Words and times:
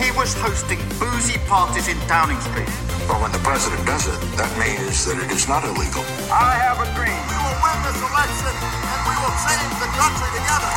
He 0.00 0.10
was 0.20 0.30
hosting 0.46 0.80
boozy 0.98 1.38
parties 1.52 1.86
in 1.92 1.98
Downing 2.08 2.40
Street. 2.48 2.72
But 3.08 3.16
when 3.22 3.32
the 3.36 3.42
president 3.48 3.82
does 3.92 4.04
it, 4.12 4.18
that 4.40 4.50
means 4.62 5.04
that 5.06 5.16
it 5.24 5.30
is 5.36 5.44
not 5.52 5.62
illegal. 5.70 6.04
I 6.32 6.52
have 6.64 6.78
a 6.86 6.88
dream. 6.96 7.20
We 7.32 7.36
will 7.44 7.58
win 7.66 7.78
this 7.88 8.00
election 8.10 8.52
and 8.92 9.00
we 9.10 9.14
will 9.22 9.36
change 9.46 9.74
the 9.84 9.90
country 10.00 10.30
together. 10.38 10.72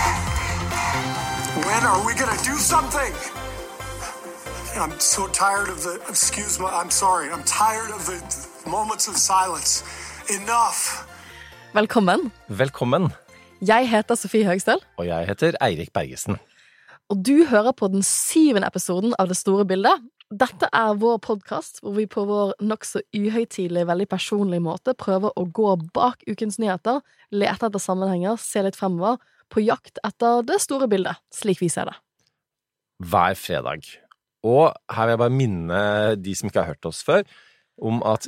When 1.67 1.81
are 1.91 2.01
we 2.07 2.13
gonna 2.21 2.41
do 2.51 2.55
something? 2.73 3.11
I'm 4.83 4.95
so 4.99 5.27
tired 5.27 5.69
of 5.69 5.77
the. 5.85 5.93
Excuse 6.09 6.59
me. 6.59 6.65
I'm 6.79 6.91
sorry. 7.03 7.25
I'm 7.33 7.45
tired 7.63 7.91
of 7.97 8.01
the 8.09 8.17
moments 8.69 9.05
of 9.07 9.15
silence. 9.31 9.71
Enough. 10.37 10.79
Velkommen. 11.73 12.31
Velkommen. 12.47 13.13
Jeg 13.61 13.89
heter 13.89 14.15
Sofie 14.15 14.45
Høgstøl, 14.45 14.77
Og 14.97 15.07
jeg 15.07 15.27
heter 15.27 15.51
Eirik 15.61 15.93
Bergesen. 15.93 16.37
Og 17.11 17.21
du 17.25 17.45
hører 17.49 17.75
på 17.75 17.89
den 17.91 18.03
syvende 18.05 18.69
episoden 18.69 19.15
av 19.19 19.29
Det 19.31 19.37
store 19.37 19.65
bildet. 19.67 20.01
Dette 20.33 20.65
er 20.73 20.95
vår 20.97 21.19
podkast 21.21 21.81
hvor 21.83 21.93
vi 21.97 22.07
på 22.09 22.23
vår 22.25 22.55
nokså 22.63 23.03
uhøytidelige, 23.13 23.85
veldig 23.85 24.07
personlige 24.09 24.63
måte 24.65 24.95
prøver 24.97 25.35
å 25.37 25.43
gå 25.45 25.75
bak 25.93 26.23
ukens 26.25 26.57
nyheter, 26.61 27.03
lete 27.29 27.67
etter 27.69 27.81
sammenhenger, 27.81 28.39
se 28.41 28.63
litt 28.65 28.79
fremover, 28.79 29.19
på 29.53 29.61
jakt 29.61 29.99
etter 30.01 30.41
det 30.47 30.57
store 30.63 30.87
bildet, 30.89 31.19
slik 31.33 31.61
vi 31.61 31.69
ser 31.69 31.91
det. 31.91 31.97
Hver 33.03 33.37
fredag. 33.37 33.85
Og 34.43 34.73
her 34.91 35.05
vil 35.05 35.13
jeg 35.13 35.21
bare 35.21 35.37
minne 35.37 35.81
de 36.17 36.33
som 36.35 36.49
ikke 36.49 36.63
har 36.63 36.73
hørt 36.73 36.89
oss 36.89 37.03
før, 37.05 37.21
om 37.81 38.01
at 38.05 38.27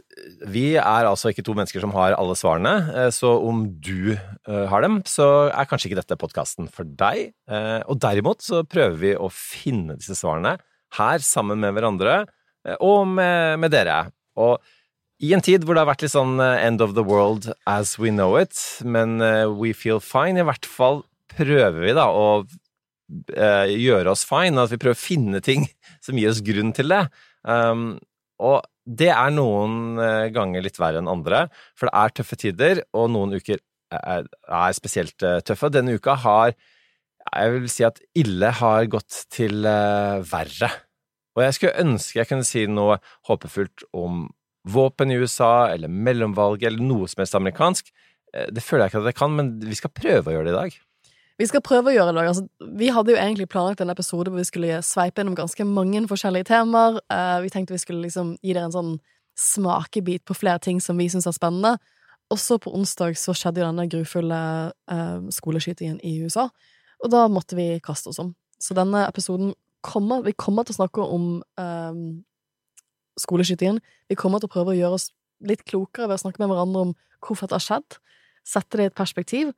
vi 0.49 0.71
er 0.79 1.05
altså 1.05 1.29
ikke 1.29 1.43
to 1.45 1.53
mennesker 1.57 1.83
som 1.83 1.91
har 1.93 2.15
alle 2.17 2.33
svarene, 2.37 2.71
eh, 2.97 3.09
så 3.13 3.35
om 3.45 3.65
du 3.83 4.15
eh, 4.15 4.63
har 4.71 4.81
dem, 4.85 5.01
så 5.05 5.51
er 5.51 5.67
kanskje 5.69 5.91
ikke 5.91 5.99
dette 6.01 6.17
podkasten 6.21 6.69
for 6.73 6.87
deg. 6.87 7.29
Eh, 7.49 7.81
Og 7.85 7.99
derimot 8.01 8.41
så 8.41 8.63
prøver 8.65 8.97
vi 9.03 9.13
å 9.15 9.29
finne 9.29 9.99
disse 9.99 10.17
svarene 10.17 10.55
her 10.97 11.21
sammen 11.21 11.61
med 11.61 11.75
hverandre, 11.77 12.23
eh, 12.65 12.79
og 12.81 13.05
med, 13.13 13.59
med 13.61 13.71
dere. 13.75 13.99
Og 14.41 14.57
i 15.23 15.29
en 15.31 15.39
tid 15.45 15.63
hvor 15.63 15.77
det 15.77 15.85
har 15.85 15.91
vært 15.93 16.01
litt 16.07 16.15
sånn 16.15 16.39
eh, 16.43 16.65
end 16.65 16.81
of 16.83 16.95
the 16.97 17.05
world 17.05 17.51
as 17.69 17.95
we 18.01 18.09
know 18.11 18.33
it, 18.41 18.57
men 18.83 19.21
eh, 19.23 19.45
we 19.47 19.71
feel 19.77 20.01
fine, 20.03 20.41
i 20.41 20.47
hvert 20.49 20.65
fall 20.67 21.03
prøver 21.37 21.85
vi 21.85 21.93
da 21.95 22.09
å 22.11 22.25
eh, 23.37 23.69
gjøre 23.77 24.11
oss 24.11 24.25
fine, 24.27 24.57
at 24.61 24.73
vi 24.73 24.79
prøver 24.81 24.97
å 24.97 25.03
finne 25.05 25.41
ting 25.45 25.69
som 26.05 26.17
gir 26.17 26.33
oss 26.33 26.41
grunn 26.45 26.73
til 26.75 26.91
det. 26.91 27.05
Um, 27.45 27.87
og 28.43 28.65
det 28.85 29.09
er 29.09 29.33
noen 29.33 29.97
eh, 30.01 30.27
ganger 30.33 30.63
litt 30.65 30.77
verre 30.79 31.01
enn 31.01 31.09
andre, 31.09 31.47
for 31.77 31.89
det 31.89 31.97
er 31.97 32.15
tøffe 32.19 32.37
tider, 32.39 32.81
og 32.93 33.09
noen 33.13 33.35
uker 33.39 33.61
er, 33.95 34.27
spesielt 34.77 35.25
eh, 35.25 35.41
tøffe. 35.45 35.71
Denne 35.73 35.95
uka 35.97 36.17
har 36.25 36.55
jeg 37.25 37.53
vil 37.55 37.69
si 37.73 37.85
at 37.87 37.97
ille 38.17 38.51
har 38.59 38.85
gått 38.91 39.23
til 39.33 39.65
eh, 39.65 40.21
verre. 40.29 40.69
Og 41.35 41.43
jeg 41.43 41.57
skulle 41.57 41.81
ønske 41.81 42.21
jeg 42.21 42.29
kunne 42.29 42.47
si 42.47 42.65
noe 42.69 42.99
håpefullt 43.27 43.87
om 43.97 44.27
våpen 44.69 45.11
i 45.13 45.17
USA, 45.21 45.71
eller 45.73 45.89
mellomvalget, 45.89 46.69
eller 46.69 46.85
noe 46.85 47.09
som 47.09 47.21
helst 47.21 47.37
amerikansk. 47.37 47.91
Det 48.33 48.63
føler 48.65 48.85
jeg 48.85 48.91
ikke 48.91 49.01
at 49.03 49.09
jeg 49.11 49.17
kan, 49.19 49.35
men 49.37 49.51
vi 49.61 49.77
skal 49.77 49.93
prøve 49.93 50.31
å 50.31 50.33
gjøre 50.33 50.47
det 50.47 50.53
i 50.55 50.57
dag. 50.57 50.77
Vi 51.35 51.47
skal 51.49 51.63
prøve 51.65 51.91
å 51.91 51.95
gjøre 51.95 52.13
det. 52.15 52.23
Altså, 52.29 52.45
vi 52.79 52.87
hadde 52.95 53.11
jo 53.11 53.19
egentlig 53.19 53.49
planlagt 53.51 53.81
en 53.83 53.91
episode 53.91 54.31
hvor 54.31 54.39
vi 54.39 54.47
skulle 54.47 54.79
sveipe 54.85 55.19
innom 55.19 55.35
ganske 55.35 55.65
mange 55.67 56.05
forskjellige 56.07 56.47
temaer. 56.47 57.01
Uh, 57.11 57.41
vi 57.43 57.51
tenkte 57.51 57.75
vi 57.75 57.81
skulle 57.81 58.05
liksom 58.05 58.37
gi 58.39 58.53
dere 58.53 58.69
en 58.69 58.75
sånn 58.75 58.93
smakebit 59.35 60.23
på 60.23 60.37
flere 60.37 60.63
ting 60.63 60.79
som 60.79 60.95
vi 60.99 61.09
syns 61.11 61.27
er 61.27 61.35
spennende. 61.35 61.75
Også 62.31 62.57
på 62.63 62.71
onsdag 62.73 63.17
så 63.19 63.35
skjedde 63.35 63.61
jo 63.61 63.67
denne 63.67 63.87
grufulle 63.91 64.39
uh, 64.71 65.27
skoleskytingen 65.35 65.99
i 66.07 66.15
USA, 66.23 66.47
og 67.03 67.11
da 67.11 67.25
måtte 67.29 67.59
vi 67.59 67.67
kaste 67.83 68.09
oss 68.13 68.21
om. 68.23 68.31
Så 68.57 68.77
denne 68.77 69.03
episoden 69.05 69.53
kommer 69.85 70.23
Vi 70.25 70.31
kommer 70.33 70.65
til 70.65 70.73
å 70.73 70.79
snakke 70.79 71.03
om 71.03 71.43
uh, 71.61 71.97
skoleskytingen. 73.21 73.77
Vi 74.09 74.17
kommer 74.17 74.41
til 74.41 74.49
å 74.49 74.55
prøve 74.55 74.73
å 74.73 74.79
gjøre 74.79 74.97
oss 74.97 75.11
litt 75.45 75.61
klokere 75.67 76.07
ved 76.07 76.17
å 76.17 76.23
snakke 76.23 76.41
med 76.41 76.49
hverandre 76.49 76.87
om 76.87 76.95
hvorfor 77.21 77.51
det 77.51 77.59
har 77.59 77.65
skjedd. 77.67 77.99
Sette 78.47 78.79
det 78.79 78.87
i 78.87 78.89
et 78.89 78.97
perspektiv. 78.97 79.51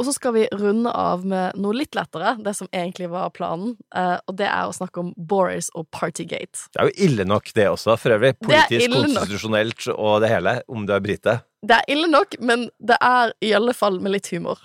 Og 0.00 0.06
så 0.08 0.14
skal 0.16 0.34
vi 0.34 0.46
runde 0.58 0.90
av 0.90 1.22
med 1.28 1.58
noe 1.62 1.76
litt 1.76 1.94
lettere, 1.94 2.34
det 2.42 2.54
som 2.58 2.68
egentlig 2.74 3.10
var 3.12 3.30
planen. 3.36 3.76
Eh, 3.94 4.16
og 4.26 4.34
det 4.40 4.48
er 4.48 4.66
å 4.66 4.74
snakke 4.74 5.02
om 5.02 5.12
Boris 5.16 5.68
og 5.78 5.86
Partygate. 5.94 6.66
Det 6.72 6.80
er 6.82 6.90
jo 6.90 7.06
ille 7.06 7.26
nok, 7.28 7.52
det 7.54 7.68
også, 7.70 7.94
for 8.00 8.16
øvrig. 8.16 8.34
Politisk, 8.42 8.88
konstitusjonelt 8.96 9.88
og 9.94 10.22
det 10.24 10.32
hele, 10.32 10.58
om 10.66 10.88
du 10.88 10.94
er 10.96 11.04
brite. 11.04 11.38
Det 11.62 11.78
er 11.78 11.94
ille 11.94 12.10
nok, 12.10 12.38
men 12.42 12.66
det 12.82 12.98
er 12.98 13.34
i 13.44 13.52
alle 13.54 13.76
fall 13.78 14.00
med 14.02 14.16
litt 14.16 14.32
humor. 14.34 14.64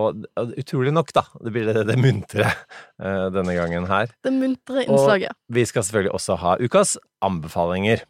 Og 0.00 0.24
og 0.40 0.54
utrolig 0.58 0.92
nok, 0.94 1.12
da. 1.14 1.22
Det 1.44 1.52
blir 1.54 1.68
det, 1.70 1.84
det 1.86 1.98
muntre 2.00 2.48
uh, 2.50 3.28
denne 3.30 3.54
gangen 3.54 3.86
her. 3.90 4.10
Det 4.24 4.32
muntre 4.34 4.84
innslaget. 4.86 5.36
Og 5.36 5.60
Vi 5.60 5.66
skal 5.68 5.86
selvfølgelig 5.86 6.16
også 6.18 6.38
ha 6.42 6.56
ukas 6.58 6.96
anbefalinger. 7.22 8.02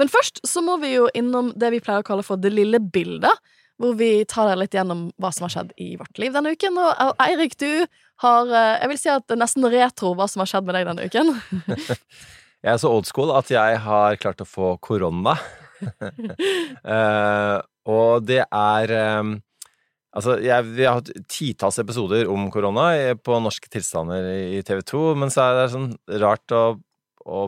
Men 0.00 0.10
først 0.10 0.42
så 0.46 0.62
må 0.64 0.80
vi 0.82 0.96
jo 0.96 1.06
innom 1.14 1.52
det 1.54 1.70
vi 1.76 1.82
pleier 1.84 2.02
å 2.02 2.06
kalle 2.06 2.26
for 2.26 2.40
det 2.40 2.50
lille 2.50 2.80
bildet. 2.82 3.30
Hvor 3.80 3.96
vi 3.98 4.10
tar 4.30 4.46
deg 4.52 4.60
litt 4.60 4.76
gjennom 4.76 5.08
hva 5.18 5.32
som 5.34 5.48
har 5.48 5.54
skjedd 5.56 5.72
i 5.82 5.94
vårt 5.98 6.18
liv 6.22 6.34
denne 6.34 6.52
uken. 6.54 6.78
Og 6.78 7.22
Eirik, 7.24 7.56
du 7.58 7.86
har 8.22 8.46
eh, 8.46 8.76
Jeg 8.84 8.90
vil 8.92 9.00
si 9.00 9.10
at 9.10 9.24
det 9.26 9.34
er 9.34 9.42
nesten 9.42 9.66
retro 9.72 10.14
hva 10.14 10.28
som 10.30 10.44
har 10.44 10.50
skjedd 10.50 10.68
med 10.68 10.78
deg 10.78 10.90
denne 10.92 11.08
uken. 11.08 11.34
Jeg 12.64 12.72
er 12.72 12.78
så 12.80 12.88
old 12.96 13.04
school 13.04 13.28
at 13.36 13.50
jeg 13.52 13.80
har 13.84 14.14
klart 14.16 14.40
å 14.40 14.46
få 14.48 14.70
korona. 14.80 15.34
uh, 15.84 17.58
og 17.92 18.24
det 18.24 18.40
er 18.46 18.92
um, 19.20 19.34
Altså, 20.14 20.36
jeg, 20.38 20.62
vi 20.76 20.84
har 20.86 21.00
hatt 21.00 21.10
titalls 21.26 21.80
episoder 21.82 22.28
om 22.30 22.46
korona 22.54 22.92
på 23.18 23.36
norske 23.42 23.66
tilstander 23.66 24.28
i 24.54 24.60
TV 24.62 24.78
2, 24.86 25.00
men 25.18 25.32
så 25.34 25.48
er 25.48 25.56
det 25.58 25.64
sånn 25.72 25.88
rart 26.22 26.54
å, 26.54 26.60
å 27.26 27.40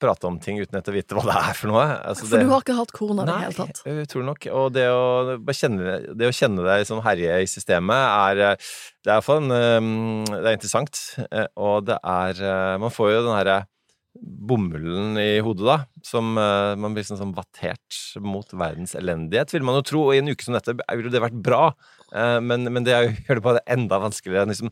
prate 0.00 0.26
om 0.28 0.38
ting 0.42 0.58
uten 0.60 0.76
etter 0.78 0.92
å 0.92 0.96
vite 0.96 1.14
hva 1.16 1.22
det 1.28 1.34
er 1.38 1.54
for 1.58 1.70
noe. 1.70 1.84
Altså, 2.04 2.26
For 2.26 2.36
det- 2.36 2.44
du 2.46 2.50
har 2.52 2.60
ikke 2.64 2.76
hatt 2.76 2.92
korona 2.92 3.22
i 3.22 3.26
det 3.26 3.36
hele 3.44 3.58
tatt. 3.58 3.82
Nei, 3.86 3.94
utrolig 4.04 4.26
nok. 4.26 4.46
Og 4.52 4.72
det 4.74 4.86
å, 4.90 5.36
kjenne, 5.54 6.16
det 6.18 6.26
å 6.28 6.34
kjenne 6.34 6.64
deg 6.66 6.86
som 6.88 7.00
herje 7.04 7.36
i 7.40 7.46
systemet 7.46 7.94
er 7.94 8.42
eh, 8.52 8.56
Det 9.04 9.12
er 9.12 9.14
iallfall 9.18 9.44
en 9.44 10.24
Det 10.28 10.44
er 10.44 10.56
interessant. 10.58 11.00
eh, 11.30 11.46
Og 11.56 11.84
det 11.86 11.98
er 12.02 12.42
eh, 12.42 12.78
Man 12.82 12.90
får 12.90 13.12
jo 13.14 13.22
den 13.28 13.36
herre 13.38 13.58
bomullen 14.14 15.16
i 15.18 15.40
hodet, 15.42 15.64
da. 15.66 15.76
Som 16.06 16.34
man 16.34 16.94
blir 16.94 17.02
sånn, 17.06 17.18
sånn 17.18 17.34
vattert 17.34 17.98
mot 18.22 18.46
verdens 18.54 18.94
elendighet, 18.94 19.50
vil 19.52 19.64
man 19.66 19.74
jo 19.80 19.82
tro. 19.88 20.02
Og 20.08 20.14
i 20.14 20.20
en 20.22 20.28
uke 20.30 20.44
som 20.46 20.54
dette 20.54 20.74
ville 20.94 21.10
det 21.10 21.22
vært 21.22 21.40
bra, 21.42 21.72
eh, 22.14 22.38
men, 22.40 22.64
men 22.72 22.84
det 22.86 22.94
gjør 23.26 23.40
det 23.40 23.42
bare 23.42 23.64
enda 23.74 23.98
vanskeligere. 24.02 24.46
Liksom, 24.52 24.70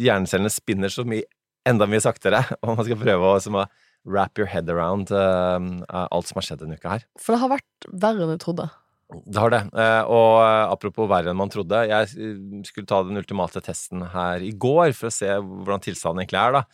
hjernecellene 0.00 0.52
spinner 0.52 0.92
så 0.92 1.04
mye 1.08 1.24
enda 1.66 1.86
mye 1.88 2.00
saktere, 2.04 2.42
og 2.62 2.76
man 2.76 2.84
skal 2.86 3.00
prøve 3.00 3.24
å 3.24 3.34
liksom, 3.38 3.56
å 3.60 3.66
wrap 4.04 4.38
your 4.38 4.48
head 4.50 4.68
around 4.70 5.10
eh, 5.10 5.68
alt 5.88 6.28
som 6.28 6.40
har 6.40 6.46
skjedd 6.48 6.64
denne 6.64 6.76
uka 6.78 6.96
her. 6.98 7.04
For 7.20 7.34
det 7.34 7.42
har 7.44 7.52
vært 7.56 7.88
verre 7.92 8.24
enn 8.26 8.34
du 8.34 8.40
trodde. 8.42 8.66
Det 9.28 9.38
har 9.38 9.52
det. 9.52 9.62
Eh, 9.78 10.02
Og 10.10 10.40
eh, 10.42 10.64
apropos 10.72 11.08
verre 11.10 11.32
enn 11.32 11.38
man 11.38 11.52
trodde. 11.52 11.84
Jeg 11.90 12.10
skulle 12.68 12.88
ta 12.90 13.02
den 13.06 13.20
ultimate 13.20 13.62
testen 13.64 14.02
her 14.14 14.42
i 14.44 14.52
går 14.56 14.92
for 14.96 15.10
å 15.10 15.14
se 15.14 15.30
hvordan 15.40 15.84
tilstanden 15.84 16.24
egentlig 16.24 16.40
er, 16.42 16.58
da. 16.60 16.64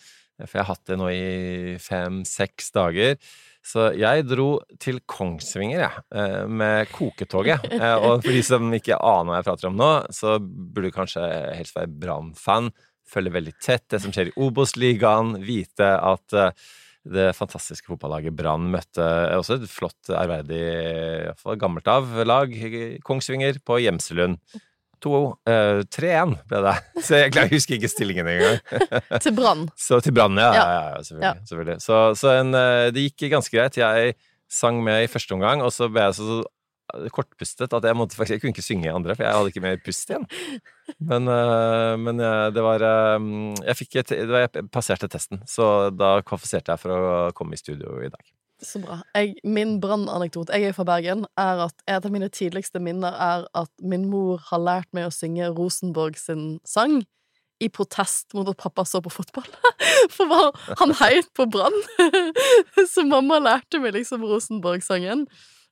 For 0.47 0.57
jeg 0.57 0.65
har 0.65 0.71
hatt 0.73 0.87
det 0.89 0.97
nå 0.97 1.09
i 1.13 1.77
fem-seks 1.85 2.71
dager. 2.73 3.17
Så 3.61 3.91
jeg 3.93 4.25
dro 4.25 4.55
til 4.81 5.03
Kongsvinger, 5.05 5.83
jeg, 5.83 6.47
med 6.49 6.89
koketoget. 6.95 7.67
Og 8.07 8.23
for 8.25 8.33
de 8.33 8.41
som 8.47 8.71
ikke 8.73 8.97
aner 8.97 9.35
hva 9.35 9.41
jeg 9.43 9.49
prater 9.51 9.69
om 9.69 9.77
nå, 9.77 9.89
så 10.17 10.39
burde 10.41 10.89
du 10.89 10.97
kanskje 10.97 11.27
helst 11.59 11.77
være 11.77 11.93
Brann-fan. 11.93 12.71
Følge 13.11 13.35
veldig 13.37 13.53
tett 13.61 13.85
det 13.93 14.01
som 14.01 14.15
skjer 14.17 14.31
i 14.31 14.35
Obos-ligaen. 14.41 15.35
Vite 15.45 15.91
at 15.93 16.39
det 17.09 17.31
fantastiske 17.37 17.89
fotballaget 17.89 18.35
Brann 18.37 18.67
møtte 18.73 19.05
også 19.39 19.57
et 19.57 19.71
flott, 19.73 20.11
ærverdig, 20.13 20.61
iallfall 21.31 21.57
gammelt 21.61 21.89
av 21.89 22.11
lag, 22.29 22.53
Kongsvinger, 23.07 23.63
på 23.65 23.81
Gjemselund. 23.81 24.37
2-3-1 25.01 26.35
ble 26.51 26.61
det. 26.67 26.75
Så 27.07 27.23
jeg 27.23 27.33
jeg 27.33 27.53
husker 27.55 27.79
ikke 27.79 27.89
stillingen 27.89 28.29
engang. 28.29 28.59
Til 29.25 29.33
Brann. 29.37 29.69
Så 29.81 30.01
til 30.05 30.13
Brann, 30.13 30.37
ja. 30.37 30.51
Ja. 30.53 30.61
ja, 30.61 30.75
ja, 30.75 30.91
ja 30.99 31.03
selvfølgelig. 31.07 31.47
selvfølgelig. 31.49 31.79
Så, 31.87 32.01
så 32.21 32.35
en, 32.37 32.53
eh, 32.59 32.91
det 32.93 33.07
gikk 33.09 33.31
ganske 33.33 33.57
greit. 33.57 33.81
Jeg 33.81 34.15
sang 34.51 34.83
med 34.85 35.07
i 35.07 35.11
første 35.11 35.33
omgang, 35.37 35.65
og 35.65 35.73
så 35.73 35.89
ble 35.89 36.05
jeg 36.09 36.19
så, 36.19 36.27
så 36.29 36.39
kortpustet 37.15 37.73
at 37.77 37.87
jeg 37.87 37.97
måtte 37.97 38.19
Jeg 38.29 38.41
kunne 38.43 38.55
ikke 38.55 38.65
synge 38.65 38.89
i 38.89 38.93
andre, 38.95 39.15
for 39.17 39.27
jeg 39.27 39.37
hadde 39.37 39.53
ikke 39.53 39.65
mer 39.65 39.79
pust 39.85 40.11
igjen. 40.11 40.27
Men, 40.99 41.29
eh, 41.31 41.95
men 42.01 42.21
eh, 42.21 42.49
det 42.55 42.65
var 42.65 42.83
eh, 42.83 43.31
Jeg 43.69 43.79
fikk 43.79 43.97
et, 44.03 44.13
var, 44.31 44.49
Jeg 44.49 44.69
passerte 44.73 45.09
testen, 45.11 45.43
så 45.49 45.91
da 45.95 46.19
kvalifiserte 46.27 46.75
jeg 46.75 46.83
for 46.83 46.97
å 46.97 47.15
komme 47.37 47.57
i 47.57 47.61
studio 47.63 48.01
i 48.03 48.11
dag. 48.13 48.35
Så 48.61 48.83
bra. 48.83 48.99
Jeg, 49.17 49.39
min 49.45 49.79
brannanekdote, 49.81 50.53
jeg 50.53 50.69
er 50.69 50.75
fra 50.77 50.85
Bergen, 50.85 51.25
er 51.41 51.63
at 51.65 51.87
et 51.89 52.05
av 52.05 52.13
mine 52.13 52.29
tidligste 52.29 52.83
minner 52.83 53.15
er 53.17 53.47
at 53.57 53.71
min 53.81 54.05
mor 54.11 54.43
har 54.51 54.61
lært 54.61 54.91
meg 54.97 55.09
å 55.09 55.15
synge 55.15 55.49
Rosenborg 55.57 56.21
sin 56.21 56.59
sang 56.69 57.01
i 57.61 57.69
protest 57.73 58.35
mot 58.37 58.49
at 58.49 58.59
pappa 58.61 58.85
så 58.89 59.01
på 59.05 59.13
fotball. 59.13 59.49
For 60.17 60.53
han 60.81 60.95
heit 61.01 61.29
på 61.37 61.47
Brann. 61.51 61.77
Så 62.93 63.05
mamma 63.05 63.41
lærte 63.43 63.81
meg 63.83 63.99
liksom 63.99 64.25
Rosenborg-sangen. 64.25 65.27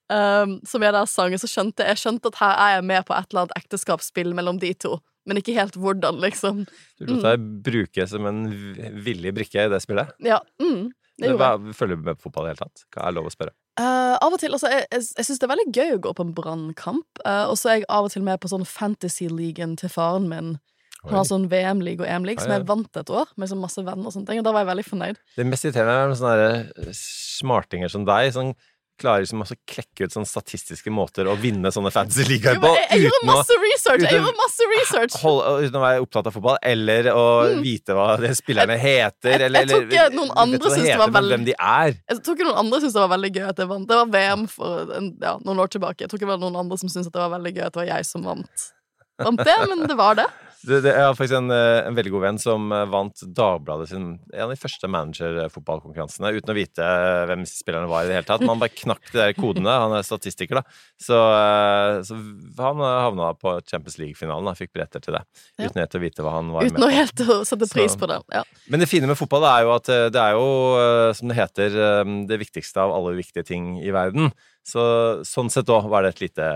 Um, 0.08 0.54
som 0.64 0.80
jeg 0.82 0.94
der 0.96 1.04
sang, 1.10 1.34
så 1.36 1.48
skjønte 1.50 1.84
jeg 1.84 1.98
skjønte 2.00 2.30
at 2.32 2.38
her 2.40 2.54
er 2.64 2.70
jeg 2.78 2.84
med 2.88 3.04
på 3.04 3.12
et 3.12 3.26
eller 3.28 3.42
annet 3.44 3.58
ekteskapsspill 3.60 4.30
mellom 4.36 4.56
de 4.62 4.70
to. 4.80 4.94
Men 5.28 5.36
ikke 5.42 5.52
helt 5.58 5.74
hvordan, 5.76 6.16
liksom. 6.22 6.62
Du 6.96 7.10
lot 7.10 7.26
deg 7.26 7.42
bruke 7.66 8.06
som 8.08 8.24
en 8.30 8.46
villig 9.04 9.34
brikke 9.36 9.66
i 9.66 9.68
det 9.68 9.82
spillet. 9.84 10.14
Ja, 10.24 10.38
mm, 10.62 10.86
det 11.20 11.28
jeg. 11.28 11.36
Hva- 11.36 11.74
Følger 11.76 12.00
du 12.00 12.06
med 12.06 12.16
på 12.16 12.30
fotball 12.30 12.48
i 12.48 12.54
det 12.54 12.56
hele 12.56 12.70
tatt? 12.70 12.86
Hva 12.96 13.04
er 13.10 13.16
lov 13.18 13.28
å 13.28 13.34
spørre? 13.34 13.52
Uh, 13.78 14.16
av 14.16 14.32
og 14.32 14.40
til, 14.40 14.56
altså, 14.56 14.70
Jeg, 14.72 14.86
jeg, 14.90 15.04
jeg 15.18 15.26
syns 15.28 15.38
det 15.38 15.46
er 15.46 15.52
veldig 15.52 15.68
gøy 15.76 15.92
å 15.98 16.00
gå 16.08 16.14
på 16.16 16.24
en 16.24 16.32
brannkamp. 16.34 17.20
Uh, 17.26 17.44
og 17.52 17.58
så 17.60 17.68
er 17.74 17.76
jeg 17.82 17.90
av 17.92 18.08
og 18.08 18.14
til 18.16 18.24
med 18.24 18.40
på 18.40 18.48
sånn 18.50 18.64
fantasy-ligaen 18.66 19.76
til 19.78 19.92
faren 19.92 20.30
min. 20.32 20.56
Han 21.04 21.14
har 21.14 21.28
sånn 21.28 21.44
VM-league 21.52 22.02
og 22.02 22.08
EM-league, 22.10 22.42
som 22.42 22.50
jeg 22.50 22.64
vant 22.66 22.96
et 22.98 23.10
år, 23.14 23.28
med 23.38 23.48
sånn 23.52 23.60
masse 23.62 23.84
venner 23.86 24.08
og 24.08 24.16
sånne 24.16 24.26
ting. 24.32 24.40
Og 24.40 24.48
da 24.48 24.50
var 24.56 24.64
jeg 24.64 24.70
veldig 24.72 24.86
fornøyd. 24.88 25.20
Det 25.36 25.46
mest 25.46 25.68
irriterende 25.68 26.08
er 26.08 26.16
sånne 26.18 26.96
smartinger 26.98 27.92
som 27.92 28.08
deg, 28.08 28.32
som 28.34 28.50
klarer 28.98 29.22
liksom 29.24 29.42
å 29.44 29.46
klekke 29.70 30.04
ut 30.08 30.12
sånne 30.14 30.26
statistiske 30.28 30.90
måter 30.90 31.28
å 31.30 31.36
vinne 31.38 31.70
sånne 31.74 31.92
fancy 31.94 32.24
ligaer 32.26 32.58
på 32.62 32.72
jeg, 32.74 32.86
jeg 32.90 33.04
gjorde 33.06 33.20
masse 33.30 33.56
research! 33.62 34.02
Jeg 34.02 34.08
uten- 34.10 34.24
gjorde 34.24 34.40
masse 34.42 34.68
research! 34.74 35.16
holde, 35.22 35.52
uten 35.68 35.78
å 35.78 35.82
være 35.84 36.02
opptatt 36.04 36.26
av 36.30 36.34
fotball, 36.38 36.58
eller 36.62 37.10
å 37.14 37.26
Mm. 37.48 37.62
vite 37.62 37.94
hva 37.96 38.08
de 38.20 38.32
spillerne 38.34 38.78
heter, 38.78 39.30
jeg- 39.30 39.40
eller, 39.48 39.60
jeg 39.60 39.68
tror 39.68 39.86
ikke 39.88 40.14
noen 40.18 40.32
andre 40.36 40.58
syntes 40.70 40.84
det 40.92 40.98
var 40.98 41.14
veldig- 41.18 41.34
hvem 41.38 41.44
de 41.46 41.54
er. 41.58 41.94
Jeg 42.10 42.22
tror 42.22 42.34
ikke 42.36 42.48
noen 42.50 42.58
andre 42.64 42.80
syntes 42.80 42.92
det 42.98 43.04
var 43.06 43.12
veldig 43.16 43.32
gøy 43.38 43.48
at 43.48 43.56
jeg 43.64 43.68
vant. 43.68 43.88
Det 43.88 43.96
var 44.02 44.06
VM 44.18 44.46
for 44.48 44.92
en, 44.98 45.16
ja, 45.22 45.38
noen 45.38 45.58
år 45.62 45.68
tilbake. 45.70 46.00
Jeg 46.02 46.08
tror 46.10 46.18
ikke 46.18 46.28
det 46.28 46.34
var 46.36 46.42
noen 46.50 46.56
andre 46.64 46.76
som 46.78 46.88
syntes 46.88 47.12
det 47.12 47.22
var 47.22 47.30
veldig 47.38 47.54
gøy 47.54 47.64
at 47.66 47.72
det 47.72 47.80
var 47.86 47.90
jeg 47.96 48.04
som 48.06 48.22
vant. 48.24 48.72
Vant 49.18 49.38
det, 49.44 49.56
men 49.68 49.86
det 49.86 49.96
var 49.96 50.14
det. 50.14 50.26
Det, 50.66 50.80
det, 50.82 50.90
jeg 50.90 51.04
har 51.06 51.14
faktisk 51.14 51.36
en, 51.38 51.52
eh, 51.54 51.86
en 51.86 51.94
veldig 51.94 52.10
god 52.16 52.22
venn 52.24 52.38
som 52.42 52.64
eh, 52.74 52.84
vant 52.90 53.20
Dagbladet 53.36 53.86
sin 53.92 54.06
en 54.34 54.42
av 54.42 54.50
de 54.50 54.56
første 54.58 54.88
managerfotballkonkurransene 54.90 56.32
uten 56.34 56.50
å 56.50 56.56
vite 56.56 56.82
eh, 56.82 57.22
hvem 57.30 57.44
spillerne 57.46 57.86
var 57.90 58.02
i 58.02 58.10
det 58.10 58.16
hele 58.18 58.26
tatt. 58.26 58.42
Men 58.42 58.56
han 58.56 58.62
bare 58.64 58.74
knakk 58.74 59.06
de 59.12 59.20
der 59.20 59.36
kodene. 59.38 59.76
Han 59.84 59.94
er 59.94 60.02
statistiker, 60.08 60.58
da. 60.58 60.64
Så, 60.98 61.14
så 62.08 62.18
han 62.58 62.82
havna 62.82 63.30
på 63.38 63.54
Champions 63.70 64.00
League-finalen. 64.02 64.50
Han 64.50 64.58
fikk 64.58 64.74
billetter 64.74 65.04
til 65.04 65.14
det. 65.18 65.22
Ja. 65.60 65.68
Uten 65.70 65.82
helt 65.84 65.96
å 65.98 66.02
vite 66.02 66.26
hva 66.26 66.34
han 66.40 66.50
var 66.56 66.66
Uten 66.66 66.78
med 66.80 66.88
på. 66.88 66.92
helt 66.96 67.24
å 67.24 67.38
sette 67.48 67.70
pris 67.70 67.94
Så- 67.94 68.02
på 68.02 68.10
det. 68.10 68.18
Ja. 68.34 68.42
Men 68.68 68.82
det 68.82 68.90
fine 68.90 69.06
med 69.10 69.18
fotball 69.20 69.46
er 69.48 69.62
jo 69.68 69.74
at 69.78 69.88
det 69.88 70.22
er 70.26 70.36
jo, 70.36 71.12
som 71.14 71.30
det 71.30 71.38
heter, 71.38 71.78
det 72.28 72.40
viktigste 72.42 72.82
av 72.82 72.92
alle 72.98 73.14
viktige 73.18 73.46
ting 73.46 73.76
i 73.78 73.94
verden. 73.94 74.32
Så 74.68 74.82
sånn 75.24 75.48
sett 75.52 75.70
òg 75.72 75.86
var 75.88 76.04
det 76.04 76.16
et 76.16 76.26
lite 76.26 76.46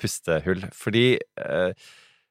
pustehull. 0.00 0.64
Fordi 0.74 1.04
eh, 1.38 1.70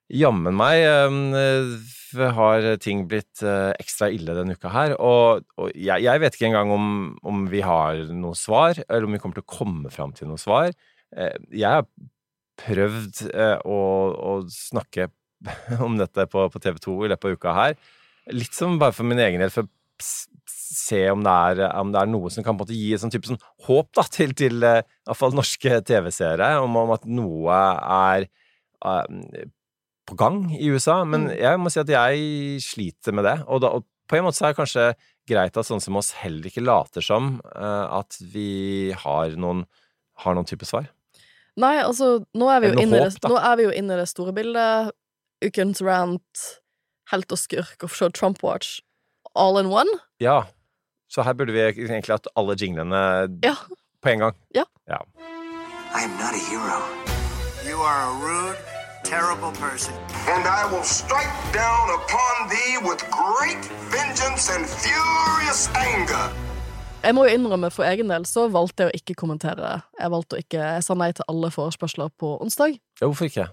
jammen 0.10 0.56
meg 0.58 0.82
eh, 0.82 2.32
har 2.36 2.68
ting 2.82 3.06
blitt 3.10 3.44
eh, 3.46 3.72
ekstra 3.80 4.10
ille 4.14 4.36
denne 4.38 4.56
uka 4.58 4.72
her. 4.74 4.96
Og, 4.98 5.46
og 5.60 5.74
jeg, 5.76 6.06
jeg 6.06 6.24
vet 6.24 6.38
ikke 6.38 6.50
engang 6.50 6.74
om, 6.74 6.88
om 7.22 7.46
vi 7.52 7.62
har 7.66 8.02
noe 8.14 8.38
svar, 8.38 8.82
eller 8.88 9.08
om 9.08 9.16
vi 9.16 9.22
kommer 9.22 9.40
til 9.40 9.46
å 9.46 9.58
komme 9.60 9.94
fram 9.94 10.16
til 10.18 10.32
noe 10.32 10.42
svar. 10.42 10.74
Eh, 11.16 11.36
jeg 11.54 11.70
har 11.70 11.86
prøvd 12.60 13.24
å, 13.64 13.80
å 14.20 14.32
snakke 14.52 15.08
om 15.86 15.96
dette 16.00 16.26
på, 16.28 16.50
på 16.52 16.62
TV 16.64 16.82
2 16.84 16.98
i 17.06 17.12
løpet 17.14 17.30
av 17.30 17.38
uka 17.38 17.56
her. 17.56 17.78
Litt 18.36 18.58
som 18.58 18.76
bare 18.82 18.96
for 18.96 19.08
min 19.08 19.22
egen 19.22 19.42
del, 19.42 19.54
for 19.54 19.70
å 19.70 19.72
se 20.80 21.00
om 21.12 21.24
det, 21.26 21.32
er, 21.32 21.62
om 21.80 21.94
det 21.94 22.02
er 22.02 22.10
noe 22.12 22.30
som 22.34 22.44
kan 22.46 22.58
på 22.58 22.64
en 22.64 22.68
måte 22.68 22.78
gi 22.78 22.92
et 22.96 23.02
sånn 23.02 23.14
type 23.14 23.30
sånn 23.30 23.42
håp 23.68 23.90
da, 23.98 24.06
til, 24.12 24.36
til 24.38 24.62
eh, 24.66 24.82
i 24.84 25.10
hvert 25.10 25.20
fall 25.22 25.38
norske 25.38 25.80
TV-seere, 25.88 26.52
om, 26.64 26.78
om 26.84 26.94
at 26.96 27.08
noe 27.10 27.62
er 28.00 28.30
på 30.10 30.18
gang 30.20 30.42
i 30.58 30.68
USA. 30.74 31.04
Men 31.06 31.28
Mm. 31.30 31.38
jeg 31.40 31.60
må 31.62 31.72
si 31.72 31.80
at 31.80 31.88
jeg 31.94 32.62
sliter 32.66 33.14
med 33.16 33.24
det. 33.30 33.38
Og, 33.48 33.62
da, 33.62 33.68
og 33.80 33.86
på 34.10 34.18
en 34.18 34.26
måte 34.26 34.40
så 34.40 34.48
er 34.50 34.54
det 34.54 34.60
kanskje 34.60 34.86
greit 35.30 35.58
at 35.58 35.68
sånne 35.68 35.82
som 35.86 35.96
oss 36.00 36.12
heller 36.24 36.48
ikke 36.50 36.64
later 36.66 37.02
som 37.06 37.36
uh, 37.56 38.00
at 38.00 38.18
vi 38.34 38.90
har 38.98 39.36
noen, 39.38 39.66
har 40.24 40.34
noen 40.38 40.48
type 40.50 40.66
svar. 40.66 40.88
Nei, 41.60 41.76
altså, 41.84 42.24
nå 42.34 42.48
er, 42.50 42.62
vi 42.64 42.68
jo 42.72 42.80
inne 42.82 42.98
i 42.98 43.04
håp, 43.04 43.20
det, 43.20 43.30
nå 43.30 43.38
er 43.38 43.56
vi 43.60 43.64
jo 43.68 43.74
inne 43.76 43.94
i 43.94 44.00
det 44.00 44.08
store 44.10 44.34
bildet. 44.34 44.92
Ukens 45.46 45.82
rant, 45.86 46.46
helt 47.12 47.32
og 47.32 47.38
skurk, 47.40 47.84
så 47.94 48.10
Trump 48.12 48.42
Watch. 48.44 48.80
All 49.36 49.60
in 49.62 49.68
one. 49.70 49.92
Ja, 50.24 50.46
så 51.12 51.22
her 51.26 51.34
burde 51.38 51.54
vi 51.54 51.62
egentlig 51.62 52.16
hatt 52.16 52.28
alle 52.36 52.56
jinglene 52.58 53.02
Ja. 53.44 53.56
på 54.02 54.10
en 54.14 54.20
gang. 54.26 54.36
Ja. 54.56 54.64
ja. 54.90 55.00
I 55.94 56.04
am 56.06 56.12
not 56.18 56.34
a 56.34 56.42
hero. 56.50 56.80
You 57.68 57.78
are 57.82 58.02
a 58.10 58.14
rude, 58.24 58.58
terrible 59.10 59.52
person. 59.66 59.94
And 60.34 60.44
I 60.60 60.62
will 60.72 60.84
strike 60.84 61.36
down 61.62 61.86
upon 62.00 62.34
thee 62.54 62.74
with 62.88 63.02
great 63.20 63.64
vengeance 63.96 64.44
and 64.56 64.64
furious 64.84 65.62
anger. 65.90 66.26
Jeg 67.04 67.16
må 67.16 67.24
jo 67.26 67.32
innrømme 67.38 67.72
for 67.72 67.88
egen 67.88 68.12
del 68.12 68.26
så 68.28 68.48
valgte 68.52 68.86
jeg 68.86 68.92
å 68.92 69.00
ikke 69.00 69.16
kommentere. 69.22 69.80
Jeg 70.00 70.12
valgte 70.14 70.36
å 70.36 70.42
ikke, 70.44 70.66
jeg 70.76 70.84
sa 70.86 70.98
nei 71.00 71.10
til 71.16 71.26
alle 71.32 71.50
forespørsler 71.56 72.12
på 72.20 72.36
onsdag. 72.44 72.76
ja, 73.02 73.08
hvorfor 73.08 73.30
ikke? 73.30 73.48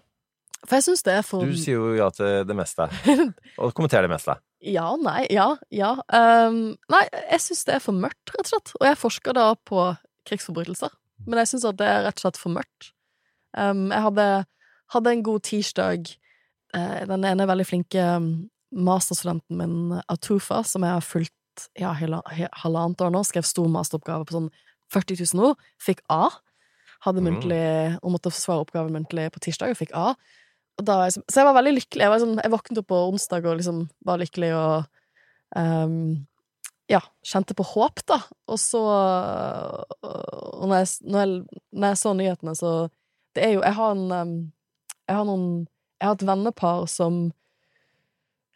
For 0.66 0.76
jeg 0.76 0.86
syns 0.88 1.04
det 1.06 1.14
er 1.14 1.22
for 1.22 1.46
Du 1.46 1.54
sier 1.56 1.78
jo 1.78 1.94
ja 1.94 2.08
til 2.10 2.42
det 2.48 2.56
meste. 2.58 2.88
Og 3.62 3.72
kommenterer 3.76 4.08
det 4.08 4.12
meste. 4.16 4.34
Ja, 4.66 4.88
nei, 4.98 5.26
ja, 5.30 5.52
ja. 5.70 5.92
Um, 6.10 6.74
nei, 6.90 7.04
jeg 7.30 7.40
syns 7.44 7.64
det 7.68 7.76
er 7.76 7.84
for 7.84 7.94
mørkt, 7.94 8.34
rett 8.34 8.48
og 8.48 8.50
slett. 8.50 8.74
Og 8.80 8.86
jeg 8.88 8.98
forsker 8.98 9.36
da 9.36 9.46
på 9.68 9.86
krigsforbrytelser. 10.26 10.92
Men 11.26 11.40
jeg 11.40 11.52
syns 11.52 11.68
at 11.70 11.78
det 11.78 11.86
er 11.86 12.04
rett 12.08 12.18
og 12.18 12.26
slett 12.26 12.40
for 12.40 12.56
mørkt. 12.56 12.90
Um, 13.56 13.86
jeg 13.94 14.02
hadde, 14.08 14.26
hadde 14.94 15.12
en 15.12 15.24
god 15.26 15.44
tirsdag. 15.48 16.10
Eh, 16.74 17.00
den 17.08 17.26
ene 17.26 17.48
veldig 17.48 17.66
flinke 17.66 18.04
um, 18.16 18.30
masterstudenten 18.76 19.58
min, 19.58 20.00
Atufa, 20.12 20.62
som 20.66 20.84
jeg 20.86 20.96
har 20.98 21.04
fulgt 21.04 21.68
ja, 21.80 21.94
halvannet 21.96 23.00
år 23.00 23.12
nå, 23.14 23.22
skrev 23.24 23.46
stor 23.48 23.68
masteroppgave 23.72 24.26
på 24.28 24.36
sånn 24.36 24.50
40 24.92 25.22
000 25.34 25.46
ord, 25.50 25.62
fikk 25.82 26.02
A. 26.12 26.28
Hadde 27.06 27.22
Mm. 27.22 27.28
muntlig, 27.30 27.98
og 28.02 28.12
måtte 28.12 28.30
svare 28.34 28.64
oppgaven 28.64 28.92
muntlig 28.92 29.30
på 29.32 29.40
tirsdag, 29.40 29.72
og 29.72 29.80
fikk 29.80 29.94
A. 29.94 30.14
Og 30.76 30.86
jeg 30.86 31.12
så 31.16 31.40
jeg 31.40 31.48
var 31.48 31.56
veldig 31.56 31.74
lykkelig. 31.78 32.02
Jeg, 32.04 32.12
var 32.12 32.20
sånn, 32.20 32.38
jeg 32.42 32.52
våknet 32.52 32.78
opp 32.82 32.88
på 32.92 33.02
onsdag 33.08 33.46
og 33.48 33.56
liksom 33.56 33.88
var 34.04 34.20
lykkelig 34.20 34.50
og 34.52 34.84
um, 35.56 36.26
ja, 36.90 37.00
kjente 37.24 37.56
på 37.56 37.64
håp, 37.64 38.02
da. 38.06 38.20
Og 38.46 38.58
så 38.60 38.82
Og 40.02 40.68
når 40.68 40.76
jeg, 40.82 40.90
når 41.02 41.20
jeg, 41.20 41.62
når 41.72 41.88
jeg 41.88 41.98
så 42.02 42.12
nyhetene, 42.14 42.54
så 42.54 42.88
Det 43.34 43.44
er 43.44 43.52
jo 43.56 43.62
Jeg 43.62 43.74
har 43.74 43.90
en 43.92 44.12
ehm, 44.12 44.36
Jeg 45.06 45.18
har 45.18 45.26
noen 45.28 45.66
Jeg 46.00 46.10
har 46.10 46.16
et 46.18 46.26
vennepar 46.28 46.86
som 46.92 47.30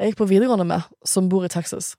jeg 0.00 0.11
gikk 0.11 0.21
på 0.23 0.30
videregående 0.30 0.64
med, 0.64 0.85
som 1.04 1.28
bor 1.28 1.45
i 1.45 1.50
Texas. 1.52 1.95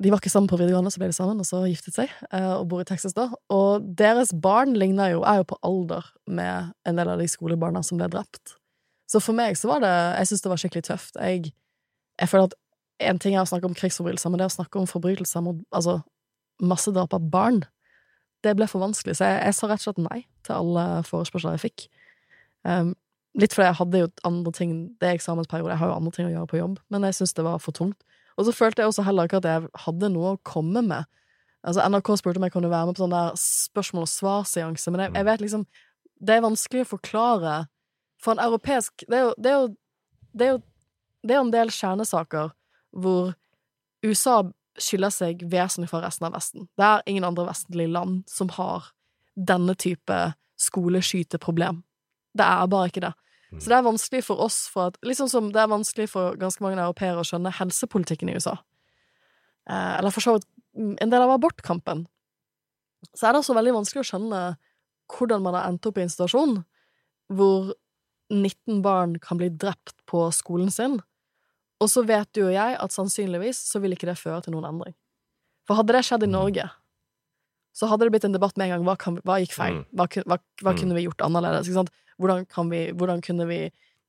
De 0.00 0.10
var 0.12 0.20
ikke 0.20 0.28
sammen 0.32 0.50
på 0.50 0.58
videregående, 0.60 0.90
så 0.92 1.00
ble 1.00 1.08
de 1.08 1.16
sammen, 1.16 1.38
og 1.40 1.48
så 1.48 1.62
giftet 1.64 1.96
seg, 1.96 2.12
eh, 2.28 2.50
og 2.58 2.66
bor 2.68 2.82
i 2.82 2.88
Texas 2.88 3.16
da. 3.16 3.30
Og 3.52 3.84
deres 3.96 4.34
barn 4.36 4.74
ligner 4.76 5.14
jo, 5.14 5.22
er 5.24 5.40
jo 5.40 5.46
på 5.48 5.56
alder 5.64 6.10
med 6.28 6.74
en 6.84 7.00
del 7.00 7.08
av 7.08 7.20
de 7.20 7.28
skolebarna 7.32 7.80
som 7.84 7.96
ble 7.96 8.10
drept. 8.12 8.58
Så 9.08 9.22
for 9.24 9.38
meg 9.38 9.56
så 9.56 9.70
var 9.70 9.80
det 9.84 9.92
Jeg 9.92 10.28
syns 10.28 10.44
det 10.44 10.52
var 10.52 10.60
skikkelig 10.60 10.84
tøft. 10.90 11.16
Jeg, 11.16 11.54
jeg 12.20 12.28
føler 12.28 12.50
at 12.50 12.58
en 13.08 13.20
ting 13.22 13.36
er 13.36 13.44
å 13.44 13.48
snakke 13.48 13.68
om 13.70 13.76
krigsforbrytelser, 13.76 14.32
men 14.32 14.40
det 14.40 14.50
å 14.50 14.56
snakke 14.56 14.80
om 14.80 14.88
forbrytelser 14.90 15.44
mot 15.44 15.64
altså, 15.70 16.00
massedrap 16.60 17.16
av 17.16 17.30
barn, 17.32 17.62
det 18.44 18.52
ble 18.56 18.68
for 18.68 18.84
vanskelig. 18.84 19.16
Så 19.16 19.28
jeg, 19.28 19.40
jeg 19.48 19.56
sa 19.56 19.70
rett 19.70 19.80
og 19.80 19.88
slett 19.88 20.04
nei 20.04 20.20
til 20.44 20.58
alle 20.58 20.86
forespørsler 21.08 21.56
jeg 21.56 21.64
fikk. 21.70 21.88
Um, 22.68 22.92
litt 23.36 23.54
fordi 23.54 23.68
jeg 23.68 23.78
hadde 23.80 24.00
jo 24.00 24.08
andre 24.24 24.52
ting 24.56 24.72
Det 25.00 25.08
er 25.08 25.18
eksamensperiode, 25.18 25.74
jeg 25.74 25.80
har 25.82 25.90
jo 25.90 25.98
andre 25.98 26.12
ting 26.16 26.28
å 26.28 26.32
gjøre 26.32 26.50
på 26.50 26.60
jobb, 26.60 26.78
men 26.92 27.06
jeg 27.06 27.18
syntes 27.18 27.36
det 27.36 27.44
var 27.46 27.60
for 27.62 27.76
tungt. 27.76 27.98
Og 28.36 28.48
så 28.48 28.52
følte 28.52 28.82
jeg 28.82 28.90
også 28.90 29.04
heller 29.06 29.28
ikke 29.28 29.40
at 29.40 29.48
jeg 29.48 29.68
hadde 29.86 30.12
noe 30.12 30.34
å 30.34 30.40
komme 30.44 30.82
med. 30.84 31.08
Altså 31.66 31.84
NRK 31.88 32.12
spurte 32.20 32.40
om 32.40 32.46
jeg 32.46 32.54
kunne 32.54 32.70
være 32.70 32.88
med 32.88 32.96
på 32.96 33.04
sånn 33.04 33.14
der 33.14 33.38
spørsmål- 33.40 34.06
og 34.06 34.12
svar-seanse, 34.12 34.92
men 34.92 35.06
jeg, 35.06 35.14
jeg 35.18 35.28
vet 35.28 35.44
liksom 35.44 35.66
Det 36.16 36.36
er 36.36 36.44
vanskelig 36.44 36.84
å 36.84 36.92
forklare 36.94 37.56
for 38.22 38.32
en 38.32 38.44
europeisk 38.44 39.04
Det 39.08 39.18
er 39.18 39.24
jo, 39.26 39.32
det 39.36 39.50
er 39.50 39.56
jo, 39.56 39.66
det 40.32 40.46
er 40.46 40.54
jo, 40.54 40.60
det 41.26 41.34
er 41.34 41.42
en 41.42 41.52
del 41.52 41.72
kjernesaker 41.74 42.54
hvor 42.96 43.34
USA 44.04 44.38
skiller 44.80 45.12
seg 45.12 45.42
vesentlig 45.50 45.88
fra 45.90 46.02
resten 46.04 46.28
av 46.28 46.36
Vesten. 46.36 46.68
Det 46.76 46.84
er 46.84 47.04
ingen 47.08 47.24
andre 47.24 47.48
vestlige 47.48 47.92
land 47.92 48.22
som 48.30 48.48
har 48.56 48.92
denne 49.36 49.74
type 49.74 50.16
skoleskyteproblem. 50.60 51.82
Det 52.36 52.44
er 52.44 52.68
bare 52.72 52.90
ikke 52.90 53.04
det. 53.04 53.12
Så 53.54 53.70
det 53.70 53.76
er 53.76 53.86
vanskelig 53.86 54.24
for 54.26 54.42
oss 54.42 54.64
for 54.72 54.90
at, 54.90 54.98
sånn 55.16 55.30
som 55.30 55.50
det 55.54 55.60
er 55.62 55.70
vanskelig 55.70 56.08
for 56.10 56.36
ganske 56.40 56.64
mange 56.64 56.80
europeere 56.82 57.22
å 57.22 57.26
skjønne 57.26 57.54
helsepolitikken 57.54 58.32
i 58.32 58.36
USA. 58.36 58.56
Eh, 59.70 59.92
eller 60.00 60.14
for 60.14 60.24
så 60.24 60.36
vidt 60.36 60.48
mm, 60.74 60.96
en 61.04 61.12
del 61.12 61.24
av 61.24 61.34
abortkampen. 61.36 62.04
Så 63.12 63.26
er 63.26 63.34
det 63.34 63.42
også 63.42 63.56
veldig 63.56 63.76
vanskelig 63.78 64.02
å 64.02 64.08
skjønne 64.10 64.40
hvordan 65.14 65.44
man 65.44 65.54
har 65.54 65.68
endt 65.70 65.86
opp 65.86 66.00
i 66.00 66.04
en 66.04 66.10
situasjon 66.10 66.56
hvor 67.38 67.74
19 68.34 68.82
barn 68.82 69.14
kan 69.22 69.38
bli 69.38 69.52
drept 69.54 69.94
på 70.10 70.24
skolen 70.34 70.72
sin, 70.74 70.98
og 71.82 71.90
så 71.92 72.02
vet 72.06 72.28
du 72.34 72.46
og 72.46 72.54
jeg 72.54 72.78
at 72.80 72.94
sannsynligvis 72.94 73.60
så 73.68 73.78
vil 73.82 73.94
ikke 73.94 74.08
det 74.08 74.18
føre 74.18 74.40
til 74.42 74.56
noen 74.56 74.66
endring. 74.70 74.96
For 75.66 75.78
hadde 75.78 75.94
det 75.94 76.04
skjedd 76.06 76.26
i 76.26 76.30
Norge, 76.30 76.66
så 77.76 77.88
hadde 77.90 78.06
det 78.06 78.14
blitt 78.14 78.24
en 78.24 78.32
debatt 78.36 78.56
med 78.56 78.70
en 78.70 78.76
gang. 78.76 78.84
Hva, 78.88 78.94
kan, 79.00 79.18
hva 79.28 79.36
gikk 79.42 79.52
feil? 79.52 79.82
Mm. 79.82 79.86
Hva, 79.98 80.06
hva, 80.24 80.38
hva 80.64 80.72
Mm. 80.72 80.78
kunne 80.80 80.96
vi 80.96 81.04
gjort 81.04 81.24
annerledes? 81.26 81.68
Hvordan, 82.16 82.46
kan 82.48 82.70
vi, 82.72 82.86
hvordan 82.96 83.20
kunne 83.24 83.46
vi 83.50 83.58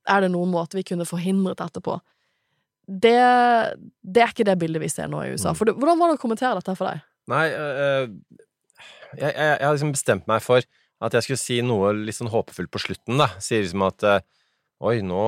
Er 0.08 0.22
det 0.24 0.30
noen 0.32 0.48
måte 0.48 0.78
vi 0.78 0.86
kunne 0.88 1.04
forhindret 1.04 1.58
dette 1.60 1.82
på? 1.84 1.98
Det, 2.88 3.12
det 4.00 4.22
er 4.24 4.30
ikke 4.32 4.46
det 4.48 4.54
bildet 4.56 4.80
vi 4.80 4.88
ser 4.88 5.10
nå 5.12 5.20
i 5.20 5.34
USA. 5.34 5.52
Mm. 5.52 5.58
For 5.58 5.68
det, 5.68 5.74
hvordan 5.76 5.98
var 6.00 6.08
det 6.08 6.16
å 6.16 6.22
kommentere 6.22 6.54
dette 6.56 6.74
for 6.78 6.88
deg? 6.88 7.02
Nei, 7.28 7.42
øh, 7.52 8.08
jeg, 9.18 9.34
har 9.36 9.74
liksom 9.74 9.92
bestemt 9.92 10.24
meg 10.30 10.40
for 10.40 10.64
at 11.04 11.12
jeg 11.12 11.26
skulle 11.26 11.42
si 11.42 11.58
noe 11.60 11.92
litt 11.92 12.16
sånn 12.16 12.32
håpefullt 12.32 12.72
på 12.72 12.80
slutten, 12.80 13.20
da. 13.20 13.28
Sier 13.44 13.60
liksom 13.66 13.84
at 13.84 14.08
øh, 14.08 14.18
Oi, 14.88 15.00
nå 15.02 15.20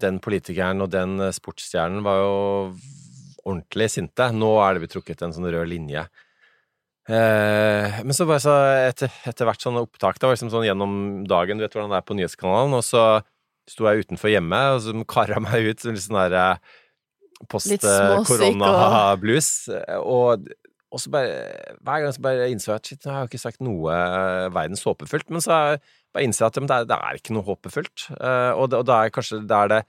den 0.00 0.18
politikeren 0.24 0.80
og 0.80 0.88
den 0.94 1.18
sportsstjernen 1.36 2.00
var 2.02 2.22
jo 2.22 2.36
ordentlig 3.44 3.90
sinte. 3.92 4.30
Nå 4.32 4.48
er 4.64 4.72
det 4.72 4.80
blitt 4.86 4.94
trukket 4.96 5.22
en 5.26 5.34
sånn 5.36 5.44
rød 5.52 5.68
linje. 5.68 6.06
Eh, 7.10 7.96
men 8.06 8.14
så 8.14 8.26
bare 8.28 8.42
så 8.44 8.52
etter, 8.86 9.10
etter 9.26 9.48
hvert 9.48 9.62
sånn 9.64 9.80
opptak, 9.80 10.20
det 10.20 10.28
var 10.28 10.36
liksom 10.36 10.52
sånn 10.52 10.66
gjennom 10.68 10.92
dagen, 11.26 11.58
du 11.58 11.64
vet 11.66 11.74
hvordan 11.74 11.90
det 11.90 11.98
er 11.98 12.06
på 12.06 12.14
nyhetskanalen, 12.18 12.76
og 12.78 12.84
så 12.86 13.02
sto 13.70 13.88
jeg 13.88 14.04
utenfor 14.06 14.30
hjemme, 14.30 14.60
og 14.76 14.82
så 14.84 14.94
kara 15.10 15.40
meg 15.42 15.66
ut 15.72 15.82
litt 15.88 16.02
sånn 16.04 16.20
der 16.20 16.38
eh, 16.38 16.78
Litt 17.42 17.82
småsyk 17.82 17.82
og- 17.82 18.26
post-korona-blues, 18.28 19.48
og, 19.98 20.44
og 20.94 21.00
så 21.02 21.10
bare 21.10 21.32
Hver 21.82 22.04
gang 22.04 22.12
så 22.14 22.22
bare 22.22 22.46
innså 22.52 22.70
jeg 22.70 22.78
at 22.78 22.86
shit, 22.92 23.02
nå 23.02 23.10
har 23.16 23.24
jeg 23.24 23.32
ikke 23.32 23.42
sagt 23.48 23.64
noe 23.66 23.90
eh, 23.96 24.46
verdens 24.54 24.84
håpefullt, 24.86 25.26
men 25.34 25.42
så 25.42 25.56
bare 26.14 26.22
innser 26.28 26.44
jeg 26.46 26.52
at 26.52 26.60
det, 26.70 26.78
det 26.92 26.98
er 27.00 27.18
ikke 27.18 27.34
noe 27.34 27.46
håpefullt, 27.50 28.06
Eh, 28.14 28.52
og, 28.54 28.68
det, 28.70 28.78
og 28.78 28.86
da 28.86 29.00
er 29.08 29.14
kanskje 29.16 29.42
det 29.42 29.58
er 29.58 29.72
det 29.74 29.82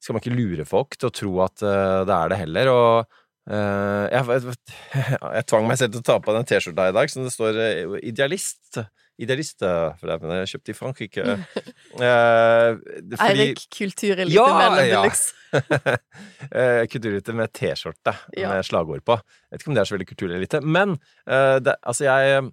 skal 0.00 0.14
man 0.16 0.22
ikke 0.22 0.38
lure 0.38 0.64
folk 0.64 0.94
til 0.96 1.10
å 1.10 1.12
tro 1.18 1.32
at 1.44 1.60
eh, 1.66 2.04
det 2.08 2.14
er 2.14 2.30
det 2.34 2.38
heller, 2.46 2.70
og 2.76 2.94
Eh, 3.00 3.19
jeg, 3.50 4.24
jeg, 4.30 4.54
jeg 5.36 5.46
tvang 5.50 5.66
meg 5.66 5.78
selv 5.80 5.92
til 5.96 6.02
å 6.02 6.06
ta 6.06 6.16
på 6.22 6.34
den 6.36 6.46
T-skjorta 6.46 6.88
i 6.90 6.94
dag, 6.96 7.10
som 7.10 7.24
det 7.26 7.32
står 7.34 7.58
eh, 7.58 7.98
'idealist'. 8.06 8.82
Idealist, 9.20 9.60
eh, 9.66 9.90
for 10.00 10.08
det 10.08 10.14
er 10.30 10.38
jeg 10.46 10.52
kjøpte 10.54 10.72
i 10.72 10.78
Frankrike. 10.78 11.24
Eh, 12.00 12.76
fordi- 13.18 13.18
Eirik, 13.26 13.64
kulturelite 13.74 14.32
Ja, 14.32 14.46
med 14.54 14.78
Lendelux. 14.78 15.24
ja. 15.52 15.96
Eh, 16.60 16.86
Kulturelite 16.88 17.34
med 17.34 17.50
T-skjorte 17.52 18.14
Ja. 18.38 18.54
med 18.54 18.64
slagord 18.64 19.02
på. 19.04 19.16
Jeg 19.18 19.50
vet 19.58 19.60
ikke 19.64 19.68
om 19.72 19.74
det 19.76 19.82
er 19.82 19.88
så 19.90 19.96
veldig 19.98 20.08
kulturelite, 20.08 20.60
men 20.62 20.94
eh, 21.26 21.58
det, 21.58 21.74
altså 21.82 22.06
jeg, 22.06 22.50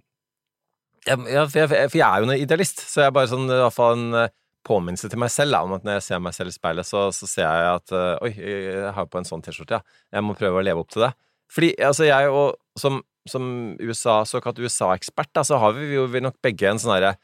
jeg, 1.08 1.18
jeg, 1.30 1.50
for 1.54 1.98
jeg 1.98 2.08
er 2.10 2.18
jo 2.24 2.28
en 2.32 2.36
idealist, 2.42 2.82
så 2.90 3.02
jeg 3.06 3.12
er 3.12 3.16
bare 3.16 3.30
sånn 3.32 3.46
i 3.48 3.62
hvert 3.62 3.76
fall 3.78 3.94
en 3.96 4.14
eh, 4.26 4.30
påminnelse 4.68 5.10
til 5.12 5.22
meg 5.22 5.32
selv 5.34 5.56
da, 5.56 5.64
om 5.66 5.78
at 5.78 5.86
når 5.88 5.98
jeg 5.98 6.06
ser 6.10 6.24
meg 6.24 6.36
selv 6.36 6.52
i 6.52 6.58
speilet, 6.58 6.88
så, 6.88 7.08
så 7.16 7.30
ser 7.30 7.48
jeg 7.48 7.70
at 7.72 7.94
uh, 7.96 8.26
Oi, 8.26 8.34
jeg 8.36 8.92
har 8.98 9.08
på 9.08 9.22
en 9.22 9.28
sånn 9.28 9.44
T-skjorte, 9.46 9.80
ja. 9.80 10.00
Jeg 10.18 10.28
må 10.28 10.36
prøve 10.38 10.60
å 10.60 10.66
leve 10.66 10.84
opp 10.84 10.92
til 10.94 11.08
det. 11.08 11.14
Fordi 11.54 11.72
altså 11.88 12.08
jeg 12.10 12.28
og 12.34 12.58
som, 12.80 13.00
som 13.30 13.48
USA, 13.80 14.20
såkalt 14.28 14.60
USA-ekspert, 14.60 15.40
så 15.48 15.60
har 15.62 15.74
vi 15.78 15.94
jo 15.96 16.06
vi 16.12 16.24
nok 16.24 16.38
begge 16.44 16.70
en 16.70 16.82
sånn 16.82 16.98
herre 16.98 17.16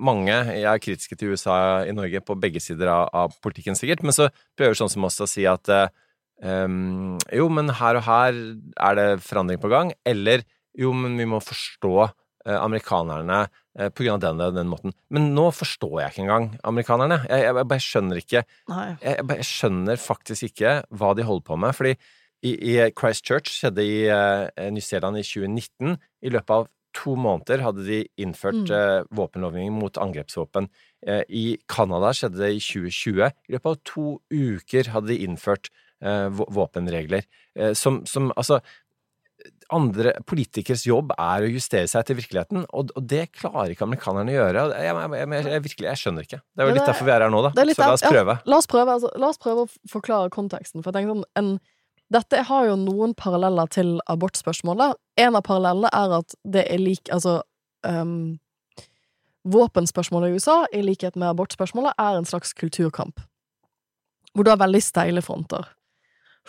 mange 0.00 0.32
jeg 0.32 0.66
er 0.68 0.82
kritiske 0.82 1.16
til 1.16 1.32
USA 1.32 1.86
i 1.88 1.94
Norge 1.96 2.20
på 2.24 2.36
begge 2.40 2.60
sider 2.62 2.90
av, 2.92 3.08
av 3.16 3.34
politikken, 3.42 3.78
sikkert, 3.78 4.04
men 4.04 4.14
så 4.14 4.28
prøver 4.58 4.76
sånn 4.78 4.92
som 4.92 5.06
oss 5.08 5.20
å 5.22 5.28
si 5.30 5.46
at 5.48 5.70
eh, 5.72 5.88
em, 6.44 7.16
jo, 7.32 7.48
men 7.52 7.72
her 7.80 8.00
og 8.00 8.06
her 8.06 8.36
er 8.36 8.98
det 8.98 9.08
forandring 9.24 9.60
på 9.62 9.70
gang, 9.72 9.94
eller 10.04 10.44
jo, 10.78 10.92
men 10.96 11.16
vi 11.18 11.28
må 11.28 11.40
forstå 11.42 11.94
eh, 12.04 12.12
amerikanerne 12.46 13.48
eh, 13.78 13.88
på 13.90 14.04
grunn 14.06 14.16
av 14.16 14.38
den 14.40 14.54
den 14.56 14.70
måten. 14.70 14.94
Men 15.10 15.34
nå 15.34 15.50
forstår 15.52 16.00
jeg 16.00 16.10
ikke 16.14 16.22
engang 16.24 16.48
amerikanerne. 16.64 17.20
Jeg, 17.28 17.44
jeg, 17.44 17.54
jeg 17.60 17.68
bare 17.74 17.86
skjønner 17.86 18.16
ikke 18.22 18.42
jeg, 19.02 19.28
jeg 19.36 19.44
skjønner 19.50 19.96
faktisk 20.00 20.48
ikke 20.50 20.74
hva 20.90 21.14
de 21.14 21.22
holder 21.28 21.46
på 21.50 21.56
med. 21.60 21.74
Fordi 21.76 21.94
i, 22.42 22.54
i 22.72 22.76
Christchurch 22.96 23.50
skjedde 23.52 23.84
i 23.84 23.96
uh, 24.08 24.48
New 24.72 24.80
Zealand 24.80 25.18
i 25.20 25.24
2019. 25.26 25.98
I 26.24 26.30
løpet 26.32 26.54
av 26.56 26.68
to 26.96 27.12
måneder 27.14 27.60
hadde 27.62 27.84
de 27.86 27.98
innført 28.18 28.64
Mm. 28.66 28.70
eh, 28.74 29.04
våpenlovgivning 29.14 29.76
mot 29.78 29.94
angrepsvåpen. 29.94 30.66
Eh, 31.06 31.22
I 31.28 31.58
Canada 31.68 32.10
skjedde 32.10 32.40
det 32.40 32.48
i 32.56 32.58
2020. 32.58 33.28
I 33.48 33.52
løpet 33.54 33.70
av 33.70 33.76
to 33.84 34.06
uker 34.32 34.90
hadde 34.90 35.12
de 35.12 35.20
innført 35.22 35.70
eh, 36.02 36.26
våpenregler. 36.30 37.22
Eh, 37.54 37.74
som, 37.78 38.00
som 38.06 38.32
altså 38.36 38.58
andre 39.70 40.12
politikeres 40.28 40.82
jobb 40.86 41.12
er 41.14 41.46
å 41.46 41.50
justere 41.50 41.88
seg 41.90 42.06
til 42.08 42.18
virkeligheten, 42.18 42.64
og, 42.74 42.92
og 42.98 43.06
det 43.10 43.28
klarer 43.36 43.74
ikke 43.74 43.86
amerikanerne 43.86 44.32
å 44.32 44.36
gjøre. 44.36 44.64
Jeg, 44.74 44.94
jeg, 44.96 45.42
jeg, 45.46 45.64
virkelig, 45.66 45.88
jeg 45.88 46.02
skjønner 46.02 46.26
ikke. 46.26 46.40
Det 46.42 46.64
er 46.64 46.70
jo 46.70 46.76
litt 46.76 46.88
derfor 46.90 47.08
vi 47.08 47.14
er 47.14 47.24
her 47.26 47.34
nå, 47.34 47.42
da. 47.46 47.52
Så 47.54 47.84
la 47.84 47.92
oss 47.94 48.06
prøve. 48.06 48.36
Ja, 48.40 48.50
la, 48.50 48.58
oss 48.58 48.70
prøve 48.70 48.96
altså, 48.96 49.12
la 49.20 49.30
oss 49.30 49.40
prøve 49.42 49.66
å 49.66 49.70
forklare 49.92 50.34
konteksten. 50.34 50.82
For 50.82 50.90
jeg 50.90 50.98
tenker 50.98 51.14
sånn, 51.14 51.24
en, 51.38 51.52
dette 52.10 52.44
har 52.50 52.66
jo 52.66 52.76
noen 52.80 53.14
paralleller 53.18 53.70
til 53.70 53.96
abortspørsmålet. 54.10 54.98
En 55.22 55.38
av 55.38 55.46
parallellene 55.46 55.90
er 55.94 56.18
at 56.18 56.38
det 56.42 56.66
er 56.66 56.82
lik 56.82 57.10
Altså 57.14 57.40
um, 57.86 58.38
Våpenspørsmålet 59.50 60.30
i 60.30 60.36
USA, 60.36 60.62
i 60.74 60.82
likhet 60.84 61.14
med 61.16 61.30
abortspørsmålet, 61.30 61.94
er 61.96 62.18
en 62.18 62.26
slags 62.28 62.52
kulturkamp. 62.52 63.22
Hvor 64.34 64.44
du 64.44 64.50
har 64.52 64.60
veldig 64.60 64.82
steile 64.84 65.22
fronter. 65.24 65.70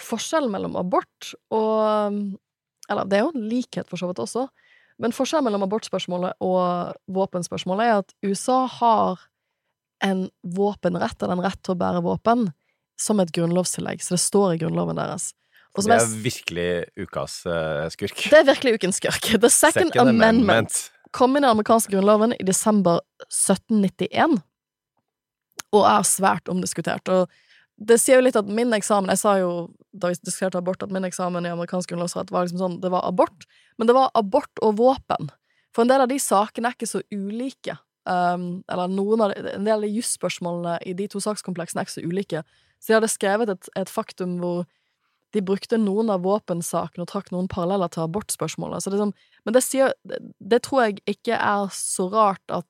Forskjellen 0.02 0.52
mellom 0.52 0.76
abort 0.80 1.32
og 1.54 2.18
Eller 2.92 3.08
det 3.10 3.20
er 3.20 3.26
jo 3.26 3.34
en 3.34 3.50
likhet, 3.52 3.90
for 3.90 4.00
så 4.00 4.10
vidt 4.10 4.22
også. 4.24 4.48
Men 5.02 5.16
forskjellen 5.16 5.48
mellom 5.48 5.66
abortspørsmålet 5.66 6.38
og 6.46 6.96
våpenspørsmålet 7.10 7.88
er 7.88 8.02
at 8.04 8.16
USA 8.28 8.66
har 8.70 9.28
en 10.06 10.26
våpenrett, 10.42 11.18
eller 11.22 11.38
en 11.38 11.46
rett 11.46 11.62
til 11.62 11.76
å 11.76 11.80
bære 11.80 12.04
våpen, 12.06 12.50
som 13.00 13.22
et 13.22 13.32
grunnlovstillegg. 13.34 14.02
Så 14.04 14.18
det 14.18 14.24
står 14.24 14.56
i 14.56 14.62
grunnloven 14.62 15.00
deres. 15.00 15.32
Det 15.72 15.88
jeg 15.88 16.04
er 16.04 16.16
virkelig 16.20 16.72
ukas 17.00 17.38
uh, 17.48 17.86
skurk. 17.94 18.26
det 18.28 18.42
er 18.42 18.48
virkelig 18.50 18.74
ukens 18.76 18.98
skurk. 19.00 19.30
The 19.40 19.50
Second, 19.50 19.96
Amendment 19.96 20.90
kom 21.16 21.36
inn 21.36 21.44
i 21.44 21.48
den 21.48 21.54
amerikanske 21.54 21.94
grunnloven 21.94 22.36
i 22.36 22.44
desember 22.48 23.02
1791, 23.30 24.40
og 25.72 25.88
er 25.88 26.08
svært 26.08 26.52
omdiskutert. 26.52 27.08
Og 27.12 27.32
det 27.82 27.98
sier 28.02 28.20
jo 28.20 28.26
litt 28.26 28.38
at 28.38 28.50
min 28.50 28.74
eksamen 28.78 29.10
Jeg 29.14 29.22
sa 29.24 29.36
jo 29.40 29.52
da 29.92 30.12
vi 30.12 30.18
diskuterte 30.22 30.60
abort, 30.62 30.84
at 30.86 30.94
min 30.94 31.08
eksamen 31.08 31.46
i 31.46 31.52
amerikansk 31.52 31.92
grunnlovsrett 31.92 32.32
var 32.32 32.46
liksom 32.46 32.62
sånn 32.62 32.82
Det 32.84 32.92
var 32.94 33.08
abort, 33.08 33.48
men 33.82 33.90
det 33.90 33.96
var 33.98 34.12
abort 34.18 34.62
og 34.64 34.78
våpen. 34.80 35.32
For 35.76 35.84
en 35.84 35.92
del 35.92 36.04
av 36.04 36.12
de 36.12 36.20
sakene 36.22 36.70
er 36.70 36.78
ikke 36.78 36.90
så 36.90 37.02
ulike. 37.12 37.78
Um, 38.10 38.64
eller 38.72 38.92
noen 38.92 39.24
av 39.24 39.34
de, 39.34 39.56
en 39.56 39.66
del 39.68 39.78
av 39.78 39.86
de 39.86 39.94
jusspørsmålene 39.94 40.78
i 40.90 40.94
de 40.98 41.08
to 41.12 41.22
sakskompleksene 41.24 41.82
er 41.82 41.88
ikke 41.88 41.98
så 41.98 42.06
ulike. 42.06 42.44
Så 42.80 42.92
de 42.92 42.98
hadde 42.98 43.12
skrevet 43.14 43.52
et, 43.54 43.70
et 43.78 43.92
faktum 43.92 44.40
hvor 44.42 44.64
de 45.32 45.44
brukte 45.48 45.80
noen 45.80 46.12
av 46.12 46.26
våpensakene 46.26 47.06
og 47.06 47.12
trakk 47.12 47.30
noen 47.32 47.48
paralleller 47.52 47.92
til 47.92 48.04
abortspørsmålet. 48.04 48.84
Så 48.84 48.92
det 48.92 49.00
sånn, 49.00 49.14
men 49.48 49.56
det, 49.56 49.64
sier, 49.64 49.94
det 50.04 50.64
tror 50.68 50.86
jeg 50.86 51.00
ikke 51.14 51.38
er 51.38 51.72
så 51.76 52.10
rart 52.12 52.44
at 52.52 52.68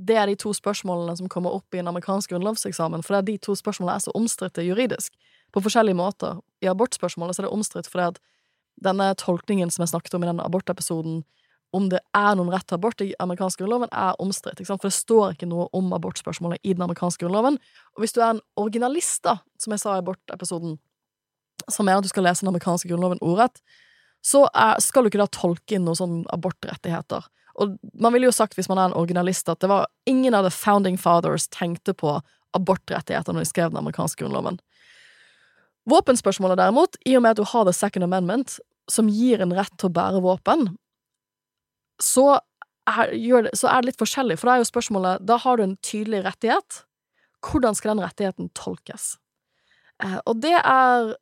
det 0.00 0.16
er 0.16 0.30
de 0.30 0.36
to 0.40 0.52
spørsmålene 0.56 1.16
som 1.18 1.28
kommer 1.28 1.52
opp 1.52 1.74
i 1.74 1.80
en 1.82 1.90
amerikansk 1.90 2.32
grunnlovseksamen, 2.32 3.02
for 3.04 3.20
de 3.26 3.36
to 3.42 3.56
spørsmålene 3.58 3.98
er 3.98 4.04
så 4.06 4.14
omstridte 4.16 4.64
juridisk, 4.64 5.12
på 5.52 5.60
forskjellige 5.64 5.98
måter. 5.98 6.38
I 6.62 6.70
abortspørsmålet 6.70 7.36
så 7.36 7.42
er 7.42 7.48
det 7.48 7.56
omstridt 7.56 7.88
fordi 7.90 8.12
at 8.12 8.20
denne 8.80 9.10
tolkningen 9.18 9.72
som 9.72 9.82
jeg 9.82 9.92
snakket 9.92 10.14
om 10.16 10.24
i 10.24 10.28
denne 10.30 10.44
abortepisoden, 10.46 11.24
om 11.76 11.88
det 11.90 12.00
er 12.16 12.36
noen 12.38 12.50
rett 12.50 12.66
til 12.66 12.78
abort 12.78 13.02
i 13.04 13.12
amerikansk 13.22 13.60
grunnloven, 13.60 13.90
er 13.92 14.16
omstridt. 14.22 14.62
For 14.66 14.88
det 14.88 14.94
står 14.94 15.34
ikke 15.34 15.50
noe 15.50 15.68
om 15.76 15.92
abortspørsmålet 15.94 16.62
i 16.62 16.72
den 16.74 16.82
amerikanske 16.86 17.22
grunnloven. 17.22 17.58
Og 17.94 18.02
hvis 18.02 18.14
du 18.16 18.22
er 18.22 18.32
en 18.32 18.42
originalist, 18.58 19.20
da, 19.26 19.36
som 19.60 19.74
jeg 19.74 19.82
sa 19.82 19.94
i 19.94 20.02
abortepisoden, 20.02 20.78
som 21.68 21.86
mener 21.86 22.00
at 22.00 22.08
du 22.08 22.10
skal 22.10 22.26
lese 22.26 22.42
den 22.42 22.50
amerikanske 22.50 22.90
grunnloven 22.90 23.20
ordrett, 23.22 23.60
så 24.22 24.46
skal 24.82 25.04
du 25.04 25.10
ikke 25.10 25.22
da 25.22 25.28
tolke 25.32 25.76
inn 25.76 25.86
noen 25.86 25.98
sånn 25.98 26.16
abortrettigheter. 26.34 27.28
Og 27.58 27.76
man 27.98 28.14
ville 28.14 28.28
jo 28.28 28.34
sagt, 28.34 28.54
hvis 28.54 28.68
man 28.70 28.78
er 28.78 28.90
en 28.90 28.98
originalist, 28.98 29.48
at 29.48 29.60
det 29.62 29.70
var 29.70 29.88
ingen 30.06 30.34
av 30.34 30.46
the 30.46 30.52
founding 30.54 30.98
fathers 30.98 31.48
tenkte 31.48 31.94
på 31.94 32.18
abortrettigheter 32.56 33.34
når 33.34 33.44
de 33.44 33.50
skrev 33.50 33.72
den 33.72 33.80
amerikanske 33.80 34.22
grunnloven. 34.22 34.60
Våpenspørsmålet 35.90 36.60
derimot, 36.60 36.98
i 37.06 37.16
og 37.16 37.24
med 37.24 37.34
at 37.34 37.40
du 37.40 37.48
har 37.48 37.64
the 37.66 37.74
second 37.74 38.04
amendment, 38.06 38.58
som 38.90 39.08
gir 39.08 39.42
en 39.42 39.54
rett 39.54 39.72
til 39.78 39.90
å 39.90 39.94
bære 39.94 40.22
våpen, 40.24 40.68
så 42.02 42.40
er, 42.88 43.10
det, 43.12 43.52
så 43.58 43.70
er 43.70 43.80
det 43.80 43.90
litt 43.90 44.00
forskjellig, 44.00 44.38
for 44.40 44.48
da 44.48 44.56
er 44.56 44.62
jo 44.62 44.70
spørsmålet 44.70 45.26
Da 45.28 45.36
har 45.42 45.58
du 45.58 45.64
en 45.64 45.76
tydelig 45.84 46.24
rettighet. 46.24 46.84
Hvordan 47.44 47.76
skal 47.76 47.94
den 47.94 48.04
rettigheten 48.04 48.50
tolkes? 48.56 49.14
Eh, 50.02 50.18
og 50.26 50.40
det 50.42 50.56
er 50.58 51.14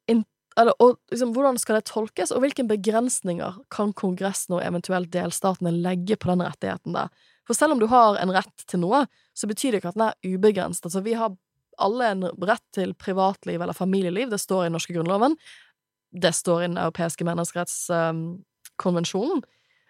eller, 0.59 0.75
og, 0.83 0.91
liksom, 1.13 1.33
Hvordan 1.37 1.59
skal 1.61 1.75
det 1.79 1.91
tolkes, 1.91 2.31
og 2.35 2.41
hvilke 2.43 2.65
begrensninger 2.67 3.53
kan 3.75 3.91
Kongressen 3.97 4.55
og 4.59 4.65
eventuelt 4.67 5.11
delstatene 5.15 5.73
legge 5.75 6.17
på 6.19 6.27
den 6.33 6.47
rettigheten 6.47 6.93
der? 6.97 7.09
For 7.49 7.55
selv 7.57 7.73
om 7.73 7.81
du 7.81 7.87
har 7.89 8.09
en 8.21 8.35
rett 8.35 8.59
til 8.69 8.81
noe, 8.83 9.01
så 9.33 9.45
betyr 9.49 9.71
det 9.73 9.79
ikke 9.81 9.93
at 9.95 9.99
den 9.99 10.09
er 10.09 10.21
ubegrenset. 10.35 10.85
Altså, 10.85 11.01
vi 11.07 11.15
har 11.17 11.31
alle 11.79 12.05
en 12.13 12.23
rett 12.45 12.67
til 12.75 12.95
privatliv 12.99 13.63
eller 13.63 13.77
familieliv, 13.77 14.31
det 14.33 14.41
står 14.43 14.61
i 14.65 14.69
den 14.69 14.75
norske 14.77 14.95
grunnloven. 14.97 15.33
Det 16.13 16.33
står 16.35 16.63
i 16.63 16.71
den 16.71 16.81
europeiske 16.81 17.25
menneskerettskonvensjonen. 17.29 19.41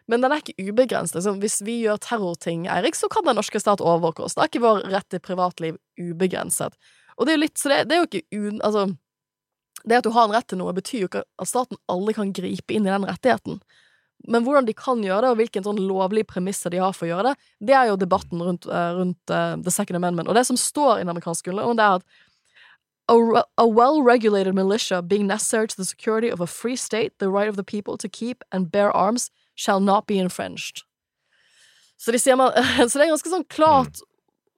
Men 0.09 0.25
den 0.25 0.33
er 0.33 0.41
ikke 0.41 0.71
ubegrenset. 0.71 1.19
Liksom, 1.19 1.41
hvis 1.43 1.59
vi 1.67 1.75
gjør 1.83 1.99
terrorting, 2.01 2.61
Eirik, 2.73 2.97
så 2.97 3.07
kan 3.13 3.27
den 3.29 3.37
norske 3.37 3.61
stat 3.61 3.83
overvåke 3.85 4.23
oss. 4.25 4.35
Da 4.37 4.41
er 4.45 4.51
ikke 4.53 4.65
vår 4.65 4.77
rett 4.89 5.09
til 5.13 5.21
privatliv 5.25 5.75
ubegrenset. 6.01 6.73
Og 7.19 7.23
det 7.27 7.33
er 7.33 7.37
jo 7.37 7.45
litt, 7.45 7.59
så 7.61 7.67
det, 7.73 7.79
det 7.91 7.97
er 7.97 8.01
jo 8.01 8.09
ikke 8.09 8.39
un... 8.39 8.57
Altså, 8.65 8.83
det 9.85 10.01
at 10.01 10.07
du 10.07 10.13
har 10.15 10.27
en 10.27 10.35
rett 10.35 10.49
til 10.51 10.61
noe, 10.61 10.75
betyr 10.77 11.05
jo 11.05 11.11
ikke 11.11 11.25
at 11.25 11.51
staten 11.51 11.79
aldri 11.91 12.17
kan 12.17 12.33
gripe 12.35 12.75
inn 12.75 12.87
i 12.87 12.93
den 12.93 13.07
rettigheten. 13.09 13.61
Men 14.27 14.43
hvordan 14.43 14.67
de 14.67 14.75
kan 14.75 15.03
gjøre 15.05 15.23
det, 15.23 15.31
og 15.31 15.39
hvilke 15.39 15.63
sånn 15.63 15.79
lovlige 15.79 16.27
premisser 16.27 16.73
de 16.75 16.81
har 16.83 16.95
for 16.97 17.07
å 17.07 17.13
gjøre 17.13 17.31
det, 17.31 17.51
det 17.71 17.77
er 17.79 17.91
jo 17.93 18.01
debatten 18.01 18.43
rundt, 18.43 18.67
eh, 18.67 18.95
rundt 18.99 19.31
eh, 19.31 19.55
The 19.63 19.75
Second 19.75 20.01
Amendment. 20.01 20.29
Og 20.29 20.35
det 20.35 20.45
som 20.49 20.59
står 20.59 20.97
i 20.97 21.05
den 21.05 21.13
amerikanske 21.15 21.47
grunnloven, 21.47 21.79
det 21.79 21.87
er 21.87 22.01
at 22.01 22.05
a, 23.09 23.45
a 23.57 23.67
well-regulated 23.67 24.55
militia 24.55 25.01
being 25.03 25.27
necessary 25.27 25.69
to 25.69 25.77
the 25.77 25.85
security 25.85 26.31
of 26.31 26.41
a 26.41 26.47
free 26.47 26.77
state, 26.77 27.19
the 27.19 27.31
right 27.31 27.49
of 27.49 27.57
the 27.57 27.65
people 27.65 27.97
to 27.97 28.09
keep 28.09 28.43
and 28.53 28.73
bear 28.73 28.91
arms 28.91 29.31
shall 29.55 29.81
not 29.81 30.07
be 30.07 30.19
infringed. 30.19 30.83
Så, 31.97 32.13
de 32.13 32.19
sier 32.19 32.37
man, 32.37 32.53
så 32.89 32.99
det 32.99 33.07
er 33.07 33.15
ganske 33.15 33.33
sånn 33.33 33.49
klart 33.51 34.03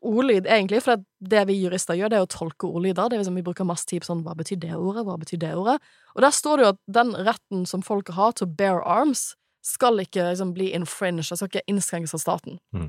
ordlyd, 0.06 0.46
egentlig, 0.46 0.82
for 0.84 0.96
det, 0.96 1.04
det 1.32 1.42
vi 1.50 1.58
jurister 1.60 1.98
gjør, 1.98 2.12
det 2.12 2.18
er 2.18 2.24
å 2.24 2.30
tolke 2.30 2.68
ordlyder. 2.68 3.10
Det 3.10 3.18
er 3.18 3.22
liksom, 3.22 3.36
vi 3.38 3.44
bruker 3.46 3.68
masse 3.68 3.88
tid 3.88 4.02
på 4.02 4.10
sånn, 4.10 4.24
hva 4.24 4.34
betyr 4.38 4.60
det 4.62 4.72
ordet, 4.76 5.04
hva 5.06 5.18
betyr 5.20 5.42
det 5.42 5.52
ordet? 5.58 5.76
Og 6.16 6.24
der 6.24 6.34
står 6.34 6.56
det 6.56 6.64
jo 6.64 6.72
at 6.74 6.80
den 7.00 7.12
retten 7.28 7.66
som 7.68 7.84
folk 7.84 8.12
har 8.16 8.34
til 8.36 8.48
å 8.48 8.54
bear 8.60 8.82
arms, 8.86 9.34
skal 9.66 10.00
ikke 10.00 10.24
liksom 10.24 10.54
bli 10.56 10.70
infringed, 10.72 11.28
det 11.28 11.36
skal 11.36 11.50
ikke 11.50 11.68
innskrenkes 11.68 12.16
av 12.16 12.22
staten. 12.22 12.56
Mm. 12.72 12.86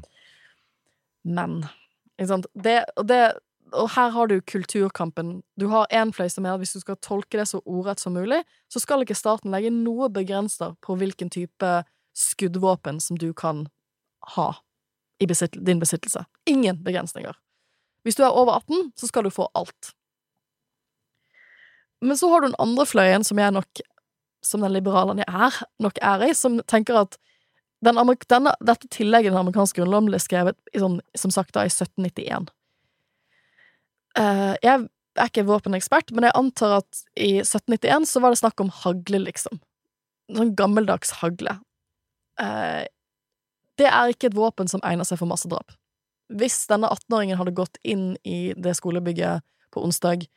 Men, 1.27 1.57
ikke 2.15 2.29
sant, 2.29 2.47
det, 2.55 2.77
det 3.09 3.23
og 3.71 3.91
her 3.95 4.09
har 4.11 4.27
du 4.27 4.41
kulturkampen. 4.41 5.41
Du 5.59 5.67
har 5.71 5.87
én 5.95 6.11
fløy 6.15 6.27
som 6.31 6.45
er 6.45 6.55
at 6.55 6.63
hvis 6.63 6.73
du 6.75 6.81
skal 6.81 6.99
tolke 7.03 7.39
det 7.39 7.47
så 7.47 7.61
ordrett 7.63 8.01
som 8.03 8.15
mulig, 8.15 8.41
så 8.71 8.81
skal 8.83 9.03
ikke 9.03 9.15
staten 9.15 9.51
legge 9.53 9.71
noe 9.71 10.09
begrenser 10.11 10.75
på 10.83 10.97
hvilken 10.99 11.31
type 11.31 11.69
skuddvåpen 12.17 12.99
som 12.99 13.19
du 13.19 13.29
kan 13.33 13.67
ha 14.35 14.49
i 15.21 15.27
besitt 15.29 15.57
din 15.65 15.81
besittelse. 15.81 16.25
Ingen 16.49 16.81
begrensninger. 16.83 17.35
Hvis 18.03 18.17
du 18.17 18.23
er 18.25 18.33
over 18.33 18.57
18, 18.57 18.91
så 18.97 19.09
skal 19.09 19.27
du 19.27 19.33
få 19.33 19.47
alt. 19.57 19.91
Men 22.01 22.17
så 22.17 22.29
har 22.31 22.41
du 22.41 22.49
den 22.49 22.61
andre 22.61 22.85
fløyen, 22.89 23.23
som 23.23 23.37
jeg 23.37 23.53
nok, 23.53 23.83
som 24.41 24.63
den 24.65 24.73
liberalen 24.73 25.21
jeg 25.21 25.29
er, 25.29 25.59
nok 25.83 26.01
er 26.01 26.25
i, 26.25 26.31
som 26.33 26.57
tenker 26.65 27.03
at 27.03 27.19
den 27.85 27.97
denne, 28.29 28.53
dette 28.61 28.89
tillegget 28.93 29.29
i 29.29 29.33
den 29.33 29.41
amerikanske 29.41 29.79
grunnloven 29.81 30.09
ble 30.09 30.19
skrevet 30.21 30.57
sånn, 30.77 30.99
som 31.17 31.33
sagt 31.33 31.53
da 31.57 31.65
i 31.65 31.71
1791. 31.71 32.49
Uh, 34.17 34.53
jeg 34.61 34.87
er 35.17 35.29
ikke 35.29 35.47
våpenekspert, 35.47 36.13
men 36.13 36.27
jeg 36.27 36.37
antar 36.37 36.79
at 36.81 37.03
i 37.15 37.39
1791 37.41 38.09
så 38.09 38.21
var 38.23 38.33
det 38.33 38.41
snakk 38.41 38.63
om 38.63 38.73
hagle, 38.81 39.21
liksom. 39.25 39.61
Sånn 40.31 40.53
gammeldags 40.55 41.17
hagle. 41.19 41.57
Eh, 42.39 42.85
det 43.81 43.89
er 43.89 44.13
ikke 44.13 44.29
et 44.29 44.37
våpen 44.37 44.69
som 44.69 44.83
egner 44.87 45.07
seg 45.07 45.19
for 45.21 45.29
massedrap. 45.29 45.73
Hvis 46.31 46.63
denne 46.69 46.89
18-åringen 46.93 47.39
hadde 47.39 47.55
gått 47.57 47.79
inn 47.83 48.13
i 48.23 48.53
det 48.55 48.77
skolebygget 48.77 49.43
på 49.73 49.83
onsdag, 49.83 50.27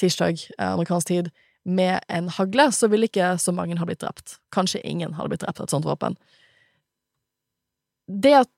tirsdag, 0.00 0.44
eh, 0.58 0.68
amerikansk 0.68 1.10
tid, 1.10 1.32
med 1.64 2.00
en 2.08 2.28
hagle, 2.28 2.72
så 2.74 2.88
ville 2.90 3.06
ikke 3.06 3.36
så 3.38 3.52
mange 3.54 3.78
ha 3.78 3.86
blitt 3.86 4.02
drept. 4.02 4.38
Kanskje 4.54 4.82
ingen 4.82 5.14
hadde 5.14 5.30
blitt 5.30 5.44
drept 5.44 5.60
av 5.60 5.68
et 5.68 5.74
sånt 5.74 5.86
våpen. 5.86 6.16
Det 8.06 8.34
at 8.42 8.50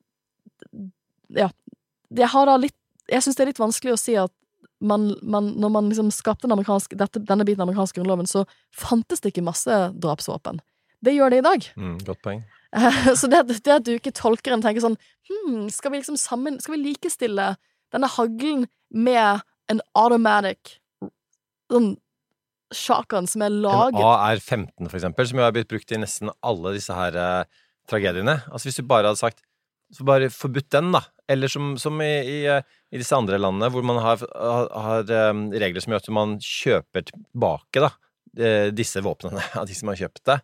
Ja. 1.29 1.50
Jeg 2.11 2.29
har 2.29 2.47
da 2.47 2.57
litt 2.57 2.76
Jeg 3.09 3.21
syns 3.23 3.37
det 3.37 3.43
er 3.43 3.47
litt 3.47 3.59
vanskelig 3.59 3.93
å 3.93 3.99
si 4.00 4.14
at 4.17 4.33
man, 4.81 5.14
man, 5.23 5.53
når 5.61 5.69
man 5.69 5.88
liksom 5.91 6.11
skapte 6.11 6.49
den 6.49 6.59
dette, 6.97 7.21
denne 7.21 7.45
biten 7.45 7.61
av 7.61 7.69
amerikansk 7.69 7.97
grunnloven, 7.97 8.26
så 8.26 8.47
fantes 8.73 9.21
det 9.21 9.33
ikke 9.33 9.45
masse 9.45 9.93
drapsvåpen. 9.93 10.61
Det 11.05 11.15
gjør 11.15 11.35
det 11.35 11.41
i 11.43 11.47
dag. 11.47 11.67
Mm, 11.79 11.97
godt 12.07 12.23
poeng. 12.25 12.45
Så 13.21 13.31
det, 13.31 13.45
det 13.63 13.75
at 13.77 13.85
du 13.87 13.93
ikke 13.95 14.15
tolker 14.15 14.55
en 14.55 14.63
tenker 14.65 14.83
sånn 14.83 14.97
hm, 15.31 15.69
skal 15.71 15.93
vi 15.93 16.01
liksom 16.01 16.17
sammen 16.19 16.57
Skal 16.59 16.75
vi 16.75 16.81
likestille 16.89 17.53
denne 17.95 18.09
haglen 18.11 18.65
med 18.91 19.45
en 19.71 19.83
automatic 19.95 20.81
sånn 21.71 21.93
shotgun 22.75 23.29
som 23.31 23.45
er 23.47 23.55
laget 23.55 24.01
En 24.01 24.09
AR-15, 24.11 24.89
for 24.89 24.99
eksempel, 24.99 25.29
som 25.31 25.39
jo 25.39 25.47
har 25.47 25.55
blitt 25.55 25.71
brukt 25.71 25.95
i 25.95 26.01
nesten 26.03 26.33
alle 26.43 26.75
disse 26.75 26.95
her 26.97 27.15
eh, 27.15 27.63
tragediene. 27.91 28.41
Altså 28.51 28.69
Hvis 28.69 28.81
du 28.81 28.89
bare 28.91 29.13
hadde 29.13 29.23
sagt 29.23 29.45
så 29.95 30.05
bare 30.07 30.31
forbudt 30.33 30.73
den, 30.75 30.91
da. 30.95 31.05
Eller 31.31 31.51
som, 31.51 31.75
som 31.81 32.01
i, 32.03 32.11
i, 32.11 32.39
eh, 32.51 32.65
i 32.91 33.01
disse 33.01 33.17
andre 33.17 33.39
landene, 33.41 33.71
hvor 33.73 33.85
man 33.87 34.01
har, 34.03 34.25
har, 34.35 34.71
har 34.87 35.12
eh, 35.12 35.33
regler 35.62 35.85
som 35.85 35.95
gjør 35.95 36.03
at 36.03 36.12
man 36.17 36.37
kjøper 36.43 37.07
tilbake 37.11 37.85
da, 37.85 37.90
eh, 38.38 38.69
disse 38.75 39.03
våpnene 39.05 39.45
av 39.61 39.69
de 39.69 39.77
som 39.79 39.93
har 39.93 40.01
kjøpt 40.05 40.25
det. 40.31 40.40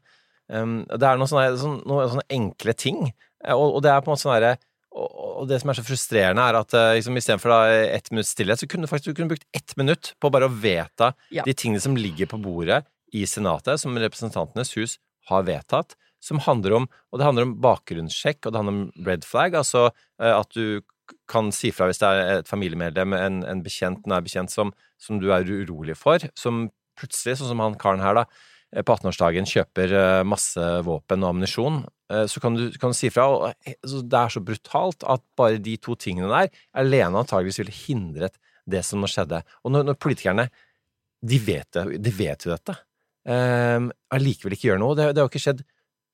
Um, 0.50 0.80
det 0.90 1.06
er 1.06 1.20
noen 1.20 1.30
sånne, 1.30 1.54
sånne, 1.60 1.84
noen 1.86 2.10
sånne 2.10 2.26
enkle 2.34 2.74
ting, 2.74 3.04
eh, 3.44 3.54
og, 3.54 3.76
og 3.78 3.84
det 3.86 3.92
er 3.92 4.02
på 4.02 4.10
en 4.10 4.16
måte 4.16 4.24
sånn 4.24 4.34
herre 4.34 4.56
og, 4.90 5.46
det 5.46 5.60
som 5.62 5.70
er 5.70 5.78
så 5.78 5.84
frustrerende, 5.86 6.42
er 6.42 6.56
at 6.58 6.74
eh, 6.74 6.92
liksom, 6.98 7.14
istedenfor 7.16 7.52
ett 7.70 8.10
minutts 8.10 8.32
stillhet, 8.34 8.58
så 8.58 8.66
kunne 8.66 8.88
du 8.88 8.90
faktisk 8.90 9.12
du 9.12 9.20
kunne 9.20 9.30
brukt 9.30 9.46
ett 9.56 9.76
minutt 9.78 10.14
på 10.20 10.30
bare 10.34 10.48
å 10.50 10.54
vedta 10.62 11.12
Ja. 11.30 11.44
de 11.46 11.54
tingene 11.54 11.80
som 11.80 11.94
ligger 11.96 12.26
på 12.26 12.40
bordet 12.42 12.82
i 13.14 13.22
Senatet, 13.26 13.80
som 13.80 13.94
Representantenes 13.98 14.74
hus 14.76 14.98
har 15.30 15.46
vedtatt, 15.46 15.94
som 16.20 16.42
handler 16.42 16.74
om 16.76 16.88
Og 17.12 17.18
det 17.18 17.24
handler 17.24 17.46
om 17.46 17.54
bakgrunnssjekk, 17.62 18.46
og 18.46 18.52
det 18.52 18.58
handler 18.60 18.74
om 18.74 19.06
red 19.06 19.24
flag, 19.24 19.54
altså 19.54 19.90
eh, 20.20 20.34
at 20.34 20.50
du 20.54 20.82
kan 21.26 21.50
si 21.54 21.70
fra 21.74 21.88
hvis 21.88 21.98
det 21.98 22.06
er 22.06 22.38
et 22.40 22.48
familiemedlem, 22.50 23.14
en, 23.14 23.40
en 23.46 23.62
bekjent, 23.62 24.06
nær 24.06 24.22
bekjent, 24.22 24.50
som, 24.50 24.70
som 24.98 25.18
du 25.18 25.30
er 25.34 25.46
urolig 25.46 25.96
for, 25.98 26.22
som 26.38 26.68
plutselig, 26.98 27.38
sånn 27.38 27.50
som 27.54 27.62
han 27.64 27.78
karen 27.80 28.02
her, 28.04 28.14
da, 28.14 28.24
eh, 28.26 28.59
på 28.70 28.94
18-årsdagen 28.94 29.48
kjøper 29.50 29.92
eh, 29.98 30.20
masse 30.26 30.66
våpen 30.86 31.24
og 31.24 31.32
ammunisjon, 31.32 31.80
eh, 32.12 32.26
så 32.30 32.42
kan 32.42 32.54
du, 32.54 32.68
kan 32.78 32.92
du 32.92 32.98
si 32.98 33.10
fra. 33.10 33.26
Eh, 33.66 33.74
det 33.82 34.20
er 34.20 34.30
så 34.30 34.42
brutalt 34.44 35.06
at 35.10 35.24
bare 35.38 35.58
de 35.62 35.74
to 35.82 35.96
tingene 35.98 36.30
der 36.30 36.62
alene 36.78 37.24
antageligvis 37.24 37.60
ville 37.64 37.74
hindret 37.74 38.38
det 38.70 38.84
som 38.86 39.02
nå 39.02 39.10
skjedde. 39.10 39.42
Og 39.64 39.74
når, 39.74 39.88
når 39.90 39.98
politikerne 39.98 40.46
de 41.20 41.40
vet, 41.42 41.80
de 42.00 42.12
vet 42.14 42.46
jo 42.46 42.54
dette, 42.54 42.76
eh, 43.28 43.88
allikevel 44.14 44.56
ikke 44.56 44.70
gjør 44.70 44.82
noe. 44.84 44.96
Det, 44.96 45.10
det 45.10 45.22
har 45.22 45.26
jo 45.26 45.32
ikke 45.32 45.44
skjedd 45.48 45.64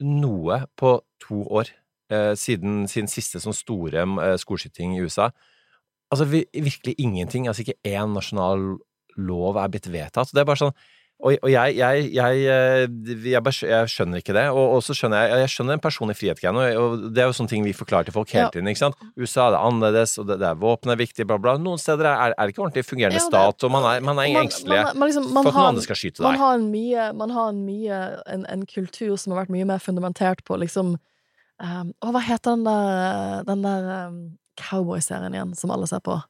noe 0.06 0.62
på 0.80 0.96
to 1.22 1.42
år 1.60 1.70
eh, 2.12 2.32
siden 2.38 2.86
sin 2.90 3.08
siste 3.10 3.40
sånn 3.42 3.56
store 3.56 4.08
eh, 4.24 4.34
skoleskyting 4.40 4.96
i 4.96 5.04
USA. 5.04 5.28
Altså 6.12 6.26
vi, 6.30 6.44
virkelig 6.52 6.96
ingenting. 7.02 7.50
Altså 7.50 7.66
ikke 7.66 7.80
én 7.84 8.16
nasjonal 8.16 8.76
lov 9.16 9.60
er 9.60 9.72
blitt 9.72 9.88
vedtatt. 9.92 10.32
Det 10.32 10.42
er 10.42 10.48
bare 10.48 10.64
sånn 10.64 10.76
og, 11.16 11.32
og 11.32 11.48
jeg, 11.48 11.76
jeg, 11.78 12.08
jeg, 12.12 12.40
eh, 12.44 13.30
jeg, 13.32 13.88
skjønner 13.88 14.20
ikke 14.20 14.34
det. 14.36 14.44
Og, 14.52 14.74
og 14.76 14.82
så 14.84 14.92
skjønner 14.96 15.22
jeg 15.24 15.40
Jeg 15.46 15.52
skjønner 15.54 15.78
den 15.78 15.82
personlige 15.86 16.18
friheten. 16.20 16.58
Og, 16.60 16.76
og 16.76 17.06
det 17.16 17.22
er 17.22 17.30
jo 17.30 17.36
sånne 17.38 17.52
ting 17.54 17.64
vi 17.64 17.72
forklarer 17.76 18.08
til 18.08 18.14
folk 18.16 18.34
hele 18.36 18.50
tiden. 18.52 18.68
ikke 18.68 18.82
sant? 18.82 19.00
USA 19.16 19.46
det 19.48 19.56
er 19.56 19.64
annerledes, 19.70 20.12
og 20.20 20.28
det, 20.28 20.36
det 20.42 20.50
er 20.50 20.60
våpen 20.60 20.92
er 20.92 21.00
viktig, 21.00 21.24
bla, 21.28 21.38
bla. 21.40 21.56
Noen 21.62 21.80
steder 21.80 22.10
er, 22.10 22.34
er 22.36 22.42
det 22.44 22.52
ikke 22.52 22.66
ordentlig 22.66 22.84
fungerende 22.84 23.16
Ja, 23.22 23.24
stat, 23.24 23.64
og 23.64 23.72
man 23.72 23.88
er, 23.88 24.04
man 24.04 24.20
er 24.20 24.28
engstelig 24.42 24.76
liksom- 24.76 25.32
man 25.32 25.40
for 25.40 25.48
at 25.48 25.54
har- 25.54 25.62
noen 25.62 25.72
andre 25.72 25.86
skal 25.86 26.00
skyte 26.02 26.22
Man 26.26 26.40
har 26.42 26.54
en 26.60 26.70
mye, 26.70 27.08
man 27.16 27.30
har 27.30 27.48
en, 27.54 27.64
mye 27.64 28.00
en, 28.36 28.46
en 28.52 28.66
kultur 28.68 29.16
som 29.16 29.32
har 29.32 29.44
vært 29.44 29.54
mye 29.56 29.64
mer 29.72 29.80
fundamentert 29.80 30.44
på 30.44 30.60
liksom 30.60 30.98
um, 31.64 31.92
Å, 32.04 32.12
hva 32.12 32.20
heter 32.28 32.58
den 32.58 32.64
der, 32.68 33.42
den 33.48 33.64
der 33.64 33.88
um, 34.10 34.20
cowboyserien 34.60 35.32
igjen, 35.32 35.56
som 35.56 35.72
alle 35.72 35.88
ser 35.88 36.04
på? 36.04 36.20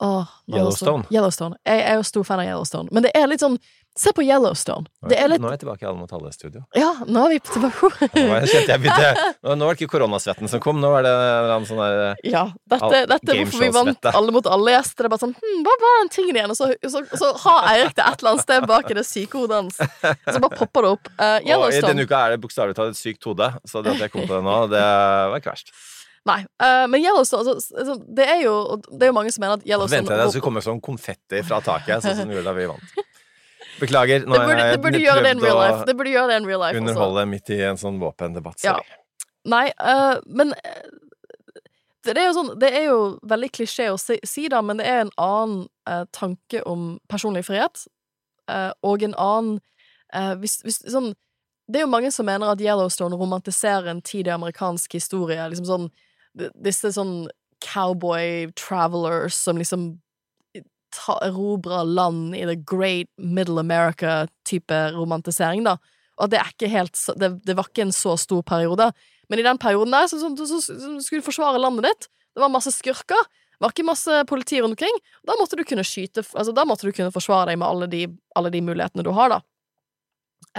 Åh, 0.00 0.24
Yellowstone. 0.48 1.04
Yellowstone. 1.12 1.56
Jeg, 1.66 1.84
er 1.84 2.00
jo 2.00 2.06
stor 2.08 2.24
fan 2.24 2.40
av 2.40 2.46
Yellowstone. 2.48 2.88
Men 2.92 3.04
det 3.04 3.12
er 3.14 3.26
litt 3.30 3.44
sånn 3.44 3.58
Se 3.98 4.12
på 4.14 4.22
Yellowstone. 4.22 4.86
Det 5.10 5.16
er 5.18 5.26
litt 5.28 5.42
Nå 5.42 5.48
er 5.50 5.56
jeg 5.56 5.64
tilbake 5.64 5.82
i 5.82 5.86
Alle 5.90 5.98
mot 5.98 6.12
alle-studio. 6.14 6.60
Ja, 6.78 6.92
nå 7.10 7.24
er 7.26 7.32
vi 7.34 7.38
tilbake 7.42 7.88
Nå 8.14 8.22
jeg- 8.38 8.46
kjente 8.52 8.70
jeg 8.70 8.80
begynte 8.84 9.24
Nå 9.42 9.56
nå 9.58 9.66
var 9.66 9.74
det 9.74 9.80
ikke 9.82 9.90
koronasvetten 9.96 10.48
som 10.48 10.62
kom, 10.62 10.78
nå 10.80 10.92
var 10.92 11.02
det 11.04 11.10
en 11.10 11.24
eller 11.24 11.54
annen 11.56 11.66
sånn 11.68 11.82
der 11.82 12.22
Ja, 12.30 12.44
dette, 12.70 13.00
dette 13.10 13.34
er 13.34 13.40
hvorfor 13.42 13.64
vi 13.66 13.70
vant. 13.74 14.08
Alle 14.14 14.32
mot 14.36 14.46
alle-gjester. 14.46 15.02
Det 15.02 15.10
er 15.10 15.12
bare 15.16 15.24
sånn 15.26 15.34
hm, 15.34 15.58
Hva 15.66 15.74
var 15.82 15.98
den 16.04 16.12
tingen 16.14 16.38
igjen? 16.38 16.54
Og 16.54 16.60
så, 16.62 16.70
så, 16.86 17.02
så 17.18 17.32
har 17.42 17.68
Eirik 17.74 17.98
det 17.98 18.06
et 18.06 18.22
eller 18.22 18.30
annet 18.36 18.46
sted 18.46 18.70
bak 18.70 18.90
i 18.94 18.98
det 19.02 19.06
syke 19.10 19.42
hodet 19.42 19.58
hans. 19.58 19.76
Så 19.82 20.38
bare 20.38 20.54
popper 20.62 20.86
det 20.86 20.94
opp. 20.94 21.10
Eh, 21.18 21.50
Og 21.58 21.68
i 21.74 21.82
denne 21.90 22.06
uka 22.06 22.22
er 22.28 22.36
det 22.36 22.42
bokstavelig 22.46 22.78
talt 22.78 22.94
et 22.94 23.02
sykt 23.02 23.26
hode, 23.26 23.50
så 23.68 23.82
det 23.82 23.98
at 23.98 24.06
jeg 24.06 24.14
kom 24.14 24.22
på 24.22 24.38
det 24.38 24.44
nå, 24.46 24.56
det 24.70 24.86
var 25.34 25.42
ikke 25.42 25.50
verst. 25.58 25.74
Nei. 26.28 26.40
Uh, 26.60 26.84
men 26.92 27.00
Yellowstone 27.00 27.54
altså, 27.54 27.76
altså, 27.80 27.94
Det 28.04 28.26
er 28.28 28.42
jo 28.42 28.76
Det 28.90 29.06
er 29.06 29.08
jo 29.08 29.14
mange 29.16 29.30
som 29.32 29.40
mener 29.40 29.56
at 29.56 29.62
Yellowstone 29.64 30.02
Vent 30.02 30.12
jeg 30.12 30.20
det 30.20 30.34
skulle 30.34 30.44
komme 30.44 30.62
sånn 30.64 30.82
konfetti 30.84 31.40
fra 31.48 31.62
taket, 31.64 32.04
sånn 32.04 32.18
som 32.18 32.34
gjorde 32.34 32.44
da 32.50 32.56
vi 32.58 32.66
vant. 32.68 32.98
Beklager, 33.80 34.26
nå 34.28 34.36
det 34.36 34.44
burde, 34.44 34.64
det 34.74 34.80
burde 34.84 35.00
gjøre 35.00 35.22
det 35.24 35.30
in 35.36 35.40
real 35.40 35.56
life. 35.56 35.76
prøvd 35.78 35.86
Det 35.88 35.96
burde 35.96 36.12
gjøre 36.12 36.32
det 36.32 36.40
in 36.42 36.48
real 36.50 36.64
life 36.66 36.80
underholde 36.80 37.22
også. 37.22 37.30
midt 37.30 37.52
i 37.56 37.60
en 37.64 37.80
sånn 37.80 38.00
våpendebatt. 38.02 38.60
Ja. 38.64 38.76
Nei, 39.48 39.70
uh, 39.80 40.18
men 40.28 40.52
eh, 40.58 40.82
det, 42.04 42.16
er 42.18 42.28
jo 42.28 42.34
sånn 42.36 42.52
Det 42.60 42.70
er 42.76 42.86
jo 42.90 42.98
veldig 43.28 43.50
klisjé 43.56 43.88
å 43.92 43.96
si, 44.00 44.18
si 44.26 44.48
da, 44.52 44.60
men 44.64 44.80
det 44.80 44.88
er 44.88 45.06
en 45.06 45.14
annen 45.20 45.64
eh, 45.88 46.04
tanke 46.16 46.60
om 46.68 46.98
personlig 47.08 47.46
frihet, 47.48 47.86
eh, 48.52 48.70
og 48.86 49.04
en 49.06 49.16
annen 49.16 49.58
eh, 50.12 50.34
hvis, 50.40 50.60
hvis, 50.66 50.82
sånn, 50.84 51.12
Det 51.70 51.80
er 51.80 51.86
jo 51.86 51.92
mange 51.92 52.12
som 52.12 52.28
mener 52.28 52.52
at 52.52 52.60
Yellowstone 52.60 53.16
romantiserer 53.16 53.88
en 53.92 54.02
tid 54.02 54.28
i 54.28 54.34
amerikansk 54.34 54.96
historie. 54.98 55.40
Liksom 55.48 55.68
sånn 55.68 55.90
Disse 56.36 56.92
sånn 56.94 57.28
cowboy 57.64 58.48
travelers 58.56 59.36
som 59.36 59.58
liksom 59.60 59.92
erobrer 61.22 61.86
land 61.86 62.34
i 62.34 62.44
the 62.48 62.56
great 62.56 63.08
middle 63.16 63.60
America-type 63.60 64.78
romantisering, 64.96 65.64
da. 65.66 65.76
Og 66.20 66.30
det 66.32 66.40
er 66.40 66.50
ikke 66.52 66.70
helt 66.70 66.98
det, 67.20 67.30
det 67.46 67.56
var 67.56 67.70
ikke 67.70 67.86
en 67.86 67.94
så 67.94 68.16
stor 68.20 68.42
periode. 68.46 68.90
Men 69.30 69.40
i 69.40 69.46
den 69.46 69.60
perioden 69.62 69.94
der 69.94 70.08
så, 70.10 70.18
så, 70.20 70.46
så, 70.46 70.58
så 70.60 70.96
skulle 71.04 71.22
du 71.22 71.28
forsvare 71.28 71.60
landet 71.62 71.86
ditt. 71.88 72.08
Det 72.34 72.42
var 72.42 72.52
masse 72.52 72.72
skurker. 72.74 73.28
Det 73.60 73.64
var 73.64 73.74
ikke 73.74 73.86
masse 73.86 74.18
politi 74.28 74.58
rundt 74.60 74.74
omkring. 74.74 74.98
Da 75.28 75.36
måtte 75.38 75.56
du 75.58 75.64
kunne 75.68 75.84
skyte 75.86 76.24
Altså, 76.32 76.52
da 76.56 76.66
måtte 76.68 76.88
du 76.88 76.94
kunne 76.96 77.14
forsvare 77.14 77.50
deg 77.50 77.60
med 77.60 77.68
alle 77.68 77.88
de, 77.92 78.02
alle 78.36 78.52
de 78.52 78.62
mulighetene 78.64 79.04
du 79.06 79.12
har, 79.16 79.36
da. 79.36 79.40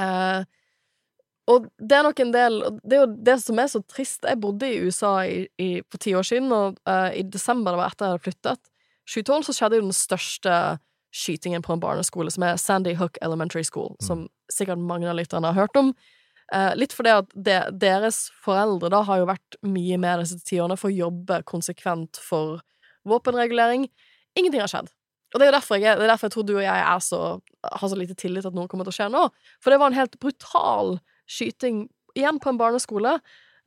Eh, 0.02 0.50
og 1.50 1.66
det 1.82 1.98
er 1.98 2.06
nok 2.06 2.20
en 2.22 2.32
del 2.34 2.60
Det 2.86 2.96
er 2.96 3.02
jo 3.02 3.16
det 3.26 3.38
som 3.42 3.60
er 3.60 3.70
så 3.72 3.82
trist. 3.90 4.28
Jeg 4.28 4.40
bodde 4.40 4.68
i 4.70 4.78
USA 4.86 5.14
i, 5.26 5.48
i, 5.58 5.70
for 5.90 6.02
ti 6.04 6.14
år 6.16 6.28
siden, 6.28 6.52
og 6.54 6.78
uh, 6.90 7.10
i 7.18 7.24
desember, 7.26 7.74
det 7.74 7.82
var 7.82 7.92
etter 7.92 8.06
jeg 8.06 8.16
hadde 8.16 8.26
flyttet, 8.28 8.72
2012, 9.10 9.44
så 9.48 9.56
skjedde 9.58 9.80
jo 9.80 9.86
den 9.88 9.98
største 9.98 10.56
skytingen 11.12 11.64
på 11.66 11.74
en 11.74 11.82
barneskole, 11.82 12.32
som 12.32 12.46
er 12.48 12.60
Sandy 12.62 12.94
Hook 12.96 13.18
Elementary 13.26 13.66
School, 13.68 13.96
som 14.04 14.28
sikkert 14.54 14.80
mange 14.80 15.10
av 15.10 15.18
lytterne 15.18 15.50
har 15.52 15.66
hørt 15.66 15.76
om. 15.80 15.92
Eh, 16.56 16.72
litt 16.80 16.94
fordi 16.96 17.12
at 17.16 17.34
de, 17.36 17.58
deres 17.82 18.26
foreldre 18.44 18.92
da 18.94 19.02
har 19.08 19.22
jo 19.22 19.28
vært 19.28 19.58
mye 19.66 20.00
med 20.00 20.24
disse 20.24 20.40
ti 20.48 20.62
årene 20.62 20.78
for 20.80 20.92
å 20.92 20.96
jobbe 20.96 21.42
konsekvent 21.50 22.20
for 22.24 22.62
våpenregulering. 23.08 23.90
Ingenting 24.40 24.64
har 24.64 24.72
skjedd. 24.72 24.92
Og 25.32 25.40
det 25.40 25.46
er 25.46 25.52
jo 25.52 25.58
derfor 25.58 25.80
jeg, 25.80 25.96
det 25.96 26.06
er 26.06 26.12
derfor 26.12 26.28
jeg 26.28 26.36
tror 26.36 26.48
du 26.48 26.56
og 26.58 26.64
jeg 26.66 27.04
så, 27.08 27.22
har 27.72 27.92
så 27.92 28.00
lite 28.00 28.18
tillit 28.20 28.44
til 28.44 28.52
at 28.52 28.58
noe 28.58 28.72
kommer 28.72 28.88
til 28.88 28.94
å 28.94 29.00
skje 29.00 29.08
nå. 29.12 29.28
For 29.64 29.72
det 29.72 29.80
var 29.80 29.92
en 29.92 30.00
helt 30.00 30.18
brutal 30.24 30.98
skyting, 31.32 31.86
igjen 32.18 32.40
på 32.44 32.52
en 32.52 32.60
barneskole, 32.60 33.16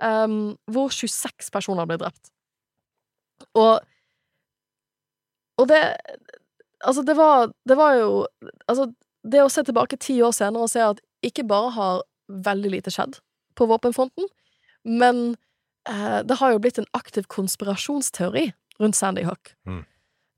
um, 0.03 0.55
hvor 0.71 0.93
26 0.93 1.51
personer 1.55 1.89
ble 1.89 1.99
drept. 2.03 2.33
Og 3.55 3.81
Og 5.59 5.69
det 5.69 5.97
Altså, 6.85 7.03
det 7.03 7.17
var, 7.17 7.53
det 7.69 7.77
var 7.77 7.95
jo 7.95 8.27
Altså, 8.69 8.93
det 9.25 9.43
å 9.43 9.49
se 9.49 9.63
tilbake 9.65 9.97
ti 9.97 10.21
år 10.23 10.35
senere 10.37 10.67
og 10.67 10.71
se 10.71 10.83
at 10.85 11.01
ikke 11.25 11.47
bare 11.49 11.71
har 11.71 12.03
veldig 12.29 12.71
lite 12.71 12.91
skjedd 12.93 13.17
på 13.57 13.67
våpenfronten, 13.71 14.27
men 14.85 15.37
eh, 15.89 16.21
det 16.27 16.37
har 16.37 16.53
jo 16.53 16.61
blitt 16.61 16.79
en 16.79 16.91
aktiv 16.93 17.25
konspirasjonsteori 17.33 18.51
rundt 18.81 18.97
Sandy 18.97 19.25
Hook. 19.25 19.55
Mm. 19.65 19.85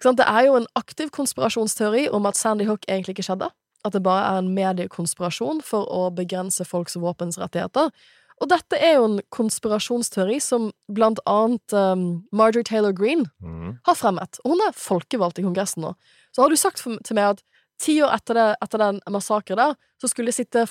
Det 0.04 0.26
er 0.26 0.46
jo 0.46 0.58
en 0.60 0.68
aktiv 0.76 1.10
konspirasjonsteori 1.10 2.08
om 2.14 2.26
at 2.26 2.36
Sandy 2.36 2.66
Hook 2.68 2.84
egentlig 2.86 3.16
ikke 3.16 3.26
skjedde. 3.30 3.50
At 3.86 3.94
det 3.94 4.02
bare 4.06 4.26
er 4.26 4.42
en 4.42 4.52
mediekonspirasjon 4.56 5.62
for 5.64 5.86
å 5.92 6.08
begrense 6.14 6.66
folks 6.66 6.98
våpensrettigheter. 6.98 7.92
Og 8.36 8.50
dette 8.50 8.76
er 8.76 8.98
jo 8.98 9.06
en 9.06 9.20
konspirasjonsteori 9.32 10.36
som 10.44 10.68
blant 10.92 11.20
annet 11.30 11.72
um, 11.72 12.06
Marjorie 12.36 12.66
Taylor 12.68 12.92
Greene 12.96 13.30
mm. 13.40 13.78
har 13.88 13.96
fremmet. 13.96 14.40
Og 14.44 14.52
hun 14.52 14.64
er 14.66 14.76
folkevalgt 14.76 15.40
i 15.40 15.46
Kongressen 15.46 15.86
nå. 15.86 15.94
Så 16.36 16.44
har 16.44 16.52
du 16.52 16.58
sagt 16.60 16.82
for, 16.82 16.98
til 17.06 17.16
meg 17.16 17.36
at 17.36 17.40
ti 17.80 17.96
år 18.04 18.12
etter, 18.16 18.36
det, 18.36 18.46
etter 18.64 18.82
den 18.82 19.00
massakren 19.12 19.60
der, 19.60 19.74
så 20.00 20.10
skulle 20.12 20.32
det 20.32 20.36
sitte 20.36 20.66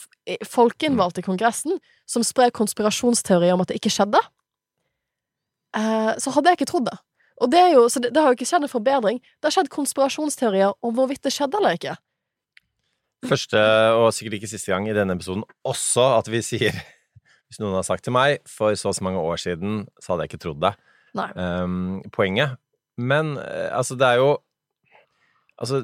folkeinnvalgte 0.45 1.23
i 1.23 1.25
Kongressen 1.25 1.79
som 2.09 2.25
sprer 2.25 2.53
konspirasjonsteorier 2.53 3.55
om 3.55 3.65
at 3.65 3.71
det 3.71 3.79
ikke 3.79 3.93
skjedde. 3.93 4.21
Eh, 5.75 6.13
så 6.21 6.33
hadde 6.35 6.51
jeg 6.51 6.61
ikke 6.61 6.71
trodd 6.71 6.89
det. 6.91 6.97
Og 7.43 7.51
det, 7.51 7.63
jo, 7.73 7.87
så 7.91 7.99
det, 7.99 8.13
det 8.15 8.21
har 8.21 8.31
jo 8.31 8.37
ikke 8.37 8.47
skjedd 8.47 8.67
en 8.67 8.71
forbedring. 8.71 9.17
Det 9.19 9.49
har 9.49 9.57
skjedd 9.57 9.73
konspirasjonsteorier 9.73 10.77
om 10.85 10.93
hvorvidt 10.95 11.25
det 11.25 11.33
skjedde 11.35 11.59
eller 11.59 11.79
ikke. 11.79 11.95
Første, 13.29 13.61
og 13.97 14.11
sikkert 14.13 14.37
ikke 14.39 14.49
siste 14.51 14.71
gang 14.73 14.87
i 14.89 14.95
denne 14.95 15.15
episoden, 15.17 15.43
også 15.65 16.03
at 16.19 16.29
vi 16.31 16.41
sier 16.45 16.75
Hvis 17.49 17.59
noen 17.61 17.75
har 17.77 17.85
sagt 17.85 18.01
til 18.07 18.13
meg 18.15 18.39
for 18.49 18.73
så 18.73 18.89
og 18.89 18.95
så 18.97 19.03
mange 19.05 19.21
år 19.21 19.37
siden, 19.37 19.83
så 20.01 20.11
hadde 20.13 20.25
jeg 20.25 20.31
ikke 20.33 20.41
trodd 20.47 20.61
det. 20.63 20.71
Um, 21.37 21.99
poenget. 22.11 22.55
Men 22.97 23.35
eh, 23.37 23.69
altså, 23.75 23.95
det 23.99 24.07
er 24.07 24.21
jo 24.23 24.31
Altså, 25.61 25.83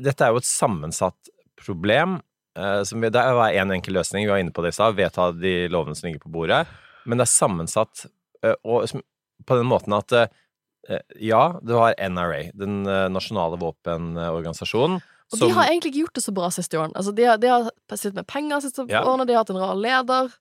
dette 0.00 0.24
er 0.24 0.30
jo 0.32 0.38
et 0.40 0.48
sammensatt 0.48 1.28
problem. 1.60 2.14
Uh, 2.56 2.80
som 2.88 3.02
vi, 3.02 3.10
det 3.12 3.20
er 3.20 3.58
én 3.60 3.74
enkel 3.74 3.92
løsning, 3.98 4.24
vi 4.24 4.30
var 4.32 4.40
inne 4.40 4.54
på 4.54 4.62
det 4.64 4.70
i 4.72 4.76
stad, 4.78 4.94
vedta 4.96 5.26
de 5.36 5.66
lovene 5.68 5.98
som 5.98 6.06
ligger 6.08 6.22
på 6.22 6.32
bordet. 6.32 6.62
Men 7.04 7.20
det 7.20 7.26
er 7.26 7.32
sammensatt 7.34 8.06
uh, 8.46 8.54
og, 8.64 8.86
som- 8.88 9.04
på 9.44 9.58
den 9.58 9.68
måten 9.68 9.92
at 9.98 10.14
uh, 10.16 11.02
ja, 11.20 11.42
du 11.60 11.74
har 11.76 11.98
NRA, 12.00 12.46
den 12.56 12.80
nasjonale 13.12 13.58
våpenorganisasjonen. 13.60 15.02
Og 15.32 15.38
som- 15.38 15.48
de 15.48 15.54
har 15.54 15.68
egentlig 15.68 15.92
ikke 15.92 16.04
gjort 16.04 16.14
det 16.14 16.24
så 16.24 16.34
bra 16.34 16.48
siste 16.50 16.78
årene. 16.78 16.96
Altså, 16.96 17.14
de, 17.14 17.22
har, 17.24 17.36
de 17.38 17.46
har 17.48 17.70
sittet 17.94 18.14
med 18.18 18.26
penger 18.26 18.60
siste 18.60 18.86
Ja. 18.90 19.04
årene, 19.04 19.26
de 19.26 19.32
har 19.34 19.44
hatt 19.44 19.50
en 19.50 19.62
rar 19.62 19.76
leder. 19.78 20.32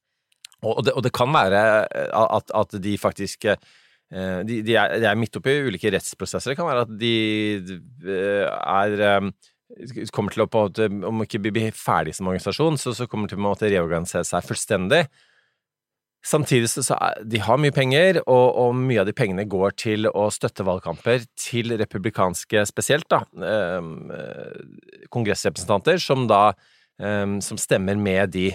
Og 0.61 0.83
det, 0.83 0.93
og 0.93 1.03
det 1.03 1.13
kan 1.13 1.31
være 1.31 1.87
eh, 1.87 2.09
at, 2.11 2.51
at 2.53 2.81
de 2.83 2.97
faktisk 2.97 3.45
eh, 3.45 3.55
de, 4.43 4.61
de, 4.65 4.75
er, 4.75 4.97
de 4.99 5.05
er 5.05 5.15
midt 5.15 5.37
oppi 5.37 5.53
ulike 5.69 5.91
rettsprosesser. 5.93 6.51
Det 6.51 6.57
kan 6.57 6.67
være 6.67 6.81
at 6.87 6.97
de 6.99 7.13
eh, 8.03 8.49
er 8.49 9.31
kommer 10.11 10.33
til 10.33 10.43
å 10.43 10.49
på 10.49 10.65
en 10.65 10.71
måte, 10.71 11.07
om 11.07 11.21
ikke 11.23 11.39
bli 11.45 11.69
ferdig 11.71 12.15
som 12.17 12.27
organisasjon, 12.27 12.77
så, 12.81 12.93
så 12.97 13.05
kommer 13.07 13.27
de 13.29 13.35
til 13.35 13.41
å 13.41 13.45
måtte 13.45 13.69
reorganisere 13.69 14.25
seg 14.25 14.47
fullstendig. 14.47 15.03
Samtidig 16.25 16.67
så, 16.67 16.83
så 16.83 16.97
er, 16.99 17.21
de 17.23 17.39
mye 17.39 17.71
penger, 17.71 18.19
og, 18.25 18.47
og 18.59 18.73
mye 18.75 18.99
av 19.01 19.07
de 19.07 19.15
pengene 19.15 19.45
går 19.47 19.75
til 19.79 20.09
å 20.11 20.27
støtte 20.33 20.65
valgkamper 20.67 21.23
til 21.39 21.77
republikanske 21.79 22.65
spesielt, 22.67 23.07
da, 23.11 23.21
eh, 23.39 24.59
kongressrepresentanter, 25.15 26.01
som 26.03 26.27
da 26.27 26.49
eh, 26.99 27.37
som 27.45 27.61
stemmer 27.61 27.95
med 27.95 28.35
de. 28.35 28.49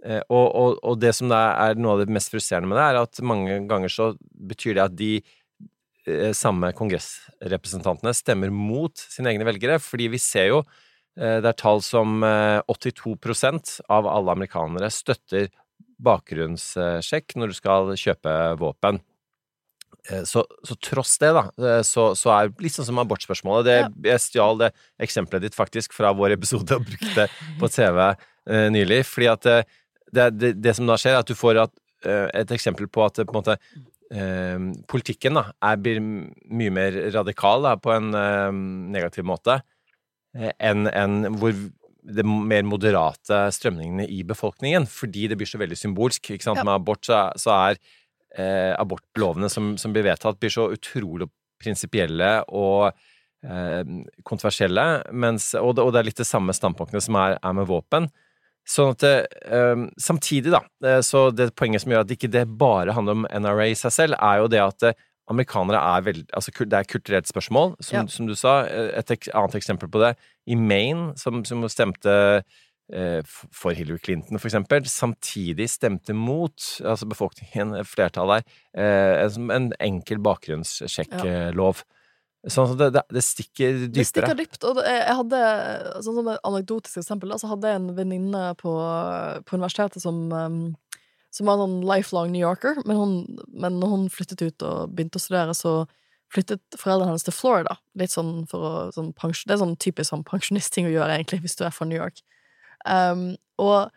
Eh, 0.00 0.22
og, 0.32 0.46
og, 0.48 0.80
og 0.80 0.98
det 1.00 1.12
som 1.16 1.32
er 1.36 1.76
noe 1.76 1.98
av 1.98 2.02
det 2.06 2.16
mest 2.16 2.32
frustrerende 2.32 2.72
med 2.72 2.80
det, 2.80 2.88
er 2.88 3.02
at 3.02 3.22
mange 3.24 3.60
ganger 3.68 3.92
så 3.92 4.10
betyr 4.32 4.78
det 4.78 4.86
at 4.88 4.96
de 4.96 5.12
eh, 5.20 6.32
samme 6.36 6.72
kongressrepresentantene 6.76 8.16
stemmer 8.16 8.48
mot 8.48 8.96
sine 8.96 9.34
egne 9.34 9.48
velgere, 9.48 9.76
fordi 9.76 10.08
vi 10.16 10.24
ser 10.24 10.54
jo 10.54 10.64
eh, 11.20 11.36
det 11.44 11.52
er 11.52 11.60
tall 11.60 11.84
som 11.84 12.24
eh, 12.24 12.64
82% 12.64 13.82
av 13.92 14.08
alle 14.08 14.40
amerikanere 14.40 14.88
støtter 14.88 15.52
bakgrunnssjekk 16.00 17.36
når 17.38 17.52
du 17.52 17.56
skal 17.58 17.92
kjøpe 18.00 18.34
våpen. 18.60 19.00
Eh, 20.08 20.22
Så, 20.24 20.44
så 20.64 20.76
tross 20.80 21.18
det, 21.20 21.32
da, 21.36 21.44
eh, 21.60 21.82
så, 21.86 22.10
så 22.16 22.32
er 22.34 22.52
litt 22.62 22.72
sånn 22.76 22.88
som 22.88 23.02
abortspørsmålet 23.02 23.68
det, 23.68 23.78
Jeg 24.08 24.24
stjal 24.24 24.58
det 24.62 24.72
eksempelet 25.02 25.48
ditt 25.48 25.58
faktisk 25.58 25.92
fra 25.96 26.12
vår 26.16 26.36
episode 26.38 26.78
og 26.78 26.86
brukte 26.88 27.28
på 27.60 27.68
TV 27.68 28.00
eh, 28.08 28.68
nylig. 28.72 29.02
Fordi 29.10 29.28
at 29.34 29.46
eh, 29.50 29.62
det, 30.10 30.30
det, 30.40 30.54
det 30.64 30.74
som 30.78 30.88
da 30.88 30.96
skjer, 30.98 31.18
er 31.18 31.24
at 31.24 31.28
du 31.28 31.36
får 31.38 31.64
at, 31.66 31.76
et 32.00 32.52
eksempel 32.54 32.88
på 32.88 33.02
at 33.04 33.18
på 33.20 33.28
en 33.28 33.36
måte 33.36 33.58
eh, 34.10 34.62
politikken 34.88 35.36
da, 35.36 35.50
er, 35.68 35.76
blir 35.84 36.00
mye 36.00 36.72
mer 36.72 36.96
radikal 37.12 37.60
da, 37.66 37.74
på 37.76 37.92
en 37.92 38.08
eh, 38.16 38.48
negativ 38.96 39.28
måte 39.28 39.60
enn 40.32 40.86
enn 40.86 41.26
hvor 41.42 41.52
det 42.02 42.24
mer 42.26 42.62
moderate 42.68 43.42
strømningene 43.52 44.06
i 44.08 44.22
befolkningen, 44.26 44.86
fordi 44.88 45.28
det 45.30 45.36
blir 45.40 45.48
så 45.50 45.60
veldig 45.60 45.76
symbolsk. 45.78 46.30
Ikke 46.34 46.46
sant? 46.48 46.60
Ja. 46.62 46.64
Med 46.66 46.74
abort 46.78 47.04
så, 47.06 47.18
er- 47.28 47.40
så 47.42 47.52
er 47.56 47.78
eh, 48.38 48.72
abortlovene 48.80 49.50
som, 49.52 49.74
som 49.80 49.92
blir 49.94 50.06
vedtatt, 50.06 50.38
blir 50.40 50.52
så 50.54 50.68
utrolig 50.72 51.28
prinsipielle 51.60 52.30
og 52.56 52.88
eh, 53.44 53.84
kontroversielle, 54.24 54.86
mens, 55.12 55.52
og, 55.60 55.74
det, 55.76 55.84
og 55.84 55.92
det 55.92 56.00
er 56.02 56.08
litt 56.10 56.22
det 56.22 56.28
samme 56.28 56.54
standpunktene 56.56 57.02
som 57.04 57.18
er, 57.20 57.36
er 57.42 57.56
med 57.58 57.68
våpen. 57.68 58.08
Sånn 58.68 58.92
at 58.94 59.02
det, 59.04 59.14
eh, 59.50 59.84
Samtidig, 60.00 60.52
da, 60.54 60.60
eh, 60.86 61.00
så 61.04 61.26
det 61.34 61.50
poenget 61.58 61.82
som 61.84 61.92
gjør 61.92 62.04
at 62.06 62.16
ikke 62.16 62.30
det 62.32 62.46
bare 62.60 62.94
handler 62.96 63.18
om 63.18 63.28
NRA 63.44 63.70
i 63.72 63.76
seg 63.78 63.92
selv, 63.96 64.18
er 64.20 64.40
jo 64.42 64.50
det 64.52 64.60
at 64.64 64.88
eh, 64.92 64.98
amerikanere 65.30 65.78
er 65.96 66.02
veldig 66.08 66.24
Altså, 66.36 66.52
det 66.58 66.72
er 66.74 66.84
et 66.84 66.90
kulturelt 66.92 67.30
spørsmål, 67.30 67.76
som, 67.80 67.96
Ja. 68.00 68.06
som 68.10 68.26
du 68.26 68.34
sa. 68.34 68.64
Eh, 68.66 68.98
Et 68.98 69.28
annet 69.34 69.54
eksempel 69.54 69.88
på 69.90 70.02
det, 70.02 70.16
i 70.46 70.54
Maine, 70.58 71.12
som, 71.16 71.44
som 71.44 71.62
stemte 71.70 72.42
eh, 72.92 73.20
for 73.54 73.70
Hillary 73.70 73.98
Clinton, 74.02 74.38
for 74.38 74.48
eksempel, 74.50 74.82
samtidig 74.90 75.68
stemte 75.70 76.12
mot, 76.16 76.58
altså 76.82 77.06
befolkningen, 77.06 77.84
flertallet 77.86 78.42
her, 78.42 78.60
eh, 78.74 79.24
en, 79.28 79.50
en 79.54 79.72
enkel 79.80 80.18
bakgrunnssjekklov. 80.18 81.84
Sånn 82.48 82.70
at 82.72 82.78
det, 82.80 82.86
det, 82.96 83.02
det 83.12 83.22
stikker 83.22 83.74
dypere. 83.76 83.94
Det 83.98 84.04
stikker 84.08 84.36
dypt. 84.38 84.62
Og 84.64 84.78
jeg 84.80 85.16
hadde, 85.18 85.40
sånn 86.00 86.16
som 86.16 86.28
et 86.32 86.46
anekdotisk 86.48 87.02
eksempel, 87.02 87.34
altså 87.36 87.50
hadde 87.50 87.68
jeg 87.68 87.80
en 87.82 87.90
venninne 87.98 88.44
på, 88.56 88.72
på 89.44 89.58
universitetet 89.58 90.00
som, 90.00 90.22
um, 90.32 90.62
som 91.30 91.46
var 91.46 91.56
en 91.56 91.64
sånn 91.64 91.86
lifelong 91.86 92.32
New 92.32 92.42
Yorker, 92.42 92.80
men, 92.84 92.96
hun, 92.98 93.40
men 93.48 93.78
når 93.82 93.94
hun 93.94 94.08
flyttet 94.12 94.42
ut 94.42 94.66
og 94.66 94.94
begynte 94.94 95.20
å 95.20 95.22
studere, 95.22 95.54
så 95.54 95.84
flyttet 96.30 96.62
foreldrene 96.78 97.10
hennes 97.12 97.26
til 97.26 97.34
Florida. 97.34 97.76
Litt 97.98 98.14
sånn 98.14 98.44
for 98.50 98.66
å 98.66 98.72
sånn 98.94 99.12
Det 99.14 99.54
er 99.54 99.62
sånn 99.62 99.78
typisk 99.82 100.10
sånn 100.12 100.26
pensjonistting 100.26 100.86
å 100.86 100.92
gjøre, 100.94 101.16
egentlig, 101.16 101.40
hvis 101.44 101.58
du 101.58 101.64
er 101.66 101.74
fra 101.74 101.86
New 101.86 101.98
York. 101.98 102.22
Um, 102.86 103.34
og 103.60 103.90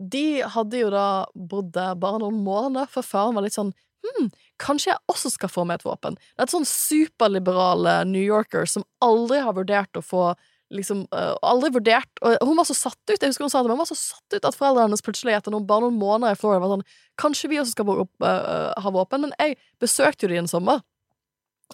de 0.00 0.42
hadde 0.42 0.80
jo 0.80 0.90
da 0.90 1.24
bodd 1.34 1.72
der 1.76 1.94
bare 2.00 2.20
noen 2.22 2.40
måneder 2.44 2.88
før 2.90 3.06
faren 3.06 3.36
var 3.36 3.46
litt 3.46 3.56
sånn 3.56 3.72
Hm, 4.04 4.26
kanskje 4.60 4.90
jeg 4.90 5.00
også 5.08 5.30
skal 5.32 5.48
få 5.48 5.62
med 5.64 5.80
et 5.80 5.86
våpen. 5.86 6.16
Det 6.18 6.42
er 6.42 6.48
et 6.48 6.52
sånn 6.52 6.68
superliberale 6.68 8.02
New 8.08 8.20
Yorker 8.20 8.68
som 8.68 8.84
aldri 9.04 9.40
har 9.40 9.56
vurdert 9.56 9.96
å 9.96 10.04
få 10.04 10.26
liksom, 10.74 11.04
uh, 11.14 11.34
aldri 11.46 11.70
vurdert 11.74 12.22
og 12.24 12.36
Hun 12.44 12.58
var 12.58 12.66
så 12.68 12.76
satt 12.76 12.98
ut 13.10 13.16
jeg 13.16 13.30
husker 13.30 13.46
hun 13.46 13.52
sa 13.52 13.62
det, 13.62 13.70
men 13.70 13.78
hun 13.78 13.84
var 13.84 13.90
så 13.90 13.98
satt 13.98 14.36
ut 14.36 14.48
at 14.48 14.56
foreldrene 14.56 14.88
hennes 14.88 15.04
plutselig 15.04 15.36
etter 15.36 15.54
noen, 15.54 15.66
bare 15.68 15.86
noen 15.86 16.00
måneder 16.00 16.36
i 16.36 16.40
Florida 16.40 16.62
var 16.64 16.74
sånn 16.74 16.86
Kanskje 17.20 17.50
vi 17.52 17.60
også 17.62 17.76
skal 17.76 18.02
opp, 18.04 18.12
uh, 18.24 18.74
ha 18.74 18.92
våpen? 18.94 19.26
Men 19.26 19.34
jeg 19.38 19.58
besøkte 19.82 20.26
jo 20.26 20.32
de 20.32 20.40
en 20.42 20.50
sommer. 20.50 20.82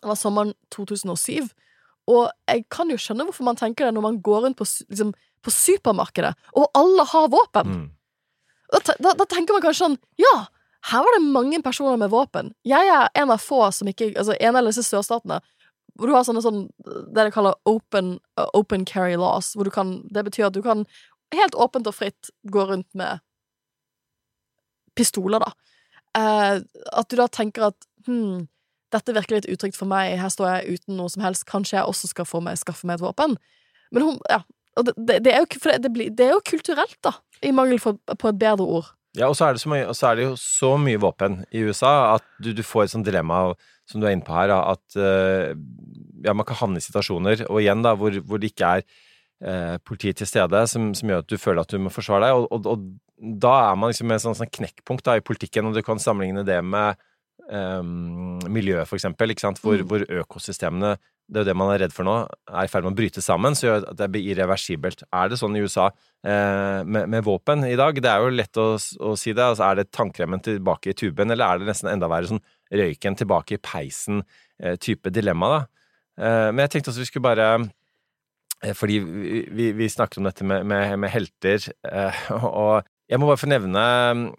Det 0.01 0.11
var 0.11 0.19
sommeren 0.21 0.53
2007. 0.75 1.49
Og 2.11 2.29
jeg 2.51 2.67
kan 2.73 2.91
jo 2.93 2.99
skjønne 3.01 3.25
hvorfor 3.29 3.47
man 3.47 3.59
tenker 3.59 3.89
det 3.89 3.95
når 3.97 4.05
man 4.05 4.21
går 4.25 4.45
rundt 4.45 4.59
på, 4.61 4.67
liksom, 4.91 5.15
på 5.17 5.55
supermarkedet, 5.55 6.35
og 6.53 6.69
alle 6.77 7.07
har 7.09 7.31
våpen. 7.33 7.73
Mm. 7.73 7.87
Da, 8.71 8.97
da, 9.01 9.15
da 9.19 9.27
tenker 9.27 9.57
man 9.57 9.65
kanskje 9.65 9.89
sånn 9.89 9.97
Ja, 10.21 10.35
her 10.93 11.03
var 11.05 11.17
det 11.17 11.33
mange 11.33 11.59
personer 11.63 11.99
med 12.01 12.13
våpen. 12.13 12.53
Jeg 12.65 12.89
er 12.89 13.09
en 13.19 13.33
av 13.35 13.43
få 13.43 13.65
som 13.75 13.89
ikke 13.91 14.13
Altså, 14.15 14.37
en 14.39 14.57
av 14.57 14.69
disse 14.69 14.85
sørstatene 14.87 15.41
hvor 15.98 16.11
du 16.11 16.14
har 16.14 16.26
sånne 16.26 16.42
sånn 16.44 16.62
Det 16.85 17.24
de 17.26 17.33
kaller 17.35 17.57
open, 17.68 18.18
uh, 18.38 18.46
open 18.57 18.85
carry 18.88 19.16
laws, 19.20 19.53
hvor 19.57 19.68
du 19.68 19.72
kan 19.74 20.00
Det 20.12 20.24
betyr 20.26 20.48
at 20.48 20.57
du 20.57 20.62
kan 20.64 20.87
helt 21.35 21.55
åpent 21.55 21.87
og 21.87 21.94
fritt 21.94 22.31
gå 22.50 22.64
rundt 22.66 22.88
med 22.98 23.20
pistoler, 24.98 25.42
da. 25.42 25.53
Uh, 26.18 26.59
at 26.98 27.11
du 27.11 27.14
da 27.20 27.29
tenker 27.31 27.68
at 27.68 27.87
hm, 28.09 28.48
dette 28.90 29.14
virker 29.14 29.38
litt 29.38 29.50
utrygt 29.53 29.79
for 29.79 29.87
meg, 29.90 30.16
her 30.18 30.33
står 30.33 30.48
jeg 30.50 30.81
uten 30.81 30.98
noe 30.98 31.12
som 31.12 31.22
helst, 31.22 31.46
kanskje 31.46 31.79
jeg 31.79 31.87
også 31.87 32.11
skal 32.11 32.26
få 32.26 32.40
meg, 32.42 32.59
skaffe 32.59 32.88
meg 32.88 32.98
et 32.98 33.05
våpen. 33.05 33.37
Men 33.94 34.07
hun, 34.09 34.18
ja, 34.31 34.40
det, 34.83 35.20
det, 35.22 35.31
er 35.31 35.44
jo, 35.44 35.48
det, 35.70 35.92
blir, 35.94 36.11
det 36.11 36.26
er 36.26 36.35
jo 36.35 36.42
kulturelt, 36.50 36.98
da, 37.07 37.14
i 37.46 37.55
mangel 37.55 37.79
for, 37.83 38.00
på 38.11 38.33
et 38.33 38.40
bedre 38.40 38.66
ord. 38.66 38.90
Ja, 39.18 39.26
og 39.26 39.35
så 39.38 39.48
er 39.48 39.57
det, 39.57 39.62
så 39.62 39.70
mye, 39.70 39.94
så 39.96 40.11
er 40.11 40.18
det 40.18 40.26
jo 40.29 40.35
så 40.38 40.74
mye 40.79 41.00
våpen 41.03 41.40
i 41.50 41.64
USA 41.66 42.14
at 42.16 42.26
du, 42.42 42.53
du 42.55 42.62
får 42.66 42.85
et 42.85 42.92
sånt 42.92 43.09
dilemma 43.09 43.48
som 43.90 44.00
du 44.00 44.07
er 44.09 44.14
inne 44.16 44.26
på 44.26 44.37
her, 44.37 44.53
at 44.55 44.96
eh, 44.96 45.53
ja, 46.24 46.35
man 46.37 46.46
kan 46.48 46.61
havne 46.62 46.81
i 46.81 46.85
situasjoner, 46.87 47.44
og 47.50 47.61
igjen 47.62 47.83
da, 47.87 47.96
hvor, 47.98 48.14
hvor 48.24 48.40
det 48.40 48.53
ikke 48.53 48.72
er 48.79 48.85
eh, 48.87 49.76
politi 49.83 50.14
til 50.20 50.31
stede, 50.31 50.64
som, 50.70 50.90
som 50.94 51.11
gjør 51.12 51.24
at 51.24 51.31
du 51.33 51.38
føler 51.40 51.64
at 51.64 51.74
du 51.74 51.81
må 51.83 51.92
forsvare 51.92 52.29
deg, 52.29 52.40
og, 52.40 52.50
og, 52.55 52.72
og 52.74 53.31
da 53.44 53.55
er 53.68 53.79
man 53.79 53.92
liksom 53.92 54.14
et 54.14 54.22
sånn, 54.24 54.38
sånn 54.38 54.53
knekkpunkt 54.61 55.05
da, 55.09 55.18
i 55.18 55.24
politikken, 55.26 55.68
og 55.68 55.76
du 55.76 55.83
kan 55.85 56.00
sammenligne 56.00 56.46
det 56.48 56.61
med 56.64 56.94
eh, 57.50 57.81
miljøet, 58.48 58.87
for 58.88 59.00
eksempel? 59.00 59.35
Hvor, 59.61 59.81
Mm. 59.83 59.88
hvor 59.90 60.07
økosystemene 60.22 60.96
det 61.31 61.38
er 61.38 61.44
jo 61.44 61.48
det 61.53 61.55
man 61.61 61.68
er 61.70 61.79
redd 61.85 61.92
for 61.94 62.03
nå, 62.03 62.14
er 62.50 62.66
i 62.66 62.70
ferd 62.70 62.83
med 62.83 62.96
å 62.96 62.98
bryte 62.98 63.22
sammen, 63.22 63.55
så 63.55 63.68
gjør 63.68 63.85
at 63.92 63.98
det 64.00 64.09
blir 64.11 64.33
irreversibelt. 64.33 65.05
Er 65.14 65.29
det 65.31 65.37
sånn 65.38 65.55
i 65.55 65.61
USA 65.62 65.85
eh, 66.26 66.81
med, 66.83 67.07
med 67.12 67.22
våpen 67.22 67.62
i 67.68 67.76
dag? 67.79 67.94
Det 68.03 68.11
er 68.11 68.24
jo 68.24 68.33
lett 68.35 68.59
å, 68.59 68.72
å 68.74 69.12
si 69.14 69.31
det. 69.31 69.44
Altså, 69.44 69.68
er 69.68 69.79
det 69.79 69.92
tannkremen 69.94 70.42
tilbake 70.42 70.90
i 70.90 70.96
tuben, 70.98 71.31
eller 71.31 71.46
er 71.46 71.62
det 71.62 71.68
nesten 71.70 71.92
enda 71.92 72.09
verre 72.11 72.33
sånn 72.33 72.42
røyken 72.71 73.19
tilbake 73.19 73.57
i 73.57 73.63
peisen-type 73.63 75.13
dilemma, 75.15 75.51
da? 75.55 75.61
Eh, 76.21 76.49
men 76.53 76.65
jeg 76.65 76.77
tenkte 76.77 76.93
også 76.93 77.05
vi 77.05 77.09
skulle 77.09 77.29
bare 77.29 77.49
eh, 78.65 78.75
Fordi 78.77 78.99
vi, 79.01 79.71
vi, 79.73 79.89
snakker 79.89 80.21
om 80.21 80.27
dette 80.29 80.45
med, 80.45 80.67
med, 80.69 80.97
med 81.01 81.13
helter, 81.15 81.71
eh, 81.89 82.25
og 82.37 82.89
jeg 83.11 83.19
må 83.19 83.27
bare 83.27 83.41
få 83.41 83.49
nevne 83.51 83.85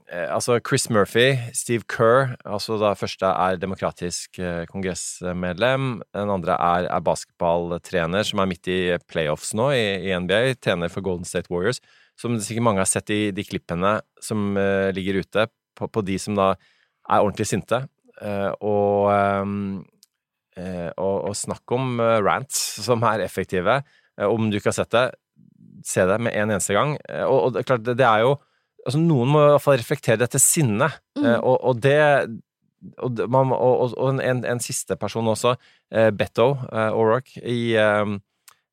eh, 0.08 0.30
altså 0.32 0.56
Chris 0.64 0.86
Murphy, 0.94 1.34
Steve 1.58 1.84
Kerr, 1.92 2.38
altså 2.48 2.78
da 2.80 2.94
første 2.96 3.28
er 3.28 3.58
demokratisk 3.60 4.40
eh, 4.40 4.64
kongressmedlem, 4.70 5.98
den 6.16 6.32
andre 6.32 6.56
er, 6.56 6.88
er 6.88 7.04
basketballtrener, 7.04 8.24
som 8.24 8.40
er 8.40 8.48
midt 8.48 8.70
i 8.72 8.80
playoffs 9.12 9.52
nå 9.60 9.74
i, 9.76 9.84
i 10.08 10.16
NBA, 10.16 10.56
trener 10.64 10.94
for 10.94 11.04
Golden 11.04 11.28
State 11.28 11.52
Warriors, 11.52 11.82
som 12.16 12.40
sikkert 12.40 12.70
mange 12.70 12.80
har 12.80 12.88
sett 12.88 13.12
i 13.12 13.20
de 13.36 13.44
klippene 13.44 13.98
som 14.24 14.56
eh, 14.56 14.94
ligger 14.96 15.20
ute, 15.26 15.50
på, 15.76 15.92
på 15.92 16.06
de 16.08 16.16
som 16.22 16.40
da 16.40 16.54
er 16.54 17.20
ordentlig 17.20 17.50
sinte, 17.52 17.84
eh, 17.84 18.01
og, 18.62 19.10
ehm, 19.14 19.56
eh, 20.58 20.90
og, 20.98 21.30
og 21.32 21.36
snakk 21.36 21.74
om 21.78 22.00
eh, 22.00 22.20
rants 22.22 22.60
som 22.86 23.02
er 23.10 23.24
effektive. 23.26 23.80
Eh, 24.20 24.28
om 24.28 24.50
du 24.52 24.58
ikke 24.60 24.70
har 24.74 24.78
sett 24.84 24.92
det, 24.94 25.08
se 25.88 26.06
det 26.06 26.20
med 26.22 26.34
en 26.38 26.52
eneste 26.54 26.76
gang. 26.78 26.98
Eh, 27.10 27.26
Og, 27.26 27.40
og 27.48 27.54
det, 27.56 27.66
klart, 27.66 27.84
det, 27.88 28.00
er 28.06 28.26
jo 28.28 28.36
altså 28.86 28.98
Noen 29.02 29.30
må 29.30 29.42
i 29.44 29.50
hvert 29.54 29.62
fall 29.66 29.78
reflektere 29.82 30.18
dette 30.24 30.40
sinnet, 30.42 31.00
Mm. 31.18 31.26
eh, 31.26 31.40
og, 31.40 31.58
og 31.64 31.82
det 31.82 32.00
og, 32.98 33.20
man, 33.30 33.52
og, 33.54 33.92
en, 34.26 34.44
en 34.46 34.60
siste 34.60 34.96
person 34.98 35.28
også, 35.30 35.56
eh, 35.94 36.10
Betto 36.18 36.56
eh, 36.72 36.90
O'Rourke 36.90 37.38
i, 37.46 37.76
eh, 37.78 38.14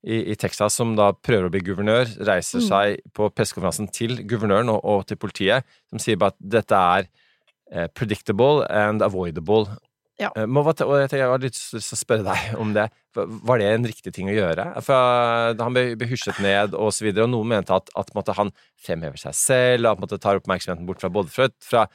i, 0.09 0.21
i 0.33 0.35
Texas, 0.41 0.79
som 0.79 0.95
da 0.97 1.11
prøver 1.13 1.49
å 1.49 1.53
bli 1.53 1.61
guvernør, 1.67 2.15
reiser 2.25 2.63
Mm. 2.63 2.69
seg 2.71 3.03
på 3.13 3.29
pressekonferansen 3.37 3.91
til 3.93 4.17
guvernøren 4.25 4.71
og, 4.73 5.05
til 5.07 5.17
politiet, 5.21 5.65
som 5.91 5.99
sier 6.01 6.17
bare 6.17 6.33
at 6.33 6.41
dette 6.57 6.73
er 6.79 7.05
eh, 7.05 7.11
predictable 7.95 8.65
and 8.71 9.03
avoidable. 9.05 9.69
Ja. 10.19 10.33
Eh, 10.35 10.47
og 10.51 11.13
jeg, 11.13 11.23
har 11.23 11.43
lyst 11.43 11.71
til 11.71 11.79
å 11.79 11.99
spørre 11.99 12.27
deg 12.27 12.57
om 12.63 12.75
det. 12.75 12.89
Var 13.19 13.61
det 13.61 13.69
en 13.71 13.87
riktig 13.89 14.13
ting 14.15 14.31
å 14.31 14.35
gjøre? 14.35 14.67
For 14.85 15.55
han 15.59 15.77
ble, 15.77 16.09
husjet 16.11 16.41
ned, 16.43 16.75
og 16.75 16.93
så 16.95 17.07
videre, 17.07 17.27
og 17.27 17.33
noen 17.33 17.55
mente 17.55 17.75
at, 17.75 17.91
at 17.99 18.35
han 18.39 18.53
fremhever 18.85 19.19
seg 19.19 19.37
selv, 19.39 19.87
og 19.87 20.05
at 20.05 20.15
på 20.15 20.21
tar 20.23 20.41
oppmerksomheten 20.43 20.87
bort 20.89 21.03
fra 21.03 21.11
både 21.13 21.51
fra 21.65 21.87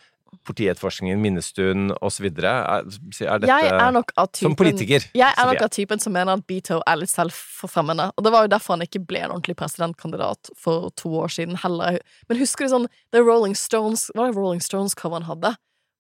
politietterforskningen, 0.48 1.22
minnestund 1.22 1.94
osv. 2.04 2.28
Er, 2.30 2.86
er 2.86 3.42
dette 3.42 3.50
Jeg 3.50 3.72
er 3.72 3.94
nok 3.96 4.14
av 4.18 4.30
typen 4.32 4.50
Som 4.52 4.58
politiker, 4.60 5.06
Jeg 5.14 5.30
er 5.30 5.50
nok 5.50 5.64
av 5.66 5.72
typen 5.74 6.02
som 6.04 6.16
mener 6.16 6.38
at 6.38 6.46
Beto 6.50 6.80
er 6.90 7.00
litt 7.02 7.12
selvforfremmende. 7.14 8.10
Og 8.18 8.26
det 8.26 8.34
var 8.36 8.46
jo 8.46 8.54
derfor 8.54 8.78
han 8.78 8.86
ikke 8.86 9.04
ble 9.08 9.24
en 9.24 9.36
ordentlig 9.36 9.58
presidentkandidat 9.60 10.54
for 10.60 10.90
to 11.00 11.14
år 11.24 11.34
siden 11.36 11.60
heller. 11.64 12.00
Men 12.30 12.42
husker 12.42 12.68
du 12.68 12.74
sånn 12.74 12.90
det 13.16 13.24
Rolling 13.24 13.56
Stones 13.58 14.10
Var 14.16 14.32
det 14.32 14.40
Rolling 14.40 14.64
Stones-cover 14.64 15.22
han 15.22 15.30
hadde? 15.30 15.56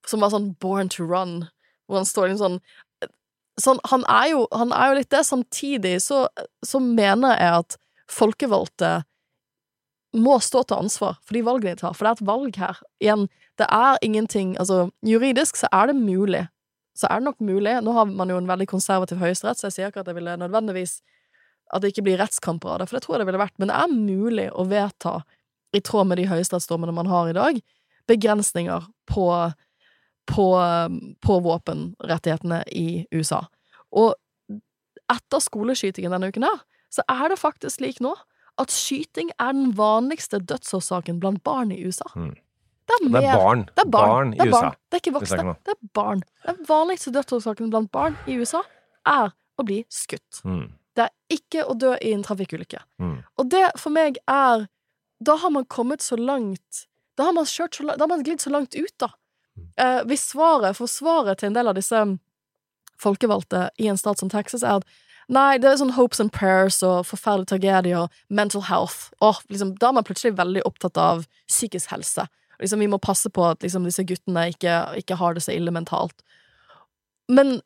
Som 0.09 0.25
var 0.25 0.33
sånn 0.33 0.51
Born 0.61 0.91
to 0.91 1.05
Run, 1.07 1.45
hvor 1.87 2.01
han 2.01 2.09
står 2.09 2.33
liksom 2.33 2.57
sånn 2.57 2.63
Sånn, 3.61 3.77
han 3.85 4.01
er 4.09 4.31
jo, 4.31 4.37
han 4.49 4.71
er 4.73 4.87
jo 4.89 4.93
litt 4.97 5.11
det. 5.13 5.19
Samtidig 5.27 5.99
så, 6.01 6.23
så 6.65 6.79
mener 6.81 7.35
jeg 7.37 7.59
at 7.59 7.75
folkevalgte 8.09 9.03
må 10.13 10.37
stå 10.41 10.63
til 10.67 10.83
ansvar 10.85 11.17
for 11.21 11.37
de 11.37 11.43
valgene 11.45 11.75
de 11.75 11.81
tar, 11.81 11.95
for 11.97 12.05
det 12.05 12.11
er 12.11 12.19
et 12.19 12.27
valg 12.29 12.59
her. 12.61 12.81
Igjen, 13.01 13.27
det 13.61 13.67
er 13.69 13.97
ingenting 14.01 14.55
Altså, 14.59 14.89
juridisk 15.05 15.55
så 15.59 15.67
er 15.71 15.91
det 15.91 15.95
mulig. 15.95 16.47
Så 16.95 17.07
er 17.09 17.19
det 17.19 17.27
nok 17.27 17.41
mulig. 17.41 17.81
Nå 17.81 17.91
har 17.91 18.05
man 18.05 18.29
jo 18.29 18.37
en 18.37 18.47
veldig 18.47 18.67
konservativ 18.67 19.17
høyesterett, 19.17 19.57
så 19.59 19.67
jeg 19.67 19.73
sier 19.73 19.91
ikke 19.91 20.01
at 20.01 20.09
det 20.09 20.15
ville 20.15 20.37
nødvendigvis 20.37 21.01
At 21.73 21.81
det 21.81 21.93
ikke 21.93 22.03
blir 22.05 22.19
rettskamper 22.19 22.69
av 22.69 22.79
det, 22.79 22.89
for 22.89 22.97
det 22.97 23.03
tror 23.05 23.15
jeg 23.15 23.19
det 23.23 23.27
ville 23.31 23.41
vært. 23.41 23.57
Men 23.57 23.71
det 23.71 23.77
er 23.77 23.93
mulig 23.93 24.49
å 24.51 24.65
vedta, 24.69 25.23
i 25.73 25.79
tråd 25.81 26.05
med 26.05 26.19
de 26.19 26.27
høyesterettsdommene 26.29 26.93
man 26.93 27.07
har 27.09 27.29
i 27.29 27.33
dag, 27.33 27.61
begrensninger 28.07 28.83
på 29.09 29.29
på, 30.25 30.45
på 31.21 31.39
våpenrettighetene 31.39 32.63
i 32.71 33.05
USA. 33.11 33.41
Og 33.91 34.13
etter 35.11 35.43
skoleskytingen 35.43 36.13
denne 36.13 36.29
uken 36.31 36.47
her, 36.47 36.61
så 36.93 37.05
er 37.09 37.31
det 37.31 37.41
faktisk 37.41 37.79
slik 37.79 37.99
nå 38.03 38.13
at 38.61 38.71
skyting 38.71 39.31
er 39.41 39.55
den 39.55 39.73
vanligste 39.77 40.39
dødsårsaken 40.39 41.19
blant 41.19 41.43
barn 41.43 41.73
i 41.73 41.81
USA. 41.83 42.07
Mm. 42.15 42.35
Det 42.83 42.95
er, 42.95 43.09
Det 43.09 43.23
er 43.23 43.37
barn. 43.37 43.65
Det 43.69 43.85
er 43.85 43.89
barn. 43.89 44.09
Barn 44.09 44.33
i 44.33 44.37
det 44.37 44.47
USA. 44.49 44.61
Barn. 44.61 44.77
Det 44.89 44.97
er 44.97 45.01
ikke 45.03 45.15
voksne. 45.17 45.55
Det 45.63 45.73
er 45.75 45.91
barn. 45.95 46.23
Den 46.45 46.63
vanligste 46.67 47.13
dødsårsaken 47.15 47.69
blant 47.71 47.91
barn 47.91 48.17
i 48.27 48.35
USA 48.39 48.63
er 49.07 49.31
å 49.59 49.65
bli 49.67 49.83
skutt. 49.91 50.41
Mm. 50.43 50.73
Det 50.93 51.07
er 51.07 51.37
ikke 51.37 51.65
å 51.65 51.75
dø 51.79 51.93
i 51.95 52.13
en 52.13 52.23
trafikkulykke. 52.25 52.81
Mm. 53.01 53.17
Og 53.39 53.49
det 53.49 53.65
for 53.81 53.93
meg 53.95 54.19
er 54.29 54.67
Da 55.23 55.37
har 55.39 55.49
man 55.55 55.65
kommet 55.65 56.01
så 56.01 56.17
langt 56.19 56.87
Da 57.17 57.29
har 57.29 57.33
man, 57.33 57.45
kjørt 57.45 57.77
så 57.77 57.83
langt, 57.85 57.97
da 57.97 58.03
har 58.03 58.09
man 58.11 58.23
glidd 58.23 58.41
så 58.41 58.51
langt 58.51 58.75
ut, 58.75 58.93
da. 58.99 59.13
Eh, 59.77 60.01
hvis 60.09 60.27
svaret 60.33 60.75
For 60.77 60.89
svaret 60.89 61.39
til 61.39 61.51
en 61.51 61.57
del 61.57 61.69
av 61.69 61.77
disse 61.77 62.03
folkevalgte 62.99 63.69
i 63.79 63.87
en 63.87 63.97
stat 63.97 64.19
som 64.19 64.29
Texas 64.29 64.63
er 64.63 64.81
at 64.81 65.01
Nei, 65.31 65.57
det 65.57 65.69
er 65.69 65.77
sånn 65.79 65.93
hopes 65.95 66.19
and 66.19 66.33
prayers 66.35 66.81
og 66.83 67.05
forferdelige 67.07 67.53
tragedier 67.53 68.01
og 68.01 68.11
mental 68.27 68.65
health. 68.67 69.07
Åh, 69.23 69.39
liksom, 69.47 69.71
da 69.79 69.87
er 69.87 69.95
man 69.95 70.03
plutselig 70.03 70.35
veldig 70.35 70.65
opptatt 70.67 70.99
av 70.99 71.23
psykisk 71.47 71.93
helse. 71.93 72.25
Liksom, 72.63 72.79
vi 72.79 72.89
må 72.89 72.99
passe 73.03 73.29
på 73.33 73.43
at 73.45 73.63
liksom, 73.65 73.85
disse 73.87 74.05
guttene 74.07 74.47
ikke, 74.53 74.79
ikke 75.03 75.19
har 75.19 75.35
det 75.35 75.43
så 75.45 75.53
ille 75.55 75.73
mentalt. 75.75 76.23
Men 77.31 77.57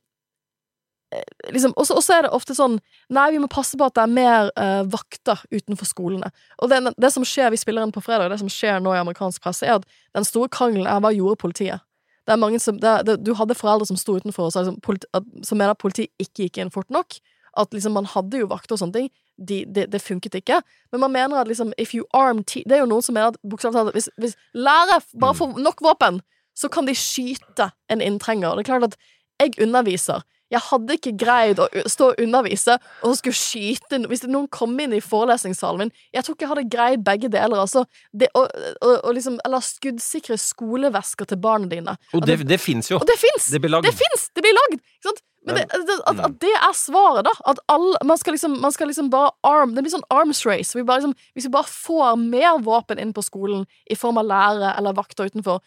eh, 1.13 1.53
liksom, 1.53 1.73
Og 1.77 1.87
så 1.87 2.17
er 2.17 2.27
det 2.27 2.33
ofte 2.35 2.53
sånn 2.57 2.79
Nei, 3.13 3.29
vi 3.33 3.41
må 3.41 3.49
passe 3.49 3.77
på 3.77 3.87
at 3.87 3.95
det 3.97 4.03
er 4.03 4.13
mer 4.13 4.51
uh, 4.59 4.83
vakter 4.89 5.41
utenfor 5.53 5.89
skolene. 5.89 6.31
Og 6.61 6.71
det, 6.73 6.81
det 6.97 7.13
som 7.13 7.25
skjer, 7.25 7.51
vi 7.53 7.61
spiller 7.61 7.85
inn 7.85 7.95
på 7.95 8.03
fredag, 8.03 8.31
det 8.33 8.41
som 8.41 8.51
skjer 8.51 8.81
nå 8.83 8.95
i 8.95 9.01
amerikansk 9.01 9.43
presse, 9.43 9.65
er 9.65 9.79
at 9.79 9.87
den 10.17 10.27
store 10.27 10.51
krangelen 10.53 10.89
er 10.89 11.01
hva 11.03 11.13
gjorde 11.15 11.39
politiet? 11.41 11.85
Det 12.27 12.35
er 12.35 12.41
mange 12.41 12.59
som, 12.59 12.75
det, 12.83 12.93
det, 13.07 13.21
du 13.23 13.31
hadde 13.39 13.55
foreldre 13.55 13.87
som 13.87 13.99
sto 13.99 14.17
utenfor 14.19 14.49
og 14.49 14.51
sa 14.53 14.65
liksom, 14.65 14.81
politi, 14.83 15.07
at, 15.15 15.27
som 15.47 15.61
mener 15.61 15.71
at 15.71 15.79
politiet 15.79 16.11
ikke 16.19 16.47
gikk 16.47 16.59
inn 16.59 16.73
fort 16.73 16.89
nok. 16.91 17.21
At 17.57 17.71
liksom 17.73 17.95
man 17.95 18.09
hadde 18.11 18.41
jo 18.41 18.49
vakter 18.51 18.75
og 18.75 18.81
sånne 18.81 18.97
ting. 18.97 19.07
De, 19.37 19.65
det, 19.69 19.91
det 19.91 20.01
funket 20.01 20.35
ikke. 20.35 20.61
Men 20.91 21.01
man 21.01 21.11
mener 21.11 21.37
at 21.37 21.47
liksom 21.47 21.73
if 21.77 21.93
you 21.93 22.05
arm 22.13 22.43
Det 22.43 22.71
er 22.71 22.79
jo 22.79 22.89
noen 22.89 23.05
som 23.05 23.13
mener 23.13 23.27
at 23.27 23.37
bokstavelig 23.49 23.93
hvis, 23.93 24.09
hvis 24.17 24.35
lærere 24.53 25.01
bare 25.19 25.35
får 25.35 25.59
nok 25.61 25.81
våpen, 25.81 26.21
så 26.55 26.69
kan 26.69 26.87
de 26.87 26.95
skyte 26.95 27.69
en 27.89 28.01
inntrenger. 28.01 28.49
Og 28.49 28.57
det 28.57 28.65
er 28.65 28.71
klart 28.73 28.83
at 28.83 28.97
jeg 29.39 29.53
underviser. 29.61 30.23
Jeg 30.53 30.63
hadde 30.69 30.95
ikke 30.95 31.13
greid 31.19 31.59
å 31.59 31.67
stå 31.91 32.11
og 32.13 32.21
undervise 32.23 32.77
og 33.03 33.17
skulle 33.19 33.35
skyte 33.35 33.99
Hvis 34.07 34.23
noen 34.27 34.47
kom 34.53 34.77
inn 34.79 34.95
i 34.95 35.01
forelesningssalen 35.03 35.85
min 35.85 35.93
Jeg 36.15 36.23
tror 36.23 36.37
ikke 36.37 36.45
jeg 36.45 36.51
hadde 36.53 36.65
greid 36.71 37.05
begge 37.07 37.31
deler. 37.33 37.59
Altså, 37.65 37.83
det, 38.15 38.29
og, 38.37 38.47
og, 38.81 38.93
og 39.01 39.15
liksom, 39.17 39.39
eller 39.47 39.63
skuddsikre 39.65 40.37
skolevesker 40.39 41.27
til 41.27 41.41
barna 41.43 41.67
dine. 41.71 41.97
Og 42.15 42.23
det, 42.27 42.39
det 42.47 42.61
fins 42.63 42.91
jo. 42.91 43.01
Og 43.01 43.07
det 43.09 43.17
fins! 43.19 43.49
Det 43.51 43.61
blir 43.63 43.73
lagd. 43.75 43.89
Det 43.89 43.95
finnes, 43.97 44.29
Det 44.35 44.45
blir 44.45 44.55
lagd! 44.55 44.79
Ikke 44.79 45.09
sant? 45.11 45.23
Men 45.47 45.55
det, 45.61 45.65
det, 45.87 45.95
at, 46.11 46.17
at 46.27 46.39
det 46.43 46.53
er 46.57 46.73
svaret, 46.75 47.23
da. 47.27 47.31
At 47.47 47.59
alle, 47.71 47.95
man, 48.07 48.19
skal 48.19 48.35
liksom, 48.35 48.57
man 48.63 48.73
skal 48.75 48.89
liksom 48.91 49.07
bare 49.13 49.31
arm 49.47 49.75
Det 49.75 49.83
blir 49.85 49.93
sånn 49.93 50.07
arms 50.11 50.43
race. 50.47 50.75
Vi 50.75 50.83
liksom, 50.83 51.15
hvis 51.35 51.47
vi 51.47 51.53
bare 51.53 51.71
får 51.71 52.17
mer 52.19 52.59
våpen 52.65 52.99
inn 52.99 53.13
på 53.15 53.23
skolen 53.25 53.67
i 53.87 53.95
form 53.99 54.19
av 54.19 54.27
lærere 54.27 54.73
eller 54.79 54.97
vakter 54.97 55.31
utenfor 55.31 55.61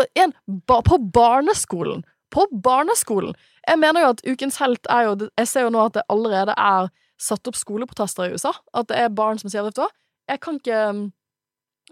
og 0.00 0.06
En, 0.16 0.32
på 0.64 0.96
barneskolen! 1.12 2.00
På 2.32 2.46
barneskolen! 2.64 3.34
Jeg 3.68 3.78
mener 3.78 4.02
jo 4.02 4.12
at 4.12 4.22
Ukens 4.26 4.58
helt 4.58 4.86
er 4.90 5.06
jo 5.06 5.28
Jeg 5.38 5.48
ser 5.48 5.66
jo 5.66 5.72
nå 5.74 5.84
at 5.86 5.94
det 5.94 6.06
allerede 6.10 6.54
er 6.58 6.88
satt 7.22 7.46
opp 7.46 7.58
skoleprotester 7.58 8.26
i 8.26 8.34
USA. 8.34 8.52
At 8.74 8.88
det 8.90 8.98
er 8.98 9.12
barn 9.14 9.38
som 9.38 9.50
sier 9.50 9.68
du 9.70 9.84
jeg 10.30 10.40
kan 10.40 10.58
ikke 10.58 11.10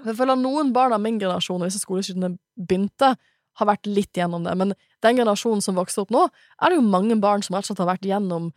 Jeg 0.07 0.17
føler 0.17 0.39
noen 0.39 0.73
barn 0.73 0.95
av 0.95 1.03
min 1.03 1.19
generasjon, 1.21 1.61
og 1.63 1.69
disse 1.69 2.37
begynte, 2.57 3.17
har 3.59 3.67
vært 3.69 3.87
litt 3.87 4.17
gjennom 4.17 4.45
det. 4.47 4.55
Men 4.57 4.73
den 5.05 5.19
generasjonen 5.19 5.61
som 5.61 5.77
vokser 5.77 6.05
opp 6.05 6.13
nå, 6.15 6.29
er 6.63 6.71
det 6.71 6.79
jo 6.79 6.87
mange 6.87 7.17
barn 7.21 7.43
som 7.43 7.57
rett 7.57 7.67
og 7.67 7.73
slett 7.73 7.83
har 7.83 7.91
vært 7.91 8.07
gjennom 8.09 8.53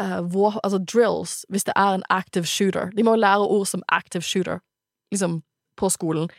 uh, 0.00 0.20
vå- 0.22 0.60
altså 0.62 0.78
drills, 0.78 1.44
hvis 1.50 1.66
det 1.68 1.74
er 1.76 1.98
en 1.98 2.06
active 2.08 2.48
shooter. 2.48 2.94
De 2.96 3.04
må 3.04 3.16
lære 3.18 3.44
ord 3.44 3.66
som 3.68 3.82
active 3.92 4.24
shooter, 4.24 4.62
liksom, 5.12 5.40
på 5.76 5.90
skolen. 5.92 6.30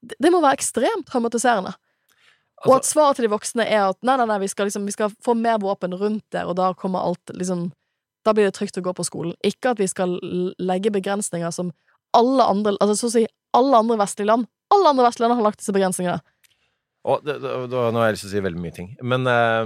Det, 0.00 0.16
det 0.22 0.32
må 0.32 0.40
være 0.40 0.60
ekstremt 0.60 1.10
traumatiserende. 1.10 1.74
Og 2.66 2.74
at 2.76 2.86
svaret 2.86 3.18
til 3.18 3.26
de 3.26 3.32
voksne 3.32 3.66
er 3.66 3.88
at 3.88 3.98
nei, 4.06 4.16
nei, 4.20 4.26
nei, 4.30 4.40
vi 4.44 4.50
skal, 4.50 4.68
liksom, 4.68 4.84
vi 4.86 4.94
skal 4.94 5.14
få 5.24 5.34
mer 5.38 5.58
våpen 5.62 5.96
rundt 5.98 6.24
der, 6.34 6.46
og 6.46 6.56
da 6.60 6.72
kommer 6.78 7.04
alt 7.04 7.34
liksom 7.34 7.70
Da 8.22 8.30
blir 8.30 8.46
det 8.46 8.54
trygt 8.54 8.76
å 8.78 8.84
gå 8.86 8.92
på 8.94 9.02
skolen. 9.02 9.32
Ikke 9.42 9.72
at 9.72 9.80
vi 9.82 9.88
skal 9.90 10.12
legge 10.62 10.92
begrensninger 10.94 11.50
som 11.50 11.72
alle 12.14 12.44
andre 12.46 12.76
Altså 12.78 12.94
så 13.00 13.08
å 13.08 13.14
si 13.16 13.24
alle 13.56 13.80
andre 13.82 13.96
vestlige 13.98 14.30
land 14.30 14.46
Alle 14.70 14.92
andre 14.92 15.08
vestlige 15.08 15.26
land 15.26 15.40
har 15.40 15.48
lagt 15.48 15.58
disse 15.58 15.74
begrensningene. 15.74 16.22
Og 17.02 17.24
det, 17.26 17.40
det, 17.42 17.50
det, 17.66 17.78
nå 17.92 17.98
har 17.98 18.12
jeg 18.12 18.14
lyst 18.14 18.24
til 18.24 18.30
å 18.30 18.32
si 18.36 18.44
veldig 18.44 18.62
mye 18.62 18.74
ting. 18.76 18.92
Men 19.02 19.26
uh, 19.26 19.64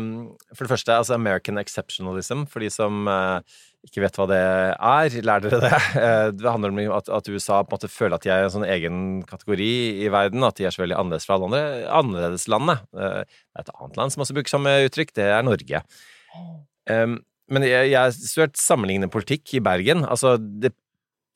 for 0.54 0.64
det 0.64 0.72
første, 0.72 0.94
altså 0.96 1.18
American 1.18 1.60
exceptionalism, 1.60 2.46
for 2.48 2.64
de 2.64 2.70
som 2.72 3.04
eh, 3.12 3.58
ikke 3.86 4.02
vet 4.02 4.18
hva 4.18 4.26
det 4.30 4.40
er, 4.40 5.16
lær 5.26 5.44
dere 5.44 5.60
det. 5.62 5.72
Eh, 6.06 6.28
det 6.34 6.50
handler 6.50 6.74
om 6.74 6.96
at, 6.98 7.08
at 7.12 7.28
USA 7.30 7.62
på 7.64 7.72
en 7.72 7.78
måte 7.78 7.90
føler 7.90 8.18
at 8.18 8.24
de 8.26 8.32
er 8.34 8.44
en 8.44 8.52
sånn 8.52 8.66
egen 8.68 8.98
kategori 9.26 9.70
i 10.04 10.10
verden, 10.12 10.44
at 10.46 10.58
de 10.58 10.66
er 10.68 10.74
så 10.74 10.82
veldig 10.82 10.98
annerledes 10.98 11.26
fra 11.28 11.38
alle 11.38 11.48
andre 11.48 11.62
annerledeslandet. 12.00 12.84
Eh, 12.96 13.22
det 13.24 13.62
er 13.62 13.64
et 13.64 13.72
annet 13.76 14.00
land 14.00 14.14
som 14.14 14.24
også 14.24 14.36
bruker 14.36 14.52
samme 14.52 14.74
uttrykk, 14.88 15.14
det 15.16 15.30
er 15.32 15.46
Norge. 15.46 15.82
Men 16.86 17.64
jeg 17.66 17.92
jeg 17.92 17.96
har 17.96 18.12
studert 18.14 18.58
sammenlignende 18.58 19.12
politikk 19.12 19.54
i 19.56 19.62
Bergen. 19.64 20.04
Altså, 20.04 20.34
det 20.36 20.74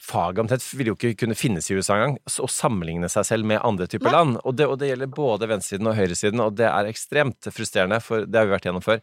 faget 0.00 0.40
omtrent 0.40 0.64
vil 0.76 0.90
jo 0.90 0.96
ikke 0.96 1.12
kunne 1.22 1.36
finnes 1.38 1.68
i 1.70 1.76
USA 1.76 1.96
engang. 1.96 2.16
Å 2.24 2.48
sammenligne 2.50 3.10
seg 3.12 3.26
selv 3.28 3.48
med 3.48 3.60
andre 3.66 3.88
typer 3.90 4.08
Nei. 4.10 4.16
land. 4.16 4.38
Og 4.44 4.56
det, 4.56 4.68
og 4.70 4.78
det 4.80 4.90
gjelder 4.90 5.12
både 5.14 5.48
venstresiden 5.50 5.90
og 5.90 5.96
høyresiden, 5.98 6.42
og 6.44 6.56
det 6.58 6.68
er 6.70 6.90
ekstremt 6.90 7.50
frustrerende, 7.54 8.00
for 8.04 8.26
det 8.26 8.40
har 8.40 8.48
vi 8.48 8.54
vært 8.56 8.68
gjennom 8.68 8.84
før. 8.84 9.02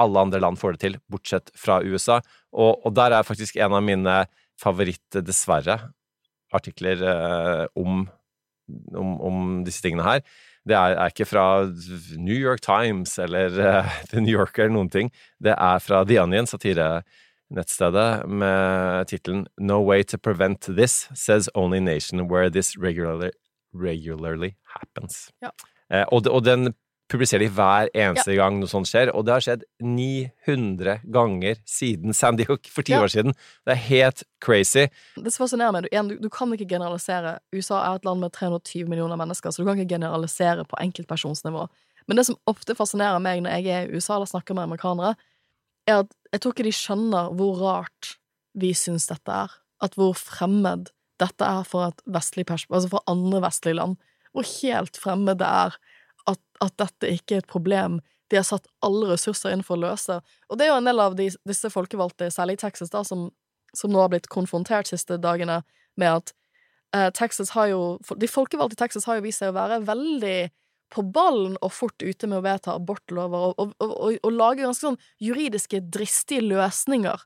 Alle 0.00 0.24
andre 0.26 0.40
land 0.42 0.58
får 0.60 0.74
det 0.74 0.82
til, 0.84 0.96
bortsett 1.10 1.52
fra 1.58 1.80
USA. 1.84 2.20
Og, 2.54 2.80
og 2.86 2.94
der 2.96 3.14
er 3.14 3.26
faktisk 3.26 3.56
en 3.56 3.76
av 3.76 3.84
mine 3.84 4.24
favoritt, 4.60 5.20
dessverre, 5.26 5.78
artikler 6.54 7.00
eh, 7.02 7.64
om, 7.74 8.04
om, 8.94 9.14
om 9.20 9.46
disse 9.66 9.82
tingene 9.84 10.06
her. 10.06 10.24
Det 10.64 10.76
er, 10.78 10.94
er 10.96 11.12
ikke 11.12 11.26
fra 11.28 11.46
New 12.16 12.36
York 12.36 12.62
Times 12.64 13.18
eller 13.20 13.58
eh, 13.60 13.98
The 14.12 14.22
New 14.22 14.32
Yorker 14.32 14.66
eller 14.66 14.76
noen 14.78 14.92
ting. 14.92 15.12
Det 15.42 15.54
er 15.54 15.82
fra 15.84 16.04
The 16.08 16.20
Onion, 16.22 16.48
satirenettstedet, 16.48 18.08
med 18.30 19.10
tittelen 19.10 19.44
No 19.58 19.82
way 19.84 20.04
to 20.04 20.18
prevent 20.18 20.70
this, 20.70 21.08
says 21.14 21.50
only 21.54 21.80
nation 21.80 22.28
where 22.30 22.50
this 22.50 22.76
regularly, 22.78 23.32
regularly 23.74 24.54
happens. 24.78 25.28
Ja. 25.42 25.52
Eh, 25.92 26.06
og, 26.10 26.26
og 26.30 26.44
den 26.46 26.72
publiserer 27.12 27.44
de 27.44 27.52
hver 27.52 27.90
eneste 27.92 28.34
gang 28.38 28.56
noe 28.58 28.70
sånt 28.70 28.88
skjer, 28.88 29.10
og 29.12 29.26
det 29.26 29.34
har 29.34 29.44
skjedd 29.44 29.64
900 29.84 31.02
ganger 31.12 31.58
siden 31.68 32.16
Sandy 32.16 32.46
Hook 32.48 32.66
for 32.72 32.82
ti 32.82 32.94
Ja. 32.94 33.02
år 33.04 33.12
siden. 33.12 33.34
Det 33.66 33.72
er 33.74 33.82
helt 33.88 34.22
crazy. 34.40 34.88
Det 35.16 35.32
som 35.32 35.44
fascinerer 35.44 35.72
meg, 35.72 35.88
du, 35.90 36.16
du, 36.18 36.30
kan 36.30 36.52
ikke 36.52 36.68
generalisere. 36.68 37.38
USA 37.52 37.82
er 37.84 37.96
et 37.96 38.04
land 38.04 38.20
med 38.20 38.32
320 38.32 38.88
millioner 38.88 39.16
mennesker, 39.16 39.50
så 39.50 39.62
du 39.62 39.68
kan 39.68 39.78
ikke 39.78 39.94
generalisere 39.96 40.64
på 40.64 40.80
enkeltpersonsnivå. 40.80 41.68
Men 42.08 42.16
det 42.16 42.26
som 42.26 42.36
ofte 42.46 42.74
fascinerer 42.74 43.20
meg 43.20 43.42
når 43.42 43.60
jeg 43.60 43.66
er 43.68 43.86
i 43.88 43.96
USA 43.96 44.16
eller 44.16 44.28
snakker 44.28 44.54
med 44.54 44.64
amerikanere, 44.64 45.14
er 45.86 46.04
at 46.04 46.12
jeg 46.32 46.40
tror 46.40 46.52
ikke 46.52 46.68
de 46.68 46.72
skjønner 46.72 47.32
hvor 47.36 47.60
rart 47.60 48.16
vi 48.54 48.72
syns 48.72 49.06
dette 49.10 49.30
er. 49.30 49.52
At 49.82 49.94
hvor 49.94 50.14
fremmed 50.16 50.90
dette 51.20 51.44
er 51.44 51.64
for 51.68 51.92
altså 51.92 52.88
for 52.88 53.04
andre 53.06 53.40
vestlige 53.44 53.78
land. 53.78 53.96
Hvor 54.32 54.42
helt 54.62 54.96
fremmed 54.96 55.38
det 55.38 55.46
er 55.46 55.76
at, 56.30 56.40
at 56.64 56.76
dette 56.80 57.10
ikke 57.16 57.38
er 57.38 57.44
et 57.44 57.50
problem 57.50 58.00
de 58.32 58.38
har 58.38 58.46
satt 58.46 58.66
alle 58.84 59.10
ressurser 59.12 59.52
inn 59.52 59.62
for 59.64 59.76
å 59.76 59.84
løse. 59.84 60.16
Og 60.48 60.58
det 60.58 60.66
er 60.66 60.72
jo 60.72 60.78
en 60.80 60.88
del 60.88 61.02
av 61.02 61.16
de, 61.18 61.28
disse 61.46 61.70
folkevalgte, 61.70 62.30
særlig 62.32 62.56
i 62.56 62.62
Texas, 62.64 62.90
da, 62.90 63.04
som, 63.06 63.28
som 63.76 63.92
nå 63.92 64.00
har 64.00 64.10
blitt 64.12 64.30
konfrontert 64.32 64.88
siste 64.90 65.18
dagene 65.20 65.60
med 66.00 66.22
at 66.22 66.32
eh, 66.96 67.10
Texas 67.14 67.52
har 67.54 67.68
jo 67.70 67.82
De 68.18 68.30
folkevalgte 68.30 68.78
i 68.78 68.82
Texas 68.82 69.06
har 69.06 69.20
jo 69.20 69.26
vist 69.26 69.42
seg 69.42 69.52
å 69.52 69.58
være 69.58 69.82
veldig 69.86 70.38
på 70.94 71.02
ballen 71.14 71.56
og 71.64 71.72
fort 71.74 72.02
ute 72.02 72.28
med 72.30 72.38
å 72.38 72.44
vedta 72.44 72.74
abortlover 72.78 73.48
og, 73.50 73.60
og, 73.60 73.72
og, 73.82 74.18
og, 74.20 74.32
lage 74.32 74.62
ganske 74.62 74.86
sånn 74.86 75.00
juridiske, 75.22 75.80
dristige 75.92 76.44
løsninger 76.44 77.24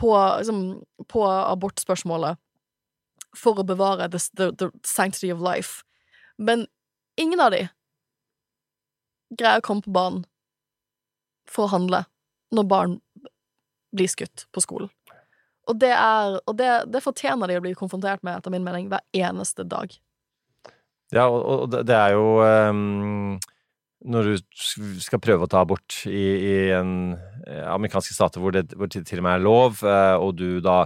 på, 0.00 0.10
liksom, 0.10 0.60
på 1.10 1.24
abortspørsmålet 1.28 2.40
for 3.36 3.60
å 3.60 3.66
bevare 3.66 4.08
the, 4.08 4.20
the, 4.38 4.50
the 4.56 4.70
sanctity 4.86 5.32
of 5.34 5.42
life. 5.44 5.82
Men 6.38 6.66
ingen 7.20 7.42
av 7.42 7.52
de 7.52 7.66
greier 9.38 9.62
å 9.62 9.66
komme 9.66 9.84
på 9.84 9.92
banen 9.94 10.24
for 11.50 11.66
å 11.66 11.72
handle 11.74 12.04
når 12.54 12.68
barn 12.70 12.98
blir 13.94 14.10
skutt 14.10 14.46
på 14.54 14.62
skolen. 14.64 14.90
Og 15.70 15.78
det 15.80 15.92
er 15.96 16.38
Og 16.44 16.56
det, 16.58 16.70
det 16.92 17.00
fortjener 17.04 17.48
de 17.48 17.56
å 17.56 17.62
bli 17.64 17.74
konfrontert 17.78 18.22
med, 18.22 18.36
etter 18.36 18.52
min 18.52 18.64
mening, 18.66 18.90
hver 18.92 19.00
eneste 19.16 19.64
dag. 19.64 19.92
Ja, 21.14 21.28
og, 21.28 21.44
og 21.64 21.70
det- 21.70 21.84
er 21.96 22.12
jo 22.16 22.40
um, 22.42 23.38
Når 24.04 24.22
du 24.28 25.00
skal 25.00 25.20
prøve 25.22 25.46
å 25.46 25.48
ta 25.48 25.62
abort 25.64 26.02
i, 26.06 26.10
i 26.36 26.56
en 26.76 27.14
amerikansk 27.14 27.72
amerikanske 27.76 28.14
stater 28.16 28.40
hvor 28.40 28.52
det, 28.52 28.66
hvor 28.76 28.88
det 28.88 29.06
til 29.06 29.20
og 29.20 29.24
med 29.24 29.38
er 29.38 29.44
lov, 29.44 29.80
eh, 29.84 30.16
og 30.20 30.34
du 30.36 30.60
da 30.64 30.84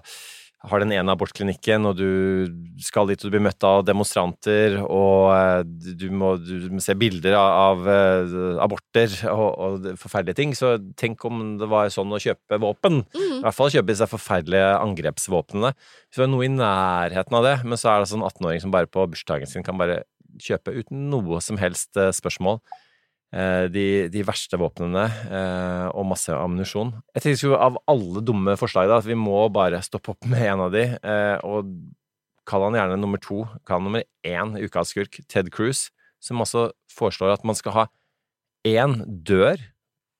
har 0.66 0.82
den 0.82 0.90
ene 0.90 1.12
abortklinikken, 1.14 1.86
og 1.86 2.00
du 2.00 2.80
skal 2.82 3.06
dit 3.06 3.20
og 3.22 3.28
du 3.28 3.34
blir 3.36 3.44
møtt 3.46 3.62
av 3.66 3.84
demonstranter, 3.86 4.80
og 4.82 5.30
eh, 5.30 5.60
du 6.00 6.08
må, 6.10 6.32
du 6.42 6.66
må 6.74 6.82
se 6.82 6.96
bilder 6.98 7.36
av, 7.38 7.52
av 7.62 7.90
eh, 7.92 8.34
aborter 8.64 9.14
og, 9.30 9.46
og 9.54 9.86
forferdelige 10.02 10.40
ting, 10.40 10.56
så 10.58 10.74
tenk 10.98 11.22
om 11.28 11.54
det 11.60 11.70
var 11.70 11.92
sånn 11.94 12.10
å 12.10 12.20
kjøpe 12.22 12.58
våpen. 12.64 13.04
I 13.14 13.40
hvert 13.44 13.58
fall 13.58 13.70
kjøpe 13.76 13.92
disse 13.92 14.10
forferdelige 14.10 14.74
angrepsvåpnene. 14.80 15.72
Hvis 16.08 16.18
det 16.18 16.26
er 16.26 16.34
noe 16.34 16.48
i 16.48 16.52
nærheten 16.52 17.38
av 17.38 17.46
det, 17.46 17.56
men 17.62 17.78
så 17.78 17.94
er 17.94 18.02
det 18.02 18.10
sånn 18.10 18.26
18-åring 18.26 18.64
som 18.64 18.74
bare 18.74 18.90
på 18.90 19.06
bursdagen 19.14 19.50
sin 19.50 19.66
kan 19.66 19.78
bare 19.78 20.02
kjøpe 20.42 20.74
uten 20.74 21.06
noe 21.12 21.38
som 21.44 21.58
helst 21.62 21.94
eh, 21.98 22.10
spørsmål 22.14 22.58
de, 23.30 24.08
de 24.08 24.24
verste 24.24 24.56
våpnene 24.56 25.04
eh, 25.28 25.86
og 25.92 26.06
masse 26.08 26.32
ammunisjon. 26.32 26.94
Jeg 27.12 27.24
tenker 27.24 27.50
jo 27.50 27.58
av 27.60 27.76
alle 27.90 28.22
dumme 28.24 28.56
forslag 28.60 28.88
da, 28.88 29.02
at 29.02 29.08
vi 29.08 29.18
må 29.18 29.42
bare 29.52 29.82
stoppe 29.84 30.14
opp 30.14 30.28
med 30.30 30.46
en 30.48 30.64
av 30.64 30.72
de, 30.72 30.86
eh, 30.96 31.36
og 31.44 31.68
kall 32.48 32.64
han 32.68 32.78
gjerne 32.78 33.00
nummer 33.00 33.20
to, 33.20 33.42
kall 33.68 33.82
han 33.82 33.88
nummer 33.90 34.06
én 34.24 34.56
ukas 34.56 34.94
skurk, 34.94 35.20
Ted 35.28 35.52
Cruz, 35.52 35.88
som 36.24 36.40
også 36.40 36.70
foreslår 36.92 37.36
at 37.36 37.44
man 37.46 37.58
skal 37.58 37.76
ha 37.76 37.84
én 38.66 39.02
dør 39.06 39.60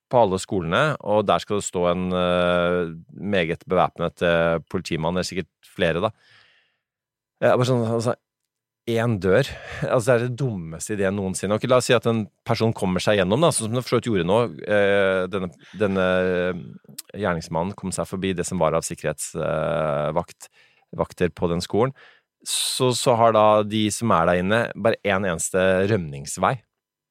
på 0.09 0.23
alle 0.23 0.39
skolene, 0.41 0.83
og 1.05 1.27
der 1.29 1.43
skal 1.43 1.61
det 1.61 1.67
stå 1.67 1.85
en 1.91 2.07
eh, 2.17 2.95
meget 3.13 3.65
bevæpnet 3.69 4.25
eh, 4.25 4.57
politimann, 4.71 5.17
eller 5.17 5.29
sikkert 5.29 5.51
flere, 5.69 6.01
da. 6.05 6.13
Eh, 7.43 7.53
bare 7.53 7.69
sånn, 7.69 7.85
altså, 7.85 8.17
én 8.89 9.19
dør. 9.21 9.49
Altså, 9.87 10.05
det 10.07 10.15
er 10.15 10.23
det 10.25 10.39
dummeste 10.41 10.95
ideen 10.97 11.17
noensinne. 11.19 11.59
Ok, 11.59 11.67
la 11.69 11.81
oss 11.81 11.89
si 11.91 11.97
at 11.97 12.07
en 12.09 12.25
person 12.49 12.73
kommer 12.77 13.03
seg 13.05 13.21
gjennom, 13.21 13.43
da, 13.45 13.51
sånn 13.53 13.69
som 13.69 13.77
den 13.77 13.85
for 13.85 13.95
så 13.95 14.01
vidt 14.01 14.09
gjorde 14.11 14.29
nå. 14.29 14.39
Eh, 14.65 15.25
denne, 15.33 15.51
denne 15.81 16.07
eh, 16.23 16.63
gjerningsmannen 17.21 17.77
kom 17.79 17.93
seg 17.95 18.09
forbi 18.09 18.35
det 18.39 18.47
som 18.49 18.61
var 18.63 18.77
av 18.79 18.87
sikkerhetsvakter 18.87 20.65
vakter 20.97 21.29
på 21.37 21.51
den 21.51 21.61
skolen. 21.61 21.93
Så, 22.47 22.95
så 22.97 23.13
har 23.19 23.35
da 23.37 23.63
de 23.67 23.89
som 23.93 24.13
er 24.15 24.29
der 24.31 24.41
inne, 24.41 24.61
bare 24.79 24.97
én 25.03 25.19
en 25.19 25.35
eneste 25.35 25.61
rømningsvei 25.91 26.55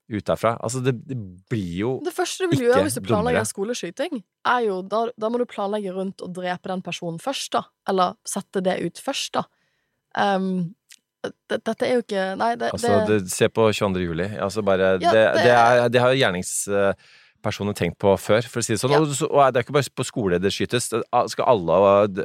ut 0.08 0.24
derfra. 0.26 0.56
Altså, 0.64 0.80
det, 0.82 0.96
det 1.06 1.18
blir 1.52 1.74
jo 1.82 1.92
Det 2.06 2.16
første 2.16 2.46
du 2.46 2.56
vil 2.56 2.70
gjøre 2.70 2.86
hvis 2.86 2.96
du 2.96 3.04
planlegger 3.04 3.42
dummere. 3.42 3.52
skoleskyting, 3.52 4.24
er 4.48 4.62
jo 4.70 4.80
da, 4.88 5.04
da 5.20 5.30
må 5.30 5.42
du 5.42 5.46
planlegge 5.50 5.94
rundt 5.94 6.24
å 6.24 6.32
drepe 6.32 6.72
den 6.72 6.82
personen 6.86 7.20
først, 7.22 7.52
da. 7.58 7.66
Eller 7.92 8.16
sette 8.28 8.64
det 8.64 8.80
ut 8.86 9.02
først, 9.04 9.36
da. 9.36 9.46
Um, 10.18 10.48
det, 10.56 10.87
dette 11.50 11.84
er 11.88 11.96
jo 11.98 12.04
ikke 12.06 12.24
Nei, 12.40 12.52
det, 12.56 12.70
Altså, 12.76 13.00
det, 13.10 13.18
se 13.34 13.48
på 13.50 13.66
22. 13.74 14.04
juli. 14.06 14.28
Altså 14.38 14.62
bare, 14.64 14.94
Ja, 15.02 15.12
det, 15.12 15.24
det- 15.42 15.54
er, 15.58 15.90
det 15.90 16.02
har 16.02 16.14
gjerningspersoner 16.16 17.74
tenkt 17.78 17.98
på 18.00 18.14
før, 18.20 18.46
for 18.48 18.62
å 18.62 18.66
si 18.66 18.74
det 18.76 18.82
sånn. 18.82 18.94
Ja. 18.96 19.02
Og, 19.04 19.14
og 19.32 19.54
det 19.54 19.60
er 19.62 19.66
ikke 19.68 19.76
bare 19.78 19.96
på 19.98 20.06
skole 20.08 20.40
det 20.42 20.52
skytes. 20.54 20.90
Skal 21.34 21.46
alle 21.48 21.80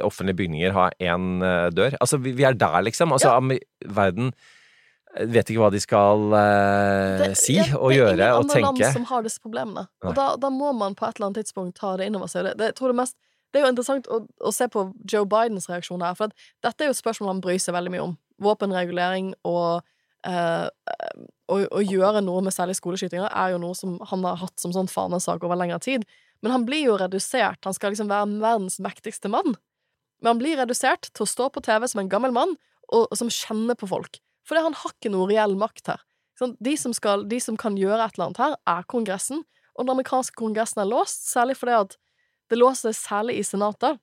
offentlige 0.05 0.39
bygninger 0.43 0.75
ha 0.75 0.89
én 1.01 1.41
eh, 1.43 1.69
dør? 1.75 1.97
Altså, 1.99 2.19
vi, 2.21 2.31
vi 2.37 2.43
er 2.47 2.53
der, 2.53 2.81
liksom. 2.85 3.11
Altså, 3.15 3.33
Ja. 3.33 3.89
Verden 3.93 4.33
vet 5.29 5.45
ikke 5.51 5.61
hva 5.61 5.69
de 5.69 5.79
skal 5.83 6.31
eh, 6.33 7.33
si 7.37 7.53
ja, 7.59 7.67
og 7.77 7.91
det 7.93 7.99
er 7.99 8.13
ingen 8.15 8.23
og 8.31 8.39
andre 8.39 8.55
tenke. 8.55 8.79
land 8.81 8.95
som 8.95 9.03
har 9.11 9.21
disse 9.27 9.41
problemene. 9.43 9.83
Nei. 10.01 10.09
Og 10.09 10.15
da, 10.17 10.31
da 10.41 10.49
må 10.49 10.71
man 10.73 10.95
på 10.97 11.05
et 11.05 11.19
eller 11.19 11.29
annet 11.29 11.43
tidspunkt 11.43 11.77
ta 11.77 11.91
det 11.99 12.07
inn 12.09 12.17
over 12.17 12.31
seg. 12.31 12.47
Det, 12.47 12.55
det, 12.57 12.71
tror 12.79 12.89
det, 12.89 12.97
mest, 12.97 13.13
det 13.53 13.61
er 13.61 13.67
jo 13.67 13.73
interessant 13.75 14.09
å, 14.09 14.23
å 14.41 14.53
se 14.55 14.65
på 14.73 14.87
Joe 15.05 15.27
Bidens 15.29 15.69
reaksjon 15.69 16.01
her, 16.01 16.15
for 16.17 16.31
at 16.33 16.47
dette 16.65 16.81
er 16.81 16.89
jo 16.89 16.95
et 16.97 17.01
spørsmål 17.03 17.29
han 17.35 17.43
bryr 17.45 17.61
seg 17.61 17.77
veldig 17.77 17.93
mye 17.93 18.07
om. 18.07 18.15
Våpenregulering 18.45 19.33
og 19.47 19.83
eh, 20.27 20.67
å, 21.51 21.57
å 21.57 21.83
gjøre 21.83 22.23
noe 22.25 22.43
med 22.45 22.55
særlig 22.55 22.77
skoleskytinger 22.79 23.29
er 23.29 23.53
jo 23.53 23.61
noe 23.63 23.77
som 23.77 23.97
han 24.11 24.25
har 24.27 24.39
hatt 24.43 24.55
som 24.61 24.73
sånn 24.75 24.91
fanesak 24.91 25.43
over 25.45 25.59
lengre 25.59 25.79
tid. 25.83 26.05
Men 26.43 26.55
han 26.57 26.67
blir 26.67 26.85
jo 26.89 26.97
redusert. 26.99 27.61
Han 27.63 27.75
skal 27.75 27.93
liksom 27.93 28.11
være 28.11 28.41
verdens 28.43 28.79
mektigste 28.83 29.31
mann. 29.31 29.55
Men 30.21 30.33
han 30.33 30.41
blir 30.41 30.59
redusert 30.59 31.09
til 31.11 31.25
å 31.25 31.29
stå 31.29 31.49
på 31.53 31.63
TV 31.63 31.87
som 31.91 32.03
en 32.03 32.11
gammel 32.11 32.33
mann, 32.35 32.55
og, 32.91 33.07
og 33.07 33.15
som 33.19 33.31
kjenner 33.31 33.77
på 33.79 33.89
folk. 33.91 34.19
Fordi 34.47 34.63
han 34.65 34.75
har 34.75 34.95
ikke 34.95 35.11
noe 35.13 35.29
reell 35.31 35.55
makt 35.59 35.93
her. 35.93 36.03
Sånn, 36.39 36.55
de, 36.63 36.73
som 36.79 36.93
skal, 36.95 37.27
de 37.29 37.39
som 37.43 37.57
kan 37.59 37.77
gjøre 37.79 38.01
et 38.03 38.17
eller 38.17 38.29
annet 38.29 38.41
her, 38.41 38.55
er 38.73 38.87
Kongressen, 38.91 39.43
og 39.73 39.85
den 39.85 39.93
amerikanske 39.95 40.37
kongressen 40.37 40.83
er 40.83 40.89
låst, 40.89 41.25
særlig 41.31 41.55
fordi 41.57 41.75
at 41.79 41.95
det 42.51 42.59
låser 42.59 42.91
seg 42.91 42.99
særlig 42.99 43.37
i 43.39 43.45
Senatet. 43.47 44.01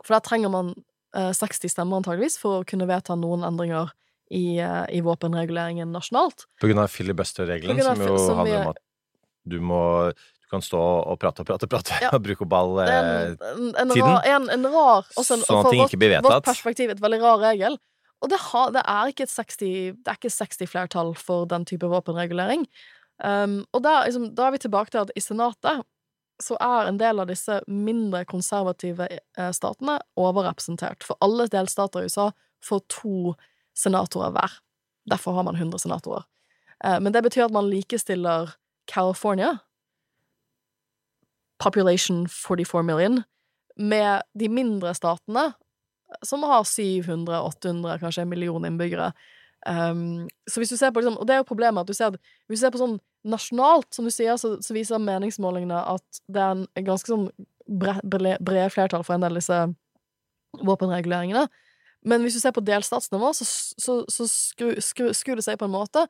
For 0.00 0.16
der 0.16 0.24
trenger 0.26 0.50
man 0.50 0.72
60 1.14 1.70
stemmer 1.70 2.00
antageligvis 2.00 2.38
for 2.40 2.60
å 2.60 2.66
kunne 2.68 2.88
vedta 2.90 3.16
noen 3.18 3.44
endringer 3.46 3.92
i, 4.30 4.58
eh, 4.58 4.84
i 4.96 5.00
våpenreguleringen 5.04 5.92
nasjonalt. 5.94 6.46
På 6.60 6.68
grunn 6.68 6.80
av 6.82 6.88
filibuster-regelen, 6.90 7.82
som 7.82 8.00
jo 8.02 8.16
som 8.18 8.40
handler 8.40 8.56
vi- 8.58 8.62
om 8.62 8.68
at 8.74 8.78
du 9.46 9.60
må 9.60 10.12
Du 10.44 10.48
kan 10.50 10.60
stå 10.60 10.78
og 10.78 11.18
prate 11.18 11.40
og 11.40 11.46
prate 11.46 11.64
og 11.64 11.70
prate 11.70 12.00
Ja. 12.02 12.10
og 12.14 12.22
bruke 12.22 12.44
er 12.44 12.88
eh, 12.88 13.26
en, 13.30 13.38
en, 13.40 13.74
en, 13.76 13.88
tiden. 13.88 14.02
rar, 14.04 14.22
en, 14.24 14.50
en 14.50 14.66
rar 14.66 15.06
også 15.16 15.38
en, 15.38 15.40
Sånn 15.40 15.58
at 15.58 15.64
for 15.64 15.70
ting 15.72 15.84
ikke 15.86 15.98
blir 15.98 16.12
vedtatt. 16.12 16.44
Vårt 16.44 16.44
perspektiv 16.44 16.90
et 16.90 17.00
veldig 17.00 17.20
rar 17.22 17.38
regel. 17.40 17.78
Og 18.22 18.28
det, 18.28 18.38
har, 18.38 18.70
det 18.70 18.82
er 18.86 19.08
ikke 19.08 19.24
et 19.24 19.32
60 19.32 19.96
Det 20.04 20.12
er 20.12 20.20
60-flertall 20.20 21.16
for 21.16 21.46
den 21.46 21.64
type 21.64 21.88
våpenregulering. 21.88 22.66
Um, 23.24 23.64
og 23.72 23.82
der, 23.82 24.04
liksom, 24.04 24.34
da 24.34 24.46
er 24.46 24.54
vi 24.54 24.58
tilbake 24.58 24.90
til 24.90 25.00
at 25.04 25.10
i 25.16 25.20
Senatet 25.20 25.84
så 26.42 26.56
er 26.60 26.88
en 26.88 26.98
del 26.98 27.20
av 27.22 27.28
disse 27.30 27.60
mindre 27.70 28.24
konservative 28.26 29.06
eh, 29.10 29.50
statene 29.54 29.98
overrepresentert. 30.18 31.04
For 31.06 31.18
alle 31.24 31.46
delstater 31.50 32.02
i 32.02 32.10
USA 32.10 32.30
får 32.64 32.82
to 32.92 33.34
senatorer 33.78 34.34
hver. 34.34 34.58
Derfor 35.10 35.36
har 35.36 35.46
man 35.46 35.56
100 35.56 35.84
senatorer. 35.84 36.24
Eh, 36.84 36.98
men 37.00 37.14
det 37.14 37.22
betyr 37.26 37.46
at 37.46 37.54
man 37.54 37.70
likestiller 37.70 38.56
California, 38.90 39.58
population 41.62 42.26
44 42.28 42.82
million, 42.82 43.22
med 43.76 44.22
de 44.38 44.48
mindre 44.48 44.94
statene, 44.94 45.52
som 46.22 46.42
har 46.46 46.66
700-800, 46.68 47.98
kanskje 47.98 48.22
en 48.22 48.28
million 48.28 48.66
innbyggere. 48.66 49.12
Um, 49.66 50.28
så 50.50 50.60
hvis 50.60 50.74
du 50.74 50.76
ser 50.76 50.90
på 50.92 51.00
liksom, 51.00 51.16
Og 51.16 51.24
det 51.24 51.34
er 51.34 51.38
jo 51.40 51.48
problemet 51.48 51.80
at 51.80 51.88
du 51.88 51.96
ser 51.96 52.12
at 52.12 52.18
hvis 52.46 52.60
du 52.60 52.66
ser 52.66 52.72
på 52.74 52.82
sånn 52.82 52.98
nasjonalt, 53.24 53.88
som 53.94 54.06
du 54.06 54.12
sier, 54.12 54.36
så, 54.40 54.56
så 54.62 54.76
viser 54.76 55.02
meningsmålingene 55.02 55.80
at 55.94 56.22
det 56.28 56.42
er 56.42 56.54
en, 56.54 56.66
ganske 56.86 57.10
sånn 57.10 57.28
bre, 57.66 57.96
bre, 58.04 58.66
flertall 58.72 59.04
for 59.06 59.16
en 59.16 59.24
del 59.24 59.36
av 59.36 59.40
disse 59.40 59.60
våpenreguleringene. 60.64 61.46
Men 62.04 62.24
hvis 62.24 62.36
du 62.36 62.42
ser 62.42 62.52
på 62.54 62.64
delstatsnivå, 62.64 63.32
så, 63.36 63.46
så, 63.48 63.96
så 64.12 64.28
skru, 64.28 64.74
skru, 64.84 65.08
skrur 65.16 65.40
det 65.40 65.46
seg 65.46 65.58
på 65.60 65.68
en 65.68 65.74
måte 65.74 66.04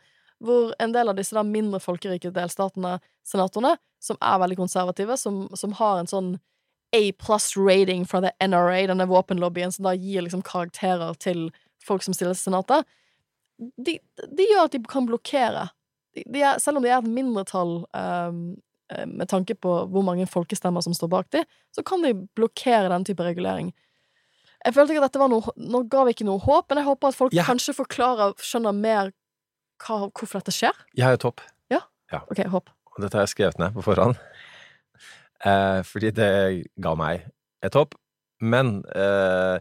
hvor 0.45 0.75
en 0.83 0.93
del 0.93 1.09
av 1.09 1.17
disse 1.17 1.43
mindre 1.47 1.79
folkerike 1.81 2.33
delstatene, 2.35 2.99
senatorene, 3.25 3.77
som 4.03 4.19
er 4.21 4.41
veldig 4.43 4.59
konservative, 4.59 5.17
som, 5.17 5.45
som 5.57 5.77
har 5.79 6.03
en 6.03 6.11
sånn 6.11 6.35
A 6.95 7.11
plus 7.19 7.57
rating 7.59 8.05
fra 8.07 8.21
the 8.23 8.31
NRA, 8.47 8.85
denne 8.87 9.07
våpenlobbyen, 9.11 9.73
som 9.75 9.87
da 9.89 9.95
gir 9.99 10.23
liksom 10.23 10.45
karakterer 10.47 11.17
til 11.19 11.49
folk 11.83 12.05
som 12.05 12.15
stiller 12.15 12.37
til 12.37 12.53
senatet, 12.53 12.87
de, 13.59 13.97
de 14.31 14.47
gjør 14.47 14.69
at 14.69 14.77
de 14.77 14.83
kan 14.91 15.09
blokkere. 15.09 15.65
De, 16.15 16.41
er, 16.43 16.61
selv 16.63 16.79
om 16.79 16.85
de 16.85 16.91
er 16.93 17.01
et 17.01 17.09
mindretall 17.11 17.81
um, 17.91 18.43
med 19.11 19.27
tanke 19.31 19.57
på 19.59 19.73
hvor 19.91 20.05
mange 20.07 20.27
folkestemmer 20.31 20.85
som 20.85 20.95
står 20.95 21.11
bak 21.11 21.31
dem, 21.35 21.47
så 21.75 21.83
kan 21.87 22.05
de 22.05 22.13
blokkere 22.37 22.91
den 22.93 23.07
type 23.09 23.25
regulering. 23.27 23.73
Jeg 24.65 24.77
følte 24.77 24.95
ikke 24.95 25.03
at 25.05 25.11
dette 25.11 25.21
var 25.21 25.29
noe 25.33 25.53
Nå 25.61 25.83
ga 25.93 26.05
vi 26.07 26.15
ikke 26.15 26.27
noe 26.29 26.41
håp, 26.41 26.69
men 26.71 26.81
jeg 26.81 26.87
håper 26.89 27.11
at 27.11 27.19
folk 27.19 27.35
Ja. 27.37 27.45
kanskje 27.49 27.75
forklarer, 27.77 28.37
skjønner 28.39 28.77
mer 28.77 29.11
hva, 29.83 30.07
hvorfor 30.09 30.39
dette 30.41 30.55
skjer. 30.55 30.77
Jeg 30.97 31.05
har 31.09 31.19
et 31.19 31.27
håp. 31.27 31.43
OK, 32.31 32.45
håp. 32.47 32.71
Og 32.95 33.03
dette 33.03 33.17
har 33.19 33.25
jeg 33.27 33.33
skrevet 33.35 33.59
ned 33.59 33.75
på 33.75 33.83
forhånd. 33.83 34.15
Eh, 35.45 35.81
fordi 35.83 36.13
det 36.15 36.29
ga 36.81 36.95
meg 36.99 37.25
et 37.65 37.75
håp. 37.75 37.97
Men 38.45 38.85
eh, 38.95 39.59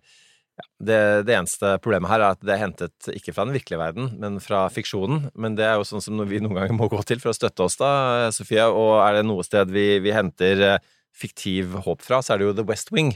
ja, 0.53 0.65
det, 0.85 0.99
det 1.25 1.33
eneste 1.33 1.71
problemet 1.81 2.11
her 2.11 2.21
er 2.21 2.35
at 2.35 2.41
det 2.45 2.53
er 2.53 2.61
hentet 2.61 3.07
ikke 3.09 3.33
fra 3.33 3.45
den 3.47 3.55
virkelige 3.55 3.81
verden, 3.81 4.11
men 4.21 4.37
fra 4.43 4.67
fiksjonen. 4.73 5.27
Men 5.33 5.57
det 5.57 5.65
er 5.65 5.79
jo 5.79 5.87
sånn 5.87 6.03
som 6.05 6.21
vi 6.29 6.41
noen 6.43 6.59
ganger 6.59 6.77
må 6.77 6.89
gå 6.91 6.99
til 7.09 7.21
for 7.23 7.31
å 7.31 7.37
støtte 7.37 7.65
oss, 7.65 7.79
da, 7.79 8.29
Sofie. 8.35 8.65
Og 8.69 8.99
er 9.01 9.17
det 9.17 9.25
noe 9.25 9.45
sted 9.45 9.73
vi, 9.73 9.87
vi 10.03 10.13
henter 10.13 10.65
eh, 10.67 10.89
fiktiv 11.13 11.73
håp 11.87 12.05
fra, 12.05 12.21
så 12.21 12.35
er 12.35 12.41
det 12.41 12.49
jo 12.49 12.57
The 12.59 12.67
West 12.69 12.93
Wing. 12.93 13.15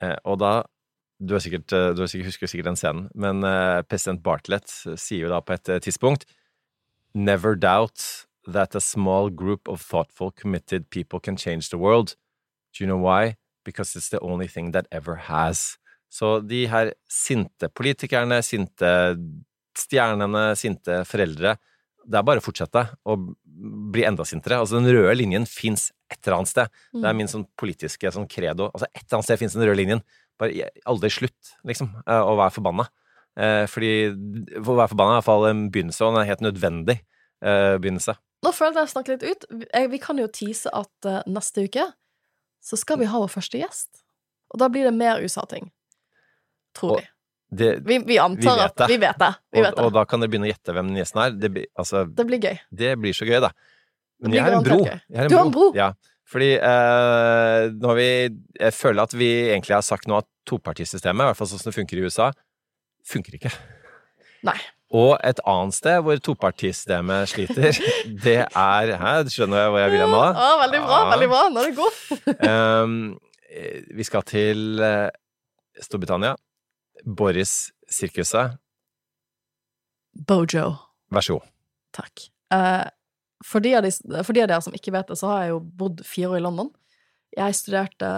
Eh, 0.00 0.16
og 0.24 0.40
da 0.40 0.54
du, 1.20 1.36
er 1.36 1.44
sikkert, 1.44 1.68
eh, 1.76 1.90
du 1.92 2.00
er 2.06 2.08
sikkert, 2.08 2.32
husker 2.32 2.52
sikkert 2.52 2.70
den 2.70 2.80
scenen, 2.80 3.10
men 3.12 3.44
president 3.90 4.24
Bartlett 4.24 4.72
sier 4.72 5.26
jo 5.26 5.32
da 5.32 5.42
på 5.44 5.58
et 5.58 5.74
tidspunkt 5.84 6.24
Never 7.12 7.56
doubt 7.58 8.28
that 8.46 8.74
a 8.74 8.80
small 8.80 9.30
group 9.30 9.68
of 9.68 9.82
thoughtful, 9.82 10.30
committed 10.30 10.88
people 10.90 11.18
can 11.18 11.36
change 11.36 11.68
the 11.68 11.76
world. 11.76 12.14
Do 12.72 12.84
you 12.84 12.86
know 12.86 12.96
why? 12.96 13.36
Because 13.64 13.96
it's 13.96 14.08
the 14.08 14.20
only 14.20 14.46
thing 14.46 14.70
that 14.70 14.86
ever 14.92 15.16
has. 15.26 15.76
Så 16.10 16.40
de 16.42 16.64
her 16.66 16.92
sinte 17.08 17.68
politikerne, 17.70 18.40
sinte 18.42 18.88
stjernene, 19.78 20.50
sinte 20.58 21.02
foreldre 21.08 21.56
Det 22.10 22.16
er 22.18 22.24
bare 22.26 22.40
å 22.40 22.44
fortsette 22.44 22.82
å 23.06 23.14
bli 23.92 24.02
enda 24.08 24.24
sintere. 24.26 24.56
Altså, 24.58 24.80
den 24.80 24.88
røde 24.90 25.12
linjen 25.20 25.44
fins 25.46 25.90
et 26.10 26.18
eller 26.24 26.38
annet 26.40 26.48
sted. 26.50 26.70
Det 26.96 27.04
er 27.06 27.14
min 27.14 27.28
sånn 27.28 27.44
politiske 27.60 28.10
sånn 28.10 28.26
credo. 28.26 28.70
Altså, 28.72 28.88
et 28.96 29.04
eller 29.04 29.18
annet 29.18 29.28
sted 29.28 29.38
fins 29.42 29.52
den 29.54 29.66
røde 29.68 29.76
linjen. 29.78 30.00
Bare 30.40 30.70
aldri 30.88 31.10
slutt, 31.12 31.52
liksom, 31.68 31.90
eh, 32.06 32.22
å 32.24 32.32
være 32.40 32.54
forbanna. 32.56 32.88
Eh, 33.36 33.66
fordi 33.70 33.92
for 34.64 34.72
å 34.74 34.78
være 34.80 34.90
forbanna 34.94 35.12
er 35.12 35.18
i 35.18 35.20
hvert 35.20 35.28
fall 35.28 35.46
en 35.50 35.62
begynnelse, 35.70 36.00
og 36.08 36.16
en 36.18 36.26
helt 36.26 36.40
nødvendig 36.40 36.96
eh, 37.44 37.76
begynnelse. 37.78 38.16
Nå 38.42 38.54
føler 38.56 38.80
jeg 38.80 38.86
jeg 38.88 38.94
snakker 38.94 39.12
litt 39.18 39.28
ut. 39.30 39.44
Vi- 39.92 39.98
kan 39.98 40.16
jo 40.18 40.26
tease 40.26 40.66
at 40.72 41.26
neste 41.28 41.68
uke 41.68 41.84
så 42.64 42.78
skal 42.80 42.96
vi 42.96 43.04
ha 43.04 43.18
vår 43.20 43.28
første 43.28 43.60
gjest. 43.60 44.02
Og 44.50 44.58
da 44.58 44.68
blir 44.68 44.84
det 44.88 44.94
mer 44.96 45.20
USA-ting. 45.20 45.70
Tror 46.76 46.96
Og 46.96 47.00
vi. 47.00 47.08
Det, 47.50 47.70
Vi, 47.82 47.96
vi 48.06 48.16
antar 48.22 48.56
vi 48.60 48.62
at. 48.68 48.82
Vi 48.88 48.96
vet 49.02 49.18
det. 49.18 49.30
Vi 49.50 49.58
og, 49.58 49.64
vet 49.66 49.74
det. 49.76 49.84
og 49.84 49.92
da 49.96 50.04
kan 50.06 50.22
dere 50.22 50.30
begynne 50.30 50.46
å 50.46 50.52
gjette 50.52 50.74
hvem 50.76 50.92
gjesten 51.00 51.22
er. 51.24 51.32
Det, 51.34 51.50
altså, 51.74 52.04
det 52.06 52.26
blir 52.28 52.38
gøy. 52.46 52.60
det 52.82 52.92
blir 53.02 53.16
så 53.16 53.26
gøy, 53.26 53.40
da. 53.42 53.50
Men 54.22 54.36
jeg 54.36 54.44
har 54.46 54.54
en 54.58 54.62
bro. 54.66 54.78
har 54.84 55.24
en 55.24 55.32
Du 55.32 55.36
har 55.36 55.46
en 55.48 55.54
bro? 55.54 55.70
Ja. 55.74 55.90
Fordi 56.30 56.52
eh, 56.62 57.62
nå 57.74 57.88
har 57.90 57.96
vi 57.98 58.10
Jeg 58.60 58.74
føler 58.76 59.02
at 59.02 59.14
vi 59.18 59.30
egentlig 59.50 59.74
har 59.74 59.82
sagt 59.82 60.06
nå 60.06 60.20
at 60.20 60.28
topartisystemet, 60.46 61.24
i 61.24 61.30
hvert 61.32 61.38
fall 61.40 61.48
sånn 61.50 61.58
som 61.62 61.70
det 61.72 61.78
funker 61.80 61.98
i 61.98 62.04
USA, 62.06 62.28
funker 63.10 63.34
ikke. 63.40 63.50
Nei. 64.46 64.54
Og 64.94 65.16
et 65.26 65.38
annet 65.46 65.74
sted 65.76 66.00
hvor 66.06 66.18
topartisystemet 66.22 67.30
sliter, 67.30 67.80
det 68.24 68.36
er 68.46 68.92
Hæ, 69.00 69.12
skjønner 69.30 69.64
jeg 69.64 69.72
hvor 69.74 69.82
jeg 69.82 69.92
vil 69.96 70.04
hen 70.04 70.14
nå? 70.14 70.22
Ah, 70.30 70.54
veldig 70.64 70.80
bra, 70.86 71.00
Ja. 71.02 71.10
veldig 71.16 71.28
bra. 71.34 71.42
Nå 71.50 71.64
er 71.64 71.68
det 71.68 71.76
godt. 71.78 72.46
Um, 72.46 72.94
eh, 73.50 73.82
vi 73.98 74.06
skal 74.06 74.22
til 74.30 74.82
eh, 74.86 75.10
Storbritannia. 75.82 76.36
Boris-sirkuset. 77.04 78.58
Bojo. 80.26 80.74
Vær 81.10 81.24
så 81.26 81.38
god. 81.38 81.48
Takk. 81.96 82.26
Eh, 82.54 82.86
for, 83.46 83.62
de 83.64 83.74
av 83.78 83.86
de, 83.86 83.92
for 84.26 84.36
de 84.36 84.44
av 84.44 84.50
dere 84.50 84.62
som 84.64 84.76
ikke 84.76 84.94
vet 84.94 85.10
det, 85.10 85.18
så 85.20 85.30
har 85.32 85.42
jeg 85.42 85.54
jo 85.54 85.62
bodd 85.80 86.04
fire 86.06 86.34
år 86.34 86.40
i 86.40 86.44
London. 86.44 86.70
Jeg 87.36 87.54
studerte 87.54 88.10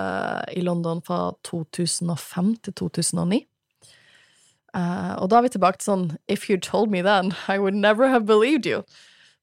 i 0.56 0.64
London 0.64 1.02
fra 1.04 1.32
2005 1.44 2.54
til 2.64 2.76
2009. 2.80 3.42
Eh, 4.72 5.14
og 5.20 5.28
da 5.28 5.38
er 5.38 5.46
vi 5.46 5.52
tilbake 5.52 5.80
til 5.80 5.90
sånn 5.90 6.06
If 6.32 6.48
you 6.48 6.56
told 6.56 6.92
me 6.92 7.02
then, 7.04 7.34
I 7.48 7.58
would 7.60 7.76
never 7.76 8.08
have 8.08 8.24
believed 8.26 8.66
you. 8.66 8.82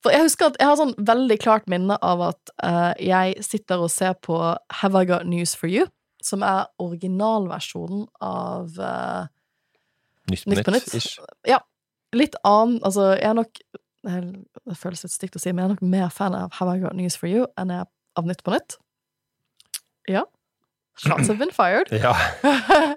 For 0.02 0.16
jeg 0.16 0.30
husker 0.30 0.50
at 0.50 0.58
jeg 0.60 0.70
har 0.70 0.80
sånn 0.80 0.96
veldig 0.98 1.38
klart 1.44 1.68
minne 1.70 1.98
av 2.06 2.22
at 2.32 2.52
eh, 2.64 2.94
jeg 3.12 3.44
sitter 3.46 3.84
og 3.84 3.92
ser 3.94 4.16
på 4.24 4.40
Have 4.82 4.96
I 4.96 5.08
Got 5.10 5.28
News 5.28 5.54
For 5.60 5.70
You, 5.70 5.90
som 6.30 6.46
er 6.46 6.70
originalversjonen 6.82 8.06
av 8.24 8.80
uh, 8.80 9.28
Nytt 10.30 10.66
på 10.66 10.74
Nytt. 10.76 10.92
Ish. 10.94 11.18
Ja, 11.50 11.60
litt 12.14 12.38
annen 12.46 12.84
Altså, 12.86 13.16
jeg 13.18 13.32
er 13.32 13.38
nok 13.38 13.62
Det 14.06 14.76
føles 14.78 15.02
litt 15.06 15.14
stygt 15.14 15.38
å 15.38 15.42
si, 15.42 15.52
men 15.52 15.64
jeg 15.64 15.70
er 15.70 15.74
nok 15.74 15.88
mer 15.96 16.12
fan 16.14 16.38
av 16.38 16.54
Have 16.60 16.76
I 16.78 16.84
Got 16.84 16.98
News 16.98 17.18
For 17.20 17.30
You 17.32 17.48
enn 17.60 17.74
jeg 17.74 17.84
er 17.84 17.90
av 18.20 18.28
Nytt 18.28 18.44
på 18.44 18.54
nytt. 18.54 18.76
Ja. 20.10 20.26
Shots 21.00 21.30
have 21.30 21.38
been 21.40 21.52
fired. 21.56 21.92
Ja. 21.92 22.16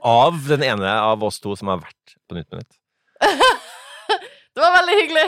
Av 0.02 0.38
den 0.48 0.62
ene 0.66 0.92
av 1.00 1.22
oss 1.22 1.38
to 1.40 1.54
som 1.58 1.70
har 1.70 1.82
vært 1.82 2.16
på 2.26 2.38
Nytt 2.38 2.48
på 2.50 2.58
nytt. 2.58 2.78
det 4.54 4.62
var 4.62 4.76
veldig 4.80 4.98
hyggelig! 4.98 5.26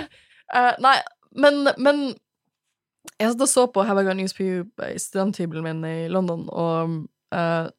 Uh, 0.55 0.73
nei, 0.83 0.97
men, 1.41 1.69
men 1.81 2.01
Jeg 3.21 3.33
satt 3.33 3.45
og 3.47 3.51
så 3.51 3.67
på 3.71 3.85
Have 3.87 4.03
I 4.03 4.09
Got 4.09 4.19
News 4.19 4.35
For 4.35 4.47
You 4.47 4.65
i 4.89 4.99
studenthybelen 5.01 5.65
min 5.67 5.85
i 5.87 6.09
London, 6.11 6.49
og 6.51 6.97
uh, 7.35 7.71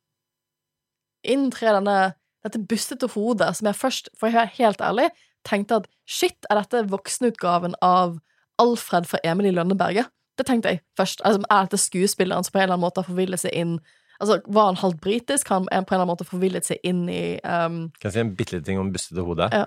inntrer 1.31 1.77
denne 1.77 1.97
dette 2.45 2.61
bustete 2.61 3.09
hodet 3.15 3.49
som 3.57 3.69
jeg 3.69 3.79
først, 3.79 4.09
for 4.17 4.29
jeg 4.29 4.43
er 4.43 4.57
helt 4.59 4.81
ærlig, 4.85 5.09
tenkte 5.45 5.81
at 5.81 5.89
shit, 6.05 6.37
er 6.49 6.61
dette 6.61 6.85
voksenutgaven 6.91 7.77
av 7.85 8.19
Alfred 8.61 9.07
fra 9.09 9.19
Emil 9.25 9.49
i 9.49 9.53
Lønneberget? 9.55 10.11
Det 10.37 10.45
tenkte 10.47 10.73
jeg 10.73 10.81
først. 10.99 11.23
Altså, 11.25 11.41
er 11.49 11.67
dette 11.67 11.79
skuespilleren 11.81 12.45
som 12.45 12.53
på 12.53 12.59
en 12.59 12.67
eller 12.67 12.75
annen 12.75 12.85
måte 12.85 13.01
har 13.01 13.09
forvillet 13.09 13.41
seg 13.41 13.55
inn 13.55 13.77
Altså, 14.15 14.37
Var 14.47 14.69
han 14.69 14.77
halvt 14.79 15.01
britisk? 15.03 15.49
Han 15.51 15.65
på 15.67 15.73
en 15.75 15.83
eller 15.83 15.97
annen 15.97 16.07
måte 16.13 16.27
forvillet 16.27 16.63
seg 16.63 16.79
inn 16.87 17.01
i 17.11 17.35
um, 17.43 17.89
Kan 17.99 18.07
jeg 18.07 18.15
si 18.15 18.21
en 18.21 18.29
bitte 18.37 18.55
liten 18.55 18.67
ting 18.69 18.79
om 18.79 18.93
bustete 18.93 19.25
hode? 19.27 19.49
Ja. 19.51 19.65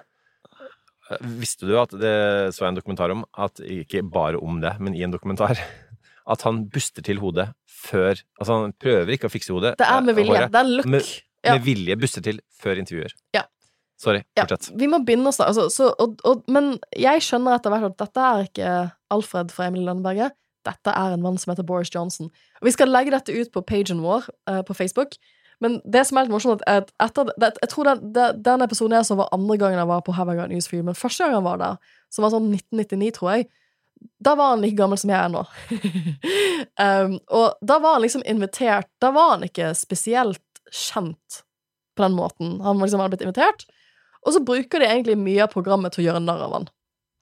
Visste 1.41 1.69
du 1.69 1.75
at 1.81 1.93
det 1.97 2.15
så 2.57 2.65
jeg 2.65 2.73
en 2.73 2.79
dokumentar 2.79 3.13
om, 3.13 3.27
at 3.37 3.61
ikke 3.61 4.03
bare 4.09 4.41
om 4.41 4.61
det, 4.61 4.75
men 4.81 4.97
i 4.97 5.05
en 5.05 5.13
dokumentar, 5.13 5.61
at 6.33 6.45
han 6.45 6.67
buster 6.73 7.05
til 7.05 7.21
hodet 7.21 7.51
før 7.69 8.17
Altså, 8.41 8.53
han 8.55 8.75
prøver 8.81 9.15
ikke 9.17 9.29
å 9.29 9.33
fikse 9.33 9.53
hodet. 9.53 9.77
Det 9.81 9.89
er 9.89 10.05
med 10.05 10.15
eh, 10.15 10.21
vilje. 10.23 10.43
Det 10.49 10.61
er 10.61 10.65
en 10.65 10.75
look. 10.79 10.91
Med. 10.97 11.13
Med 11.57 11.65
vilje 11.67 11.97
busse 12.01 12.23
til 12.25 12.43
før 12.61 12.83
intervjuer. 12.83 13.15
Ja. 13.37 13.45
Sorry, 13.99 14.23
Ja, 14.39 14.45
vi 14.79 14.87
må 14.87 15.01
begynne 15.03 15.27
oss 15.27 15.41
da. 15.41 15.49
Altså, 15.51 15.67
så, 15.75 15.89
og, 15.99 16.21
og, 16.23 16.45
men 16.47 16.77
jeg 16.95 17.23
skjønner 17.27 17.57
etter 17.57 17.73
hvert 17.73 17.89
at 17.89 17.97
dette 17.99 18.27
er 18.27 18.45
ikke 18.47 18.75
Alfred 19.11 19.51
fra 19.51 19.67
Emil 19.67 19.89
Lønneberget. 19.89 20.37
Dette 20.69 20.95
er 20.95 21.17
en 21.17 21.25
mann 21.25 21.39
som 21.41 21.51
heter 21.51 21.67
Boris 21.67 21.91
Johnson. 21.91 22.31
Og 22.61 22.69
vi 22.69 22.75
skal 22.77 22.93
legge 22.93 23.11
dette 23.11 23.35
ut 23.35 23.51
på 23.51 23.65
pagen 23.67 24.05
vår 24.05 24.29
uh, 24.51 24.63
på 24.69 24.77
Facebook. 24.79 25.19
Men 25.59 25.81
det 25.83 26.05
som 26.07 26.19
er 26.19 26.29
litt 26.29 26.35
morsomt, 26.37 26.63
er 26.71 26.85
at 26.85 26.93
etter 27.03 27.33
det, 27.35 27.57
Jeg 27.65 27.73
tror 27.73 27.91
den, 27.91 28.13
den, 28.15 28.43
den 28.47 28.63
episoden 28.63 28.95
jeg 28.95 29.09
så 29.09 29.19
var 29.19 29.33
andre 29.35 29.59
gangen 29.59 29.83
jeg 29.83 29.91
var 29.91 30.05
på 30.07 30.15
Have 30.15 30.35
I 30.35 30.39
Got 30.39 30.53
News 30.53 30.69
for 30.71 30.79
You, 30.79 30.87
men 30.87 30.95
første 30.95 31.25
gang 31.25 31.35
jeg 31.35 31.47
var 31.49 31.59
der, 31.59 31.81
som 32.15 32.23
var 32.23 32.35
sånn 32.37 32.53
1999, 32.55 33.11
tror 33.19 33.33
jeg, 33.35 33.49
da 34.23 34.35
var 34.39 34.53
han 34.53 34.63
like 34.63 34.79
gammel 34.79 34.99
som 34.99 35.11
jeg 35.11 35.19
er 35.19 35.33
nå. 35.33 35.43
um, 36.87 37.17
og 37.35 37.59
da 37.67 37.79
var 37.83 37.97
han 37.97 38.05
liksom 38.05 38.23
invitert 38.31 38.87
Da 39.03 39.11
var 39.15 39.33
han 39.33 39.47
ikke 39.47 39.73
spesielt 39.75 40.43
kjent 40.75 41.43
på 41.99 42.05
den 42.05 42.17
måten. 42.17 42.59
Han 42.65 42.81
liksom 42.83 43.03
hadde 43.03 43.17
blitt 43.17 43.27
invitert, 43.27 43.67
og 44.27 44.35
så 44.35 44.43
bruker 44.45 44.83
de 44.83 44.89
egentlig 44.89 45.19
mye 45.21 45.45
av 45.45 45.53
programmet 45.53 45.95
til 45.95 46.05
å 46.05 46.09
gjøre 46.09 46.25
narr 46.25 46.45
av 46.47 46.57
han. 46.57 46.69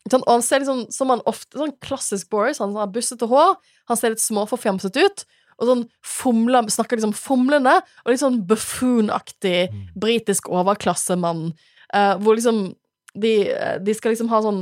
Sånn. 0.06 0.22
Og 0.22 0.36
han 0.36 0.44
ser 0.46 0.62
liksom 0.62 0.84
som 0.94 1.10
han 1.10 1.24
ofte 1.26 1.58
Sånn 1.58 1.74
klassisk 1.82 2.28
Boris. 2.30 2.60
Han 2.62 2.76
har 2.78 2.92
bussete 2.94 3.26
hår, 3.26 3.56
han 3.90 3.98
ser 3.98 4.14
litt 4.14 4.22
småforfjamset 4.22 4.98
ut, 5.00 5.24
og 5.56 5.70
sånn 5.70 5.84
fomler, 6.04 6.68
snakker 6.70 7.00
liksom 7.00 7.14
fomlende, 7.16 7.78
og 8.04 8.12
litt 8.12 8.22
sånn 8.22 8.42
buffoon-aktig 8.48 9.70
britisk 9.98 10.50
overklassemann, 10.52 11.48
eh, 11.96 12.14
hvor 12.20 12.36
liksom 12.38 12.68
de, 13.16 13.32
de 13.80 13.94
skal 13.96 14.12
liksom 14.12 14.28
ha 14.28 14.40
sånn 14.44 14.60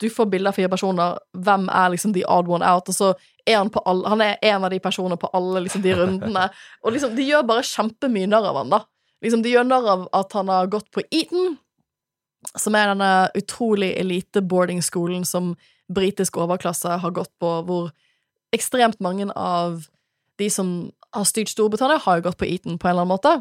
Du 0.00 0.08
får 0.12 0.28
bilde 0.32 0.50
av 0.50 0.56
fire 0.56 0.70
personer. 0.72 1.18
Hvem 1.36 1.68
er 1.68 1.92
liksom 1.92 2.14
the 2.16 2.24
odd 2.32 2.48
one 2.48 2.64
out? 2.64 2.88
Og 2.88 2.96
så 2.96 3.12
er 3.46 3.60
han 3.60 3.70
på 3.72 3.82
alle 3.88 4.12
Han 4.12 4.24
er 4.24 4.38
en 4.50 4.66
av 4.66 4.72
de 4.72 4.80
personene 4.82 5.18
på 5.20 5.30
alle 5.36 5.66
liksom 5.66 5.84
de 5.84 5.94
rundene. 5.98 6.48
Og 6.84 6.96
liksom, 6.96 7.14
de 7.18 7.26
gjør 7.28 7.46
bare 7.48 7.66
kjempemye 7.66 8.30
narr 8.32 8.48
av 8.50 8.60
han, 8.62 8.72
da. 8.72 8.82
Liksom, 9.24 9.44
de 9.44 9.54
gjør 9.54 9.68
narr 9.68 9.88
av 9.92 10.08
at 10.16 10.36
han 10.36 10.52
har 10.52 10.68
gått 10.72 10.90
på 10.94 11.04
Eton, 11.10 11.56
som 12.56 12.76
er 12.78 12.92
denne 12.92 13.10
utrolig 13.38 13.92
elite 13.98 14.42
boardingskolen 14.44 15.24
som 15.26 15.54
britisk 15.92 16.38
overklasse 16.42 16.98
har 17.02 17.14
gått 17.14 17.32
på, 17.42 17.52
hvor 17.66 17.90
ekstremt 18.54 19.00
mange 19.02 19.28
av 19.32 19.84
de 20.40 20.48
som 20.52 20.90
har 21.16 21.26
styrt 21.28 21.50
Storbritannia, 21.50 22.00
har 22.02 22.18
jo 22.18 22.26
gått 22.28 22.38
på 22.40 22.48
Eton 22.48 22.78
på 22.78 22.88
en 22.88 22.94
eller 22.94 23.06
annen 23.06 23.14
måte. 23.14 23.34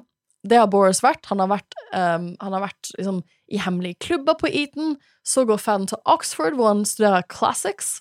Det 0.45 0.59
har 0.61 0.69
Boris 0.69 1.01
vært. 1.03 1.25
Han 1.31 1.41
har 1.41 1.49
vært, 1.49 1.77
um, 1.95 2.33
han 2.41 2.55
har 2.55 2.63
vært 2.67 2.91
liksom, 2.99 3.21
i 3.49 3.59
hemmelige 3.61 3.99
klubber 4.05 4.37
på 4.37 4.49
Eton. 4.51 4.95
Så 5.25 5.45
går 5.49 5.61
ferden 5.61 5.87
til 5.89 6.01
Oxford, 6.05 6.57
hvor 6.57 6.73
han 6.73 6.85
studerer 6.85 7.25
classics. 7.31 7.99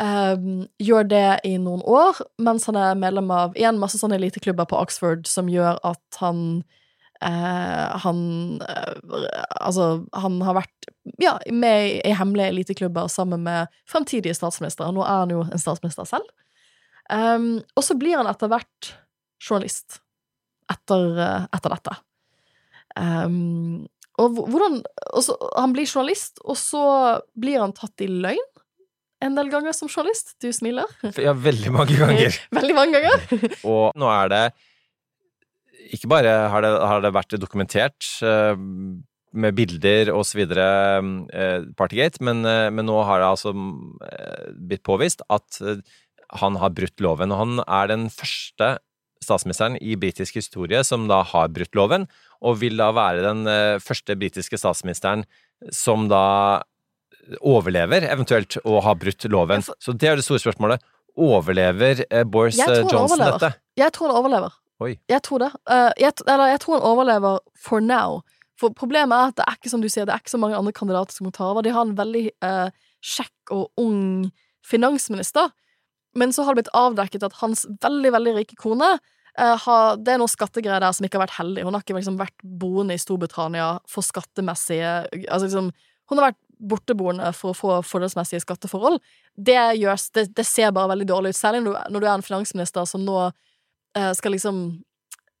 Um, 0.00 0.66
gjør 0.80 1.04
det 1.08 1.26
i 1.44 1.56
noen 1.60 1.82
år, 1.84 2.20
mens 2.40 2.64
han 2.68 2.78
er 2.80 2.96
medlem 2.98 3.28
av 3.32 3.56
igjen 3.58 3.80
masse 3.80 4.00
sånne 4.00 4.16
eliteklubber 4.16 4.64
på 4.70 4.78
Oxford 4.80 5.28
som 5.28 5.50
gjør 5.52 5.76
at 5.84 6.16
han 6.22 6.62
uh, 7.20 7.98
Han 8.00 8.22
uh, 8.64 9.26
Altså, 9.60 10.06
han 10.16 10.40
har 10.42 10.56
vært 10.62 10.88
ja, 11.20 11.36
med 11.52 12.00
i 12.08 12.14
hemmelige 12.16 12.54
eliteklubber 12.54 13.12
sammen 13.12 13.44
med 13.44 13.72
fremtidige 13.88 14.34
statsministre. 14.34 14.88
Nå 14.92 15.04
er 15.04 15.24
han 15.24 15.34
jo 15.36 15.44
en 15.44 15.60
statsminister 15.60 16.08
selv. 16.08 16.28
Um, 17.12 17.60
og 17.76 17.84
så 17.84 17.96
blir 17.98 18.16
han 18.18 18.30
etter 18.30 18.50
hvert 18.50 18.94
journalist 19.42 20.01
etter, 20.72 21.08
eh, 21.20 21.50
etter 21.56 21.76
dette. 21.76 21.98
Um, 22.96 23.84
og 24.20 24.34
hvordan 24.36 24.82
og 25.16 25.22
så, 25.24 25.32
Han 25.56 25.72
blir 25.72 25.88
journalist, 25.88 26.42
og 26.44 26.58
så 26.60 26.82
blir 27.32 27.62
han 27.62 27.72
tatt 27.72 28.04
i 28.04 28.10
løgn 28.10 28.50
en 29.22 29.38
del 29.38 29.52
ganger 29.52 29.74
som 29.76 29.90
journalist. 29.90 30.34
Du 30.42 30.50
smiler. 30.54 30.90
Ja, 31.26 31.34
veldig 31.36 31.72
mange 31.74 31.96
ganger. 31.98 32.36
veldig 32.58 32.76
mange 32.76 32.98
ganger. 32.98 33.24
og 33.72 33.96
nå 33.98 34.10
er 34.10 34.32
det 34.32 34.42
Ikke 35.94 36.10
bare 36.10 36.34
har 36.52 36.64
det, 36.64 36.72
har 36.90 37.02
det 37.04 37.14
vært 37.14 37.38
dokumentert 37.40 38.08
uh, 38.26 38.54
med 39.32 39.56
bilder 39.56 40.10
og 40.12 40.26
så 40.28 40.42
videre, 40.42 40.66
uh, 41.32 41.68
Partygate, 41.78 42.22
men, 42.24 42.44
uh, 42.44 42.68
men, 42.74 42.86
nå 42.88 42.98
har 43.06 43.22
det 43.22 43.30
altså 43.30 43.54
blitt 44.52 44.84
påvist 44.84 45.24
at 45.32 45.62
han 46.42 46.56
har 46.56 46.72
brutt 46.72 47.02
loven. 47.04 47.32
Og 47.32 47.42
han 47.42 47.62
er 47.66 47.92
den 47.92 48.08
første 48.12 48.76
statsministeren 49.24 49.78
i 49.80 49.96
britisk 50.00 50.36
historie 50.40 50.82
som 50.86 51.06
da 51.10 51.22
har 51.26 51.52
brutt 51.54 51.78
loven, 51.78 52.08
og 52.42 52.60
vil 52.60 52.76
da 52.80 52.90
være 52.96 53.24
den 53.24 53.46
første 53.82 54.16
britiske 54.18 54.58
statsministeren 54.58 55.24
som 55.72 56.08
da 56.10 56.62
overlever, 57.46 58.02
eventuelt, 58.10 58.58
å 58.66 58.80
ha 58.82 58.96
brutt 58.98 59.28
loven. 59.30 59.62
Så 59.62 59.94
det 59.94 60.10
er 60.10 60.18
det 60.18 60.26
store 60.26 60.42
spørsmålet. 60.42 60.82
Overlever 61.14 62.02
Boris 62.26 62.58
Johnson 62.58 63.22
dette? 63.22 63.52
Jeg 63.78 63.94
tror 63.94 64.10
han 64.10 64.18
overlever. 64.24 64.54
Oi. 64.82 64.96
Jeg 65.10 65.22
tror 65.22 65.44
det. 65.44 65.50
Jeg, 66.00 66.14
eller 66.26 66.50
jeg 66.50 66.62
tror 66.64 66.78
han 66.78 66.86
overlever 66.88 67.42
for 67.54 67.84
now. 67.84 68.22
For 68.60 68.74
problemet 68.74 69.14
er 69.16 69.32
at 69.32 69.38
det 69.38 69.46
er 69.46 69.58
ikke 69.58 69.72
som 69.72 69.82
du 69.82 69.88
sier, 69.90 70.06
det 70.06 70.14
er 70.14 70.22
ikke 70.22 70.34
så 70.34 70.40
mange 70.42 70.58
andre 70.58 70.74
kandidater 70.76 71.14
som 71.14 71.28
kan 71.28 71.36
ta 71.38 71.50
over. 71.50 71.64
De 71.66 71.74
har 71.74 71.86
en 71.86 71.96
veldig 71.98 72.24
uh, 72.44 72.68
kjekk 73.02 73.54
og 73.54 73.82
ung 73.82 74.30
finansminister, 74.66 75.50
men 76.18 76.32
så 76.34 76.44
har 76.44 76.54
det 76.54 76.62
blitt 76.62 76.76
avdekket 76.76 77.26
at 77.28 77.40
hans 77.40 77.64
veldig, 77.82 78.12
veldig 78.14 78.34
rike 78.36 78.58
kone 78.60 78.88
uh, 78.96 79.56
har, 79.64 79.96
Det 79.96 80.14
er 80.14 80.20
noen 80.20 80.30
skattegreier 80.30 80.84
der 80.84 80.92
som 80.96 81.06
ikke 81.06 81.20
har 81.20 81.26
vært 81.26 81.38
heldig. 81.38 81.64
Hun 81.64 81.76
har 81.76 81.84
ikke 81.84 81.96
liksom 81.96 82.18
vært 82.20 82.44
boende 82.44 82.96
i 82.96 83.00
Storbritannia 83.00 83.68
for 83.88 84.04
skattemessige 84.04 84.90
Altså 85.22 85.46
liksom 85.46 85.70
Hun 86.10 86.20
har 86.20 86.30
vært 86.30 86.42
borteboende 86.62 87.32
for 87.34 87.50
å 87.50 87.58
få 87.58 87.76
fordelsmessige 87.82 88.44
skatteforhold. 88.44 89.00
Det, 89.34 89.56
gjør, 89.80 89.96
det, 90.14 90.28
det 90.36 90.44
ser 90.46 90.74
bare 90.76 90.92
veldig 90.92 91.08
dårlig 91.08 91.32
ut, 91.32 91.38
særlig 91.38 91.64
når 91.64 91.72
du, 91.72 91.94
når 91.94 92.04
du 92.04 92.06
er 92.06 92.12
en 92.14 92.26
finansminister 92.26 92.86
som 92.86 93.02
nå 93.02 93.32
Eh, 93.96 94.12
skal 94.12 94.32
liksom 94.32 94.82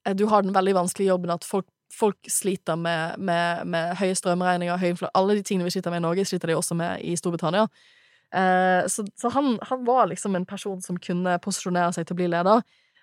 eh, 0.06 0.14
Du 0.14 0.26
har 0.26 0.42
den 0.42 0.52
veldig 0.52 0.74
vanskelige 0.74 1.08
jobben 1.08 1.30
at 1.30 1.44
folk, 1.44 1.66
folk 1.92 2.16
sliter 2.28 2.76
med, 2.76 3.18
med, 3.18 3.66
med, 3.66 3.96
høye 3.96 4.14
strømregninger, 4.14 4.76
høy 4.76 4.88
inflasjon 4.92 5.16
Alle 5.16 5.38
de 5.38 5.42
tingene 5.42 5.64
vi 5.64 5.72
sliter 5.72 5.90
med 5.90 6.02
i 6.02 6.06
Norge, 6.06 6.24
sliter 6.28 6.52
de 6.52 6.56
også 6.56 6.76
med 6.76 7.00
i 7.00 7.16
Storbritannia. 7.16 7.66
Eh, 8.34 8.86
så, 8.88 9.04
så 9.20 9.28
han, 9.28 9.58
han, 9.62 9.84
var 9.84 10.06
liksom 10.06 10.36
en 10.36 10.46
person 10.48 10.80
som 10.82 11.00
kunne 11.00 11.38
posisjonere 11.44 11.92
seg 11.92 12.06
til 12.06 12.16
å 12.16 12.20
bli 12.20 12.30
leder. 12.32 12.62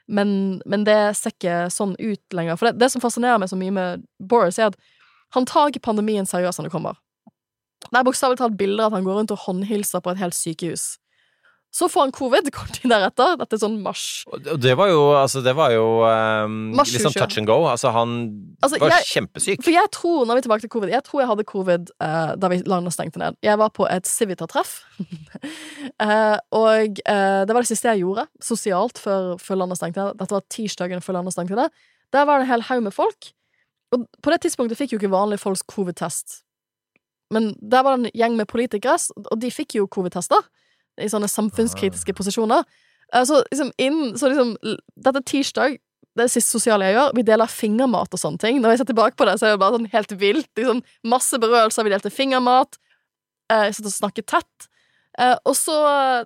Men, 0.09 0.31
men 0.65 0.85
det 0.87 0.97
ser 1.19 1.35
ikke 1.35 1.57
sånn 1.73 1.93
ut 1.99 2.33
lenger. 2.33 2.57
For 2.57 2.69
det, 2.69 2.79
det 2.81 2.89
som 2.93 3.03
fascinerer 3.03 3.41
meg 3.41 3.51
så 3.51 3.59
mye 3.59 3.75
med 3.75 4.07
Boris, 4.17 4.57
er 4.57 4.71
at 4.71 4.79
han 5.37 5.45
tar 5.45 5.69
ikke 5.69 5.85
pandemien 5.85 6.25
seriøst 6.25 6.61
når 6.61 6.69
det 6.69 6.73
kommer. 6.73 6.97
Det 7.85 7.95
er 7.95 8.05
bokstavelig 8.07 8.41
talt 8.41 8.57
bilder 8.57 8.89
at 8.89 8.97
han 8.97 9.05
går 9.05 9.21
rundt 9.21 9.33
og 9.33 9.43
håndhilser 9.45 10.01
på 10.03 10.11
et 10.13 10.21
helt 10.21 10.35
sykehus. 10.35 10.95
Så 11.69 11.85
får 11.89 12.07
han 12.07 12.11
covid 12.11 12.49
kort 12.55 12.73
tid 12.73 12.89
deretter. 12.89 13.35
Dette 13.39 13.57
er 13.57 13.61
sånn 13.61 13.77
mars. 13.83 14.23
Og 14.29 14.57
det 14.61 14.73
var 14.79 14.89
jo, 14.89 15.01
altså, 15.17 15.43
det 15.45 15.53
var 15.57 15.73
jo 15.73 15.85
um, 16.01 16.57
litt 16.79 17.03
sånn 17.03 17.15
touch 17.15 17.37
and 17.41 17.49
go. 17.49 17.59
Altså, 17.69 17.91
han 17.93 18.15
altså, 18.57 18.79
var 18.81 18.95
jeg, 18.97 19.07
kjempesyk. 19.11 19.63
For 19.65 19.75
jeg 19.75 19.91
tror, 19.95 20.25
når 20.25 20.39
vi 20.39 20.43
er 20.43 20.47
tilbake 20.47 20.65
til 20.65 20.73
covid, 20.73 20.93
jeg 20.95 21.05
tror 21.05 21.23
jeg 21.23 21.31
hadde 21.31 21.47
covid 21.49 21.93
uh, 22.01 22.33
da 22.41 22.51
vi 22.51 22.61
landet 22.65 22.97
stengte 22.97 23.21
ned. 23.21 23.37
Jeg 23.45 23.61
var 23.61 23.73
på 23.75 23.85
et 23.89 24.09
Civita-treff. 24.09 24.79
uh, 24.99 26.37
og 26.63 27.01
uh, 27.05 27.41
det 27.45 27.53
var 27.53 27.61
det 27.61 27.69
siste 27.69 27.93
jeg 27.93 28.03
gjorde 28.03 28.25
sosialt 28.43 29.01
før, 29.01 29.35
før 29.41 29.63
landet 29.63 29.81
stengte 29.81 30.01
ned. 30.01 30.19
Dette 30.21 30.39
var 30.39 30.47
tirsdagen 30.49 31.05
før 31.05 31.19
landet 31.19 31.37
stengte 31.37 31.59
ned. 31.59 31.81
Der 32.15 32.25
var 32.25 32.39
det 32.39 32.47
en 32.47 32.53
hel 32.55 32.65
haug 32.71 32.85
med 32.87 32.95
folk. 32.95 33.33
Og 33.93 34.05
på 34.21 34.33
det 34.33 34.41
tidspunktet 34.45 34.77
fikk 34.77 34.95
jo 34.95 35.01
ikke 35.01 35.13
vanlige 35.13 35.41
folks 35.41 35.61
covid-test. 35.69 36.41
Men 37.33 37.51
der 37.61 37.85
var 37.85 37.97
det 37.97 38.09
en 38.09 38.17
gjeng 38.17 38.37
med 38.37 38.49
politikere, 38.49 38.97
og 39.29 39.37
de 39.37 39.51
fikk 39.53 39.77
jo 39.77 39.89
covid-tester 39.91 40.41
i 40.99 41.09
sånne 41.11 41.29
samfunnskritiske 41.31 42.15
posisjoner. 42.17 42.65
Eh, 43.13 43.23
så 43.25 43.41
liksom 43.51 43.71
inn 43.77 44.17
Så 44.17 44.29
liksom 44.31 44.55
Dette 44.95 45.21
er 45.21 45.25
tirsdag. 45.25 45.77
Det 46.17 46.25
er 46.25 46.31
siste 46.33 46.57
sosiale 46.57 46.89
jeg 46.89 46.97
gjør. 46.97 47.15
Vi 47.15 47.25
deler 47.27 47.51
fingermat 47.51 48.13
og 48.13 48.19
sånne 48.19 48.41
ting. 48.41 48.59
Når 48.59 48.73
jeg 48.73 48.81
ser 48.81 48.89
tilbake 48.91 49.15
på 49.15 49.27
det, 49.29 49.37
så 49.39 49.47
er 49.47 49.55
det 49.55 49.61
bare 49.61 49.77
sånn 49.77 49.91
helt 49.93 50.13
vilt. 50.19 50.49
Liksom, 50.57 50.81
masse 51.07 51.39
berørelser. 51.39 51.85
Vi 51.85 51.93
delte 51.93 52.11
fingermat. 52.11 52.79
Eh, 53.51 53.69
jeg 53.69 53.77
satt 53.77 53.91
og 53.91 53.95
snakket 53.95 54.27
tett. 54.33 54.69
Eh, 55.19 55.35
og 55.47 55.55
så, 55.55 55.77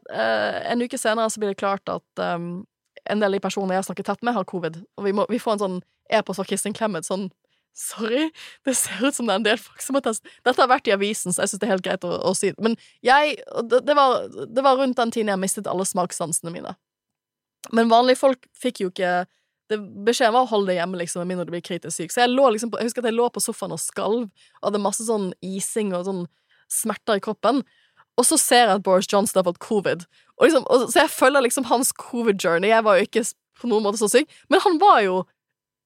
en 0.09 0.82
uke 0.82 0.97
senere, 0.97 1.30
så 1.30 1.41
blir 1.41 1.53
det 1.53 1.61
klart 1.61 1.89
at 1.91 2.24
en 2.24 3.19
del 3.19 3.28
av 3.28 3.36
de 3.36 3.43
personene 3.43 3.76
jeg 3.76 3.84
har 3.84 3.88
snakket 3.89 4.09
tett 4.09 4.24
med, 4.24 4.34
har 4.34 4.47
covid. 4.49 4.80
Og 4.97 5.05
vi, 5.05 5.13
må, 5.13 5.28
vi 5.30 5.41
får 5.41 5.57
en 5.57 5.63
sånn 5.63 5.80
e-post 6.13 6.39
fra 6.39 6.47
Kristin 6.47 6.76
Clemet 6.76 7.07
sånn 7.07 7.30
Sorry, 7.74 8.28
det 8.65 8.76
ser 8.78 9.01
ut 9.01 9.15
som 9.15 9.26
det 9.26 9.34
er 9.34 9.39
en 9.41 9.45
del 9.47 9.57
folk 9.57 9.82
som 9.82 9.97
har 9.97 10.03
testet 10.05 10.30
Dette 10.45 10.61
har 10.61 10.69
vært 10.69 10.88
i 10.89 10.93
avisen, 10.93 11.34
så 11.34 11.41
jeg 11.41 11.51
syns 11.51 11.61
det 11.63 11.67
er 11.67 11.74
helt 11.74 11.86
greit 11.86 12.03
å, 12.05 12.11
å 12.30 12.34
si 12.38 12.51
det. 12.53 12.61
Men 12.61 12.76
jeg 13.01 13.39
det, 13.65 13.80
det, 13.88 13.95
var, 13.97 14.28
det, 14.30 14.61
var, 14.61 14.78
rundt 14.78 14.99
den 14.99 15.13
tiden 15.15 15.32
jeg 15.34 15.41
mistet 15.41 15.69
alle 15.69 15.88
smakssansene 15.89 16.53
mine. 16.53 16.76
Men 17.74 17.89
vanlige 17.89 18.21
folk 18.21 18.45
fikk 18.59 18.84
jo 18.84 18.91
ikke 18.91 19.24
det, 19.71 19.80
Beskjeden 20.05 20.36
var 20.36 20.45
å 20.45 20.51
holde 20.51 20.69
deg 20.69 20.82
hjemme, 20.82 20.99
liksom, 20.99 21.24
med 21.24 21.34
mindre 21.34 21.47
du 21.47 21.53
blir 21.55 21.63
kritisk 21.65 21.95
syk. 21.95 22.13
Så 22.13 22.21
jeg 22.21 22.34
lå 22.34 22.49
liksom 22.53 22.69
på, 22.69 22.82
jeg 22.82 22.91
husker 22.91 23.01
at 23.01 23.09
jeg 23.09 23.17
lå 23.17 23.30
på 23.34 23.41
sofaen 23.41 23.74
og 23.74 23.82
skalv, 23.82 24.28
og 24.59 24.67
hadde 24.67 24.82
masse 24.84 25.05
sånn 25.07 25.32
ising 25.41 25.95
og 25.97 26.05
sånn 26.05 26.26
smerter 26.69 27.17
i 27.17 27.24
kroppen. 27.24 27.63
Og 28.19 28.28
så 28.28 28.38
ser 28.38 28.67
jeg 28.67 28.76
at 28.76 28.84
Boris 28.86 29.09
Johnson 29.09 29.39
har 29.39 29.47
fått 29.47 29.63
covid. 29.63 30.03
Og 30.38 30.45
liksom, 30.45 30.67
og, 30.67 30.89
så 30.91 31.05
jeg 31.05 31.13
følger 31.15 31.47
liksom 31.47 31.65
hans 31.71 31.93
covid-journey. 31.97 32.69
Jeg 32.69 32.86
var 32.86 32.99
jo 32.99 33.07
ikke 33.07 33.24
på 33.61 33.71
noen 33.71 33.86
måte 33.86 34.01
så 34.01 34.11
syk, 34.11 34.30
men 34.51 34.61
han 34.61 34.78
var 34.82 34.99
jo 35.05 35.24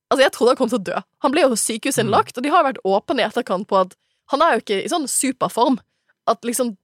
Altså, 0.08 0.24
jeg 0.24 0.34
trodde 0.36 0.54
han 0.54 0.60
kom 0.60 0.72
til 0.72 0.80
å 0.80 0.88
dø. 0.90 0.98
Han 1.26 1.34
ble 1.34 1.44
jo 1.44 1.60
sykehusinnlagt, 1.60 2.36
mm. 2.36 2.40
og 2.40 2.46
de 2.46 2.52
har 2.54 2.66
vært 2.68 2.84
åpne 2.88 3.24
i 3.24 3.28
etterkant 3.28 3.68
på 3.70 3.80
at 3.82 3.96
han 4.32 4.44
er 4.44 4.56
jo 4.56 4.64
ikke 4.64 4.82
i 4.84 4.92
sånn 4.92 5.08
superform. 5.12 5.80
At 6.28 6.44
liksom 6.48 6.76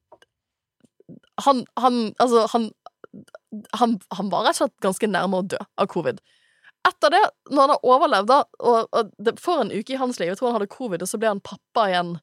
Han, 1.44 1.66
han 1.76 2.14
Altså, 2.22 2.48
han 2.54 2.72
han, 3.72 4.00
han 4.10 4.30
var 4.30 4.48
rett 4.48 4.58
og 4.58 4.64
slett 4.64 4.80
ganske 4.82 5.10
nærme 5.10 5.42
å 5.42 5.46
dø 5.46 5.60
av 5.78 5.90
covid. 5.92 6.22
Etter 6.88 7.14
det, 7.14 7.22
når 7.52 7.62
han 7.62 7.74
har 7.76 7.86
overlevd, 7.96 8.30
da, 8.32 8.40
og, 8.60 8.88
og 8.92 9.12
det, 9.22 9.36
for 9.40 9.62
en 9.62 9.72
uke 9.72 9.94
i 9.94 10.00
hans 10.00 10.18
liv 10.20 10.32
Jeg 10.32 10.40
tror 10.40 10.50
han 10.50 10.58
hadde 10.58 10.72
covid, 10.74 11.04
og 11.04 11.10
så 11.10 11.20
ble 11.22 11.30
han 11.32 11.44
pappa 11.44 11.86
igjen 11.92 12.16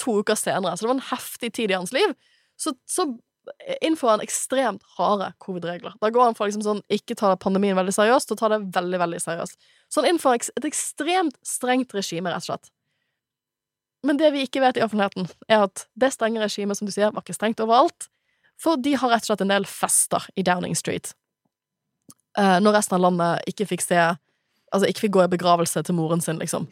to 0.00 0.20
uker 0.22 0.38
senere. 0.38 0.76
Så 0.76 0.86
det 0.86 0.92
var 0.92 0.96
en 0.96 1.10
heftig 1.10 1.50
tid 1.58 1.74
i 1.74 1.76
hans 1.76 1.92
liv. 1.92 2.14
Så, 2.60 2.72
så 2.88 3.08
innfører 3.82 4.16
han 4.16 4.24
ekstremt 4.24 4.86
harde 4.96 5.32
covid-regler. 5.44 5.98
Da 6.00 6.12
går 6.12 6.30
han 6.30 6.38
fra 6.38 6.48
liksom 6.48 6.64
sånn 6.64 6.82
ikke 6.92 7.18
ta 7.18 7.34
pandemien 7.40 7.76
veldig 7.76 7.96
seriøst, 7.98 8.32
og 8.32 8.40
ta 8.40 8.52
det 8.54 8.62
veldig, 8.76 9.00
veldig 9.02 9.20
seriøst. 9.26 9.70
Så 9.90 10.02
han 10.02 10.12
innfører 10.12 10.50
et 10.54 10.68
ekstremt 10.68 11.36
strengt 11.46 11.94
regime, 11.96 12.30
rett 12.30 12.44
og 12.44 12.52
slett. 12.52 12.70
Men 14.06 14.20
det 14.20 14.30
vi 14.32 14.44
ikke 14.46 14.62
vet 14.62 14.78
i 14.78 14.84
offentligheten, 14.84 15.28
er 15.50 15.66
at 15.66 15.84
det 15.98 16.12
strenge 16.14 16.40
regimet, 16.40 16.78
som 16.78 16.88
du 16.88 16.94
sier, 16.94 17.12
var 17.12 17.24
ikke 17.24 17.36
strengt 17.36 17.60
overalt, 17.60 18.08
for 18.60 18.80
de 18.80 18.94
har 18.96 19.12
rett 19.12 19.26
og 19.26 19.32
slett 19.32 19.44
en 19.44 19.52
del 19.52 19.66
fester 19.68 20.28
i 20.38 20.44
Downing 20.46 20.76
Street. 20.78 21.12
Eh, 22.38 22.56
når 22.62 22.78
resten 22.78 22.96
av 22.96 23.04
landet 23.08 23.50
ikke 23.50 23.68
fikk 23.74 23.86
se 23.86 24.10
Altså 24.70 24.86
ikke 24.86 25.02
fikk 25.02 25.14
gå 25.16 25.22
i 25.24 25.30
begravelse 25.32 25.80
til 25.82 25.96
moren 25.98 26.20
sin, 26.22 26.36
liksom. 26.38 26.68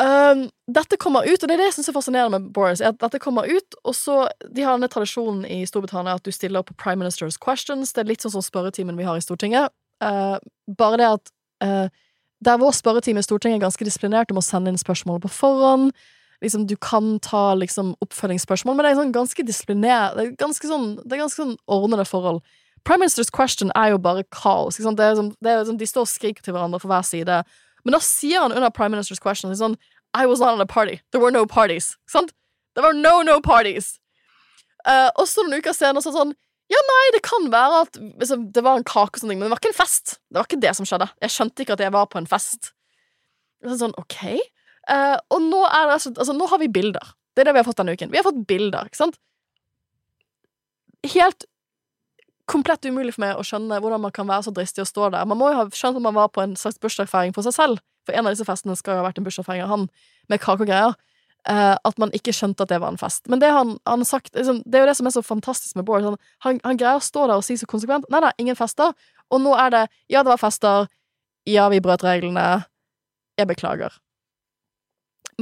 Um, 0.00 0.46
dette 0.72 0.96
kommer 0.96 1.26
ut, 1.26 1.42
og 1.42 1.50
det 1.50 1.52
er 1.52 1.60
det 1.60 1.66
jeg 1.66 1.74
syns 1.76 1.90
er 1.90 1.96
fascinerende 1.98 2.38
med 2.40 2.46
Boris, 2.56 2.80
er 2.80 2.94
at 2.94 3.00
dette 3.02 3.20
kommer 3.20 3.44
ut, 3.44 3.76
og 3.84 3.92
så 3.92 4.14
De 4.48 4.64
har 4.64 4.78
denne 4.78 4.88
tradisjonen 4.88 5.44
i 5.44 5.66
Storbritannia 5.68 6.14
at 6.16 6.24
du 6.24 6.32
stiller 6.32 6.62
opp 6.62 6.72
Prime 6.80 7.04
Minister's 7.04 7.36
Questions. 7.36 7.92
Det 7.92 8.00
er 8.00 8.08
litt 8.08 8.24
sånn 8.24 8.32
som 8.32 8.46
spørretimen 8.46 8.96
vi 8.96 9.04
har 9.04 9.20
i 9.20 9.24
Stortinget. 9.24 9.68
Uh, 10.00 10.40
bare 10.80 11.02
det 11.02 11.10
at 11.10 11.34
eh, 11.62 11.86
der 12.42 12.58
vår 12.58 12.74
spørretime 12.74 13.22
Stortinget 13.22 13.60
er 13.60 13.66
ganske 13.66 13.86
disiplinert, 13.86 14.30
om 14.30 14.40
å 14.40 14.44
sende 14.44 14.72
inn 14.72 14.80
spørsmål 14.80 15.20
på 15.22 15.30
forhånd. 15.30 15.92
Liksom, 16.42 16.66
du 16.66 16.74
kan 16.76 17.20
ta 17.22 17.54
liksom, 17.54 17.94
oppfølgingsspørsmål, 18.02 18.76
men 18.76 18.84
det 18.84 18.90
er 18.90 18.98
sånn 18.98 19.14
ganske 19.14 19.44
disiplinert 19.46 20.16
Det 20.18 20.24
er 20.42 20.56
sånn, 20.66 20.88
det 21.04 21.14
er 21.14 21.22
ganske 21.22 21.38
sånn 21.38 21.54
ordnede 21.70 22.06
forhold. 22.08 22.42
Prime 22.84 23.04
Minister's 23.04 23.30
Question 23.30 23.70
er 23.78 23.92
jo 23.92 23.98
bare 24.02 24.24
kaos. 24.34 24.76
Det 24.76 24.86
er 24.86 25.14
det 25.14 25.50
er 25.52 25.64
som, 25.64 25.78
de 25.78 25.86
står 25.86 26.02
og 26.02 26.10
skriker 26.10 26.42
til 26.42 26.56
hverandre 26.56 26.80
for 26.82 26.90
hver 26.90 27.06
side. 27.06 27.44
Men 27.84 27.94
da 27.94 28.00
sier 28.02 28.42
han 28.42 28.52
under 28.52 28.70
Prime 28.70 28.96
Minister's 28.96 29.22
Question 29.22 29.54
sånn 29.54 29.78
I 30.14 30.26
was 30.26 30.40
not 30.40 30.54
at 30.54 30.60
a 30.60 30.66
party. 30.66 30.98
There 31.12 31.22
were 31.22 31.30
no 31.30 31.46
parties. 31.46 31.96
Sant? 32.06 32.32
There 32.74 32.84
were 32.84 32.92
no 32.92 33.22
no 33.22 33.40
parties. 33.40 33.98
Uh, 34.82 35.10
og 35.14 35.28
noen 35.38 35.60
uker 35.60 35.72
senere 35.76 36.02
så 36.02 36.10
er 36.10 36.18
sånn 36.18 36.34
Ja, 36.72 36.80
nei, 36.88 37.06
det 37.12 37.20
kan 37.26 37.48
være 37.52 37.82
at 37.84 37.98
liksom, 38.00 38.46
det 38.54 38.62
var 38.64 38.78
en 38.78 38.86
kake 38.88 39.18
og 39.18 39.20
sånne 39.20 39.34
ting, 39.34 39.40
men 39.42 39.48
det 39.48 39.54
var 39.54 39.60
ikke 39.60 39.72
en 39.74 39.80
fest. 39.80 40.16
Det 40.30 40.40
var 40.40 40.48
ikke 40.48 40.62
det 40.62 40.72
som 40.78 40.88
skjedde. 40.88 41.08
Jeg 41.24 41.34
skjønte 41.34 41.64
ikke 41.64 41.76
at 41.76 41.84
jeg 41.84 41.94
var 41.94 42.08
på 42.08 42.20
en 42.20 42.28
fest. 42.30 42.72
Sånn, 43.62 43.80
sånn, 43.82 43.96
ok. 44.00 44.18
Uh, 44.90 45.18
og 45.30 45.44
nå 45.44 45.60
det 45.62 45.96
altså, 45.98 46.14
altså, 46.16 46.34
nå 46.34 46.48
har 46.50 46.62
vi 46.62 46.70
bilder. 46.72 47.12
Det 47.32 47.42
er 47.42 47.50
det 47.50 47.56
vi 47.56 47.62
har 47.62 47.68
fått 47.68 47.80
denne 47.82 47.94
uken. 47.96 48.12
Vi 48.12 48.18
har 48.20 48.26
fått 48.26 48.40
bilder, 48.48 48.88
ikke 48.88 49.02
sant? 49.02 49.20
Helt 51.12 51.46
komplett 52.50 52.84
umulig 52.88 53.14
for 53.14 53.24
meg 53.24 53.38
å 53.38 53.44
skjønne 53.46 53.78
hvordan 53.80 54.02
man 54.02 54.14
kan 54.14 54.28
være 54.28 54.48
så 54.48 54.52
dristig 54.54 54.84
å 54.84 54.88
stå 54.88 55.12
der. 55.14 55.28
Man 55.28 55.38
må 55.40 55.52
jo 55.52 55.60
ha 55.60 55.68
skjønt 55.70 56.00
at 56.00 56.04
man 56.04 56.16
var 56.16 56.32
på 56.34 56.42
en 56.42 56.56
slags 56.58 56.80
bursdagsfeiring 56.82 57.34
for 57.36 57.46
seg 57.46 57.56
selv, 57.56 57.82
for 58.06 58.16
en 58.16 58.26
av 58.26 58.34
disse 58.34 58.46
festene 58.48 58.76
skal 58.78 58.96
jo 58.96 59.02
ha 59.02 59.06
vært 59.06 59.20
en 59.20 59.26
bursdagsfeiring 59.26 59.64
av 59.64 59.72
han, 59.72 59.86
med 60.32 60.42
kake 60.42 60.66
og 60.66 60.70
greier. 60.70 60.96
Eh, 61.48 61.74
at 61.74 61.98
man 61.98 62.12
ikke 62.14 62.30
skjønte 62.30 62.62
at 62.62 62.70
det 62.70 62.78
var 62.78 62.92
en 62.92 63.00
fest. 63.00 63.26
Men 63.30 63.40
det 63.42 63.50
han 63.50 63.74
har 63.86 64.04
sagt 64.06 64.30
liksom, 64.36 64.60
Det 64.62 64.78
er 64.78 64.84
jo 64.84 64.90
det 64.92 64.96
som 64.96 65.06
er 65.06 65.14
så 65.16 65.22
fantastisk 65.26 65.76
med 65.76 65.84
Bård. 65.84 66.04
Han, 66.06 66.16
han, 66.46 66.60
han 66.62 66.78
greier 66.78 67.00
å 67.00 67.02
stå 67.02 67.26
der 67.26 67.40
og 67.40 67.46
si 67.46 67.56
så 67.58 67.66
konsekvent 67.66 68.06
Nei, 68.14 68.20
nei, 68.22 68.30
ingen 68.38 68.58
fester. 68.58 68.94
Og 69.32 69.42
nå 69.42 69.56
er 69.58 69.74
det 69.74 69.82
Ja, 70.06 70.22
det 70.22 70.30
var 70.30 70.42
fester. 70.42 70.86
Ja, 71.48 71.66
vi 71.72 71.82
brøt 71.82 72.04
reglene. 72.06 72.62
Jeg 73.38 73.50
beklager. 73.50 73.98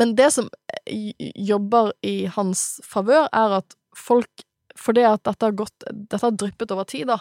Men 0.01 0.15
det 0.17 0.31
som 0.33 0.49
eh, 0.87 1.13
jobber 1.37 1.93
i 2.01 2.25
hans 2.33 2.81
favør, 2.87 3.29
er 3.29 3.61
at 3.61 3.77
folk 3.97 4.47
Fordi 4.79 5.05
at 5.05 5.25
dette 5.27 5.45
har 5.45 5.53
gått 5.53 5.85
Dette 5.91 6.25
har 6.25 6.33
dryppet 6.33 6.73
over 6.73 6.89
tid, 6.89 7.11
da. 7.13 7.21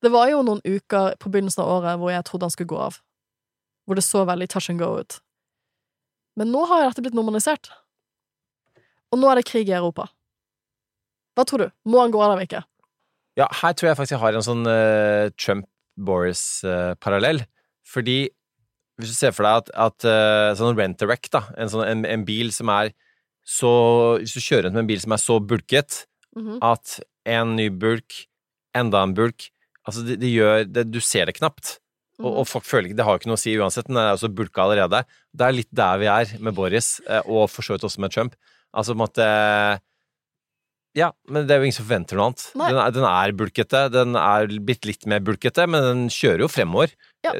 Det 0.00 0.12
var 0.12 0.30
jo 0.32 0.40
noen 0.44 0.64
uker 0.64 1.18
på 1.20 1.28
begynnelsen 1.28 1.64
av 1.64 1.76
året 1.76 2.00
hvor 2.00 2.12
jeg 2.12 2.24
trodde 2.24 2.48
han 2.48 2.52
skulle 2.52 2.72
gå 2.72 2.80
av. 2.88 3.00
Hvor 3.84 4.00
det 4.00 4.04
så 4.04 4.24
veldig 4.24 4.48
touch 4.48 4.72
and 4.72 4.80
go 4.80 4.94
ut. 4.96 5.20
Men 6.36 6.52
nå 6.52 6.64
har 6.68 6.80
jo 6.80 6.88
dette 6.88 7.04
blitt 7.04 7.16
normalisert. 7.16 7.70
Og 9.14 9.20
nå 9.22 9.30
er 9.30 9.38
det 9.40 9.46
krig 9.46 9.68
i 9.70 9.76
Europa. 9.78 10.08
Hva 11.38 11.44
tror 11.46 11.64
du? 11.64 11.68
Må 11.90 12.00
han 12.02 12.12
gå 12.14 12.20
av 12.22 12.34
eller 12.34 12.46
ikke? 12.48 12.64
Ja, 13.38 13.46
her 13.62 13.72
tror 13.74 13.88
jeg 13.92 13.98
faktisk 13.98 14.14
jeg 14.14 14.22
har 14.22 14.36
en 14.38 14.44
sånn 14.46 14.66
uh, 14.66 15.30
Trump-Boris-parallell. 16.14 17.44
Fordi 17.86 18.18
hvis 19.00 19.10
du 19.10 19.16
ser 19.16 19.32
for 19.34 19.42
deg 19.46 19.54
at, 19.58 19.70
at 19.74 20.06
uh, 20.06 20.50
sånn 20.58 20.76
rent-a-wreck, 20.78 21.28
da, 21.34 21.40
en, 21.58 21.70
sånn, 21.72 21.84
en, 21.88 22.04
en 22.08 22.24
bil 22.26 22.52
som 22.54 22.70
er 22.72 22.92
så 23.44 23.68
Hvis 24.22 24.32
du 24.32 24.40
kjører 24.40 24.64
rundt 24.70 24.76
med 24.78 24.84
en 24.86 24.88
bil 24.88 25.00
som 25.02 25.12
er 25.12 25.20
så 25.20 25.34
bulket 25.44 26.04
Mhm. 26.34 26.56
at 26.66 26.96
en 27.30 27.52
ny 27.54 27.68
bulk, 27.70 28.10
enda 28.74 29.04
en 29.06 29.12
bulk 29.14 29.44
Altså, 29.86 30.00
det, 30.02 30.16
det 30.18 30.30
gjør 30.32 30.64
det, 30.66 30.82
Du 30.90 30.96
ser 31.04 31.26
det 31.28 31.36
knapt. 31.36 31.76
Og, 32.18 32.24
Mhm. 32.24 32.38
og 32.40 32.46
folk 32.48 32.64
føler 32.66 32.88
ikke 32.88 32.96
Det 32.96 33.04
har 33.06 33.12
jo 33.14 33.18
ikke 33.20 33.28
noe 33.30 33.38
å 33.38 33.42
si 33.44 33.52
uansett, 33.60 33.86
den 33.86 33.96
er 34.00 34.14
også 34.16 34.32
bulka 34.34 34.64
allerede. 34.64 35.04
Det 35.36 35.44
er 35.46 35.52
litt 35.54 35.68
der 35.70 35.98
vi 36.00 36.06
er 36.10 36.32
med 36.42 36.54
Boris, 36.56 36.88
eh, 37.06 37.20
og 37.26 37.50
for 37.52 37.62
så 37.62 37.74
vidt 37.76 37.84
også 37.86 38.00
med 38.02 38.10
Trump. 38.16 38.34
Altså 38.74 38.96
måte 38.98 39.24
Ja, 40.94 41.12
men 41.30 41.46
det 41.46 41.54
er 41.54 41.62
jo 41.62 41.68
ingen 41.68 41.76
som 41.76 41.86
forventer 41.86 42.18
noe 42.18 42.30
annet. 42.30 42.44
Den 42.54 42.80
er, 42.80 42.92
den 42.94 43.06
er 43.08 43.38
bulkete, 43.38 43.86
den 43.94 44.18
er 44.18 44.50
blitt 44.62 44.86
litt 44.86 45.08
mer 45.10 45.24
bulkete, 45.24 45.66
men 45.70 45.86
den 45.88 46.04
kjører 46.12 46.44
jo 46.44 46.50
fremover. 46.50 46.92
Ja. 47.26 47.34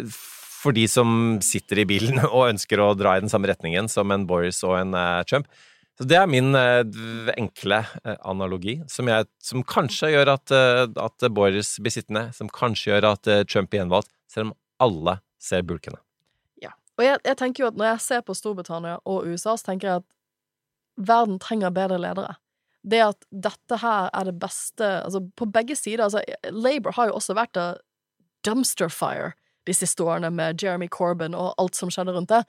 For 0.64 0.74
de 0.74 0.86
som 0.90 1.38
sitter 1.44 1.82
i 1.82 1.86
bilen 1.88 2.18
og 2.34 2.48
ønsker 2.48 2.82
å 2.82 2.94
dra 2.98 3.14
i 3.14 3.22
den 3.22 3.30
samme 3.32 3.50
retningen 3.50 3.90
som 3.92 4.10
en 4.14 4.26
Boris 4.26 4.62
og 4.66 4.78
en 4.80 4.96
uh, 4.96 5.22
Trump. 5.28 5.46
Så 5.94 6.06
det 6.10 6.16
er 6.18 6.26
min 6.26 6.50
uh, 6.56 6.82
enkle 7.36 7.84
uh, 7.84 8.16
analogi, 8.26 8.80
som, 8.90 9.06
jeg, 9.12 9.28
som 9.38 9.62
kanskje 9.62 10.10
gjør 10.16 10.32
at, 10.34 10.54
at 11.04 11.28
Boris 11.30 11.76
blir 11.78 11.94
sittende, 11.94 12.26
som 12.34 12.50
kanskje 12.50 12.90
gjør 12.90 13.12
at 13.12 13.30
Trump 13.46 13.70
blir 13.70 13.84
gjenvalgt, 13.84 14.10
selv 14.32 14.50
om 14.50 14.56
alle 14.82 15.18
ser 15.38 15.62
bulkene. 15.68 16.00
Ja. 16.62 16.74
Og 16.98 17.06
jeg, 17.06 17.20
jeg 17.22 17.38
tenker 17.38 17.64
jo 17.64 17.70
at 17.70 17.78
når 17.78 17.92
jeg 17.92 18.04
ser 18.08 18.26
på 18.26 18.34
Storbritannia 18.34 18.98
og 19.06 19.28
USA, 19.28 19.54
så 19.54 19.70
tenker 19.70 19.92
jeg 19.92 20.02
at 20.02 20.08
verden 20.96 21.38
trenger 21.42 21.74
bedre 21.74 21.98
ledere. 21.98 22.36
Det 22.84 23.00
at 23.00 23.24
dette 23.30 23.78
her 23.80 24.10
er 24.12 24.28
det 24.28 24.36
beste 24.36 24.84
Altså, 24.84 25.22
på 25.36 25.46
begge 25.48 25.76
sider 25.76 26.04
altså, 26.04 26.20
Labour 26.52 26.92
har 26.92 27.08
jo 27.08 27.16
også 27.16 27.36
vært 27.38 27.56
a 27.56 27.68
dumpster 28.44 28.92
fire 28.92 29.32
de 29.64 29.72
siste 29.72 30.04
årene 30.04 30.28
med 30.30 30.60
Jeremy 30.60 30.90
Corbyn 30.92 31.34
og 31.34 31.54
alt 31.56 31.78
som 31.78 31.88
skjedde 31.88 32.12
rundt 32.12 32.28
det. 32.28 32.42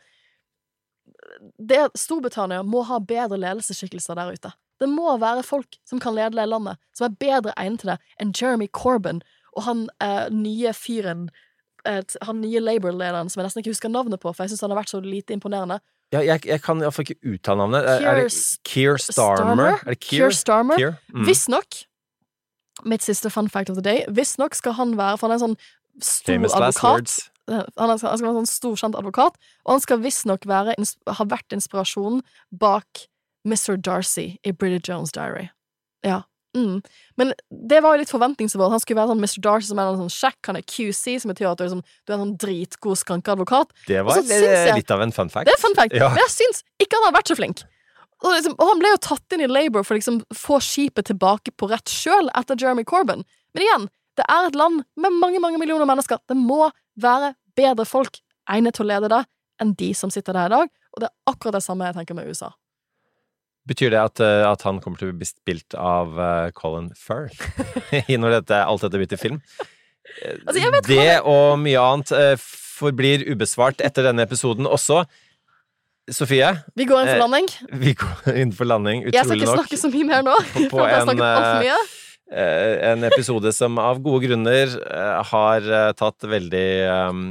det 1.58 1.86
Storbritannia 1.96 2.64
må 2.68 2.84
ha 2.84 3.00
bedre 3.00 3.40
ledelsesskikkelser 3.40 4.20
der 4.20 4.34
ute. 4.36 4.52
Det 4.80 4.90
må 4.92 5.14
være 5.18 5.46
folk 5.48 5.78
som 5.88 6.02
kan 6.04 6.18
lede 6.18 6.36
det 6.36 6.50
landet, 6.50 6.76
som 6.92 7.08
er 7.08 7.16
bedre 7.16 7.56
egnet 7.56 7.86
til 7.86 7.94
det 7.94 8.00
enn 8.20 8.36
Jeremy 8.36 8.68
Corbyn 8.68 9.24
og 9.56 9.64
han 9.64 9.86
eh, 10.04 10.28
nye 10.36 10.74
fyren 10.76 11.30
eh, 11.88 12.04
Han 12.28 12.42
nye 12.44 12.60
Labour-lederen 12.60 13.32
som 13.32 13.40
jeg 13.40 13.50
nesten 13.50 13.64
ikke 13.64 13.74
husker 13.76 13.92
navnet 13.92 14.22
på, 14.22 14.34
for 14.34 14.44
jeg 14.44 14.54
syns 14.54 14.66
han 14.66 14.74
har 14.74 14.82
vært 14.82 14.92
så 14.92 15.02
lite 15.04 15.36
imponerende. 15.36 15.80
Ja, 16.16 16.24
jeg, 16.24 16.46
jeg 16.48 16.62
kan 16.64 16.82
iallfall 16.84 17.08
ikke 17.08 17.34
uttale 17.36 17.66
navnet. 17.66 17.88
Keir, 17.90 18.08
er 18.10 18.22
det 18.24 18.30
Keir 18.68 19.00
Starmer? 19.02 19.46
Starmer? 19.46 19.84
Er 19.86 20.00
Keir? 20.00 20.32
Starmer. 20.36 20.80
Keir? 20.80 20.98
Mm. 21.14 21.28
Visstnok 21.30 21.84
Mitt 22.84 23.06
siste 23.06 23.30
fun 23.32 23.48
fact 23.48 23.70
of 23.72 23.78
the 23.78 23.84
day. 23.84 24.04
Visstnok 24.12 24.56
skal 24.56 24.76
han 24.76 24.98
være 25.00 25.18
For 25.18 25.28
han 25.28 25.36
er 25.36 25.40
en 25.40 25.46
sånn 25.46 25.58
stor 26.04 26.34
Famous 26.34 26.56
advokat. 26.58 27.14
Han, 27.48 27.62
er, 27.62 27.88
han 27.88 28.00
skal 28.02 28.26
være 28.26 28.34
en 28.34 28.40
sånn 28.42 28.50
stor, 28.52 28.78
kjent 28.82 28.98
advokat, 29.00 29.36
og 29.64 29.76
han 29.76 29.84
skal 29.84 30.02
visstnok 30.02 30.48
ha 30.50 31.26
vært 31.30 31.56
inspirasjonen 31.56 32.24
bak 32.52 33.06
Mr. 33.46 33.78
Darcy 33.78 34.40
i 34.44 34.52
Bridget 34.52 34.90
Jones' 34.90 35.14
Diary. 35.14 35.52
Ja. 36.04 36.24
Mm. 36.56 36.78
Men 37.20 37.34
det 37.52 37.82
var 37.84 37.96
jo 37.96 38.00
litt 38.02 38.12
forventningsnivået. 38.14 38.72
Han 38.72 38.80
skulle 38.80 39.02
være 39.02 39.12
sånn 39.12 39.24
Mr. 39.26 39.42
Darcy 39.44 39.68
som 39.68 39.80
er 39.84 39.90
en 39.92 40.02
sånn 40.06 40.14
sjekk, 40.16 40.40
han 40.48 40.56
er 40.60 40.64
QC, 40.64 41.18
som 41.20 41.32
betyr 41.34 41.50
at 41.52 41.60
du 41.60 41.66
er, 41.66 41.72
sånn, 41.74 41.84
du 42.06 42.14
er 42.14 42.16
en 42.16 42.24
sånn 42.26 42.38
dritgod 42.40 43.00
skrankeadvokat. 43.02 43.74
Det 43.90 44.04
var 44.06 44.22
jeg- 44.24 44.76
litt 44.76 44.92
av 44.92 45.02
en 45.02 45.12
fun 45.12 45.30
fact. 45.30 45.46
Det 45.46 45.54
er 45.54 45.62
fun 45.62 45.76
fact, 45.76 45.94
Ja. 45.94 46.10
men 46.10 46.18
jeg 46.24 46.32
syns 46.32 46.64
ikke 46.80 46.96
han 47.02 47.12
har 47.14 47.22
vært 47.22 47.28
så 47.28 47.36
flink. 47.36 47.64
Og, 48.24 48.32
liksom, 48.32 48.56
og 48.58 48.68
han 48.70 48.80
ble 48.80 48.88
jo 48.90 48.98
tatt 48.98 49.34
inn 49.34 49.42
i 49.42 49.48
Labour 49.52 49.84
for 49.84 49.94
å 49.94 49.98
liksom 50.00 50.24
få 50.34 50.58
skipet 50.64 51.06
tilbake 51.12 51.52
på 51.58 51.70
rett 51.70 51.86
sjøl 51.92 52.30
etter 52.34 52.56
Jeremy 52.58 52.84
Corbyn. 52.84 53.24
Men 53.54 53.64
igjen, 53.64 53.90
det 54.16 54.26
er 54.30 54.48
et 54.48 54.56
land 54.56 54.86
med 54.96 55.12
mange, 55.12 55.40
mange 55.42 55.60
millioner 55.60 55.86
mennesker. 55.86 56.18
Det 56.28 56.38
må 56.38 56.72
være 56.98 57.36
bedre 57.58 57.86
folk 57.86 58.22
egnet 58.50 58.74
til 58.74 58.86
å 58.86 58.88
lede 58.88 59.10
det 59.10 59.26
enn 59.62 59.76
de 59.76 59.94
som 59.94 60.10
sitter 60.10 60.34
der 60.34 60.46
i 60.46 60.50
dag, 60.50 60.70
og 60.96 61.00
det 61.02 61.10
er 61.10 61.32
akkurat 61.34 61.52
det 61.54 61.64
samme 61.64 61.86
jeg 61.86 61.96
tenker 61.96 62.16
med 62.16 62.28
USA. 62.28 62.54
Betyr 63.66 63.90
det 63.96 63.98
at, 64.02 64.22
eh, 64.22 64.44
at 64.46 64.62
han 64.68 64.78
kommer 64.82 65.00
til 65.02 65.10
å 65.10 65.16
bli 65.18 65.26
spilt 65.26 65.74
av 65.80 66.20
eh, 66.22 66.52
Colin 66.58 66.92
Firth 66.94 67.42
når 68.22 68.40
dette, 68.40 68.60
alt 68.62 68.86
dette 68.86 69.00
blir 69.02 69.10
til 69.10 69.22
film? 69.22 69.40
Eh, 70.22 70.36
Altså, 70.46 70.70
det 70.86 71.16
og 71.26 71.58
mye 71.60 71.82
annet 71.82 72.12
forblir 72.40 73.24
ubesvart 73.32 73.82
etter 73.84 74.06
denne 74.06 74.24
episoden 74.28 74.68
også. 74.70 75.02
Sofie, 76.14 76.52
Vi 76.78 76.86
går 76.86 77.02
inn 77.02 77.10
for 77.10 77.22
landing. 77.24 77.48
vi 77.82 77.94
går 77.98 78.36
inn 78.38 78.52
for 78.54 78.70
landing, 78.70 79.08
Jeg 79.10 79.26
skal 79.26 79.40
ikke 79.42 79.50
nok. 79.50 79.58
snakke 79.64 79.80
så 79.82 79.90
mye 79.90 80.06
mer 80.12 80.22
nå. 80.28 80.36
på 80.70 80.84
en, 80.86 81.10
mye. 81.18 81.78
En 82.92 83.08
episode 83.10 83.50
som 83.58 83.80
av 83.82 83.98
gode 84.06 84.28
grunner 84.28 84.76
har 85.32 85.66
tatt 85.98 86.28
veldig 86.30 86.68
um, 87.10 87.24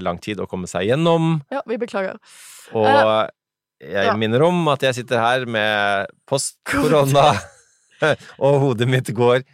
lang 0.00 0.18
tid 0.24 0.40
å 0.40 0.48
komme 0.48 0.64
seg 0.70 0.88
gjennom. 0.88 1.42
Ja, 1.52 1.60
vi 1.68 1.76
beklager. 1.84 2.16
Og 2.72 2.88
Eh, 2.88 3.28
jeg 3.82 4.08
ja. 4.08 4.16
minner 4.16 4.42
om 4.46 4.68
at 4.72 4.82
jeg 4.86 5.00
sitter 5.00 5.20
her 5.20 5.46
med 5.50 6.10
post-korona, 6.28 7.28
og 8.44 8.60
hodet 8.62 8.88
mitt 8.90 9.12
går 9.16 9.44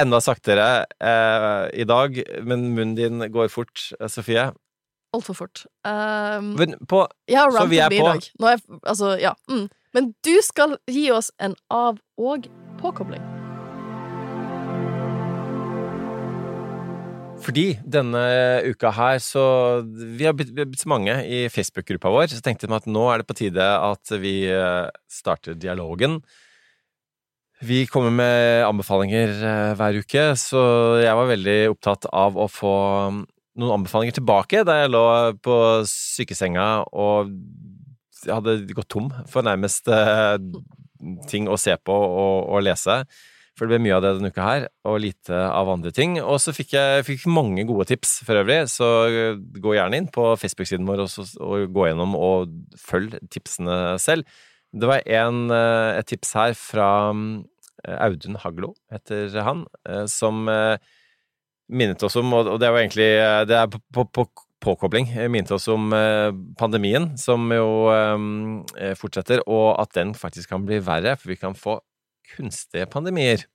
enda 0.00 0.20
saktere 0.22 0.86
eh, 1.02 1.64
i 1.82 1.86
dag, 1.88 2.16
men 2.46 2.70
munnen 2.74 2.96
din 2.98 3.24
går 3.32 3.50
fort, 3.52 3.90
eh, 4.00 4.08
Sofie. 4.08 4.50
Altfor 5.14 5.34
fort. 5.34 5.64
Um, 5.82 6.54
Men 6.54 6.76
på 6.86 7.02
har 7.34 7.50
så 7.50 7.66
vi 7.66 7.80
er 7.82 7.90
mye 7.90 7.98
i 7.98 8.00
på. 8.00 8.06
dag. 8.06 8.30
Nå 8.38 8.52
er 8.52 8.62
altså, 8.84 9.16
ja. 9.18 9.34
Mm. 9.50 9.66
Men 9.94 10.12
du 10.22 10.36
skal 10.46 10.78
gi 10.86 11.10
oss 11.10 11.32
en 11.42 11.58
av- 11.70 11.98
og 12.16 12.46
påkobling. 12.78 13.29
Fordi 17.40 17.64
denne 17.88 18.20
uka 18.68 18.90
her 18.92 19.18
så 19.22 19.42
Vi 19.88 20.26
har 20.26 20.34
blitt, 20.36 20.52
blitt 20.52 20.82
så 20.82 20.90
mange 20.92 21.14
i 21.24 21.46
Facebook-gruppa 21.52 22.12
vår, 22.12 22.28
så 22.34 22.44
tenkte 22.44 22.68
vi 22.68 22.76
at 22.76 22.88
nå 22.90 23.06
er 23.10 23.22
det 23.22 23.28
på 23.30 23.36
tide 23.38 23.64
at 23.64 24.12
vi 24.20 24.44
eh, 24.52 24.86
starter 25.10 25.56
dialogen. 25.56 26.20
Vi 27.60 27.84
kommer 27.92 28.12
med 28.12 28.64
anbefalinger 28.64 29.32
eh, 29.36 29.72
hver 29.76 29.98
uke, 30.00 30.24
så 30.40 30.60
jeg 31.02 31.16
var 31.16 31.28
veldig 31.28 31.58
opptatt 31.74 32.06
av 32.12 32.38
å 32.40 32.46
få 32.48 32.74
mm, 33.12 33.24
noen 33.60 33.74
anbefalinger 33.80 34.16
tilbake 34.20 34.62
da 34.64 34.78
jeg 34.82 34.92
lå 34.94 35.04
på 35.44 35.56
sykesenga 35.88 36.68
og 36.92 37.34
hadde 38.28 38.62
gått 38.76 38.88
tom 38.92 39.10
for 39.28 39.44
nærmest 39.44 39.88
eh, 39.92 40.36
ting 41.28 41.48
å 41.48 41.58
se 41.60 41.76
på 41.76 41.92
og, 41.92 42.48
og 42.48 42.64
lese. 42.64 43.02
For 43.60 43.68
det 43.68 43.76
ble 43.76 43.84
mye 43.84 43.96
av 43.98 44.00
det 44.00 44.14
denne 44.16 44.30
uka 44.32 44.44
her, 44.46 44.62
og 44.88 45.02
lite 45.04 45.36
av 45.36 45.68
andre 45.68 45.90
ting. 45.92 46.14
Og 46.24 46.38
så 46.40 46.54
fikk 46.56 46.70
jeg 46.72 47.04
fikk 47.04 47.26
mange 47.28 47.66
gode 47.68 47.84
tips 47.90 48.22
for 48.24 48.40
øvrig, 48.40 48.62
så 48.72 48.88
gå 49.36 49.74
gjerne 49.76 49.98
inn 50.00 50.06
på 50.08 50.30
Facebook-siden 50.40 50.88
vår 50.88 51.02
og, 51.04 51.34
og 51.44 51.66
gå 51.74 51.90
gjennom 51.90 52.16
og 52.16 52.54
følg 52.80 53.18
tipsene 53.28 53.98
selv. 54.00 54.24
Det 54.72 54.88
var 54.88 55.04
en, 55.04 55.50
eh, 55.52 55.98
et 55.98 56.08
tips 56.08 56.32
her 56.38 56.54
fra 56.56 56.88
eh, 57.12 57.98
Audun 58.06 58.40
Haglo, 58.40 58.72
heter 58.88 59.36
han, 59.44 59.66
eh, 59.84 60.06
som 60.08 60.48
minnet 61.68 62.02
oss 62.02 62.16
om, 62.16 62.32
og 62.32 62.56
det 62.58 62.72
var 62.72 62.80
egentlig 62.80 63.10
Det 63.46 63.60
er 63.60 63.68
på, 63.68 63.82
på, 63.92 64.06
på 64.08 64.26
påkobling, 64.64 65.12
minnet 65.28 65.52
oss 65.52 65.68
om 65.68 65.92
pandemien, 66.58 67.12
som 67.20 67.44
jo 67.52 67.92
fortsetter, 68.98 69.44
og 69.46 69.78
at 69.80 69.94
den 69.94 70.16
faktisk 70.18 70.50
kan 70.50 70.64
bli 70.66 70.80
verre, 70.82 71.14
for 71.20 71.30
vi 71.30 71.38
kan 71.38 71.54
få 71.54 71.78
kunstige 72.34 72.88
pandemier. 72.90 73.46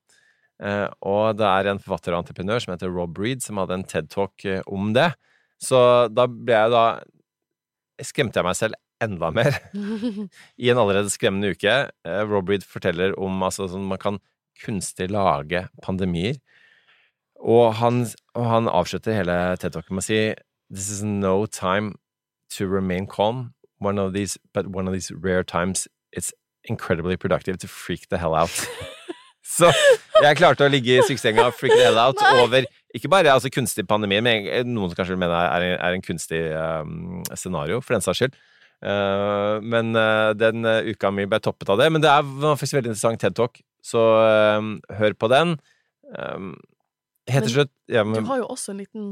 Eh, 0.63 0.87
og 1.03 1.35
det 1.39 1.47
er 1.47 1.69
en 1.69 1.81
forfatter 1.83 2.15
og 2.15 2.23
entreprenør 2.23 2.63
som 2.63 2.73
heter 2.75 2.93
Rob 2.93 3.17
Reed, 3.19 3.43
som 3.43 3.59
hadde 3.59 3.79
en 3.79 3.87
TED-talk 3.87 4.45
eh, 4.47 4.61
om 4.71 4.93
det. 4.95 5.11
Så 5.61 5.79
da 6.11 6.27
ble 6.31 6.55
jeg 6.55 6.73
da 6.73 6.85
Skremte 8.03 8.41
jeg 8.41 8.43
meg 8.43 8.57
selv 8.59 8.75
enda 8.99 9.29
mer 9.31 9.55
i 10.63 10.67
en 10.71 10.79
allerede 10.81 11.11
skremmende 11.13 11.53
uke. 11.55 11.75
Eh, 12.03 12.23
Rob 12.27 12.49
Reed 12.51 12.65
forteller 12.67 13.15
om 13.15 13.43
altså 13.43 13.69
sånn 13.71 13.87
man 13.87 14.01
kan 14.01 14.19
kunstig 14.63 15.07
lage 15.11 15.65
pandemier. 15.83 16.39
Og 17.39 17.75
han, 17.79 18.05
og 18.35 18.45
han 18.49 18.67
avslutter 18.71 19.15
hele 19.15 19.37
TED-talken 19.59 19.95
med 19.95 20.03
å 20.03 20.07
si 20.07 20.19
This 20.73 20.89
is 20.89 21.03
no 21.03 21.45
time 21.45 21.93
to 22.55 22.67
remain 22.67 23.05
calm. 23.07 23.53
One 23.79 23.99
of 23.99 24.13
these, 24.13 24.37
but 24.53 24.67
one 24.67 24.87
of 24.87 24.93
these 24.93 25.11
rare 25.11 25.43
times 25.43 25.87
it's 26.11 26.33
incredibly 26.69 27.17
productive 27.17 27.57
to 27.59 27.67
freak 27.67 28.09
the 28.09 28.17
hell 28.17 28.35
out. 28.35 28.53
Så 29.55 29.69
jeg 30.23 30.37
klarte 30.39 30.65
å 30.65 30.71
ligge 30.71 30.97
i 30.97 31.03
sykesenga 31.05 31.45
og 31.47 31.55
freak 31.55 31.75
the 31.75 31.85
hell 31.85 31.99
out 32.01 32.19
Nei. 32.23 32.33
over 32.41 32.67
ikke 32.95 33.11
bare 33.11 33.31
altså, 33.31 33.51
kunstig 33.51 33.85
pandemi, 33.87 34.21
men 34.23 34.47
noen 34.71 34.91
som 34.91 34.97
kanskje 34.97 35.17
mener 35.19 35.35
er, 35.35 35.75
er 35.75 35.95
en 35.95 36.03
kunstig 36.03 36.41
um, 36.55 37.23
scenario, 37.35 37.81
for 37.83 37.95
den 37.95 38.05
saks 38.05 38.21
skyld. 38.21 38.37
Uh, 38.85 39.59
men 39.63 39.95
uh, 39.97 40.31
den 40.37 40.67
uh, 40.67 40.85
uka 40.87 41.11
mi 41.11 41.25
ble 41.27 41.39
toppet 41.43 41.71
av 41.73 41.79
det. 41.81 41.89
Men 41.91 42.03
det 42.03 42.11
er 42.11 42.23
faktisk 42.45 42.77
veldig 42.77 42.93
interessant 42.93 43.21
TED 43.21 43.35
Talk, 43.37 43.59
så 43.85 44.01
hør 44.97 45.17
på 45.19 45.29
den. 45.33 45.57
Um, 46.15 46.53
helt 47.29 47.47
til 47.49 47.55
slutt 47.55 47.71
ja, 47.89 48.03
men, 48.05 48.21
Du 48.21 48.29
har 48.29 48.43
jo 48.43 48.49
også 48.53 48.75
en 48.75 48.81
liten 48.83 49.07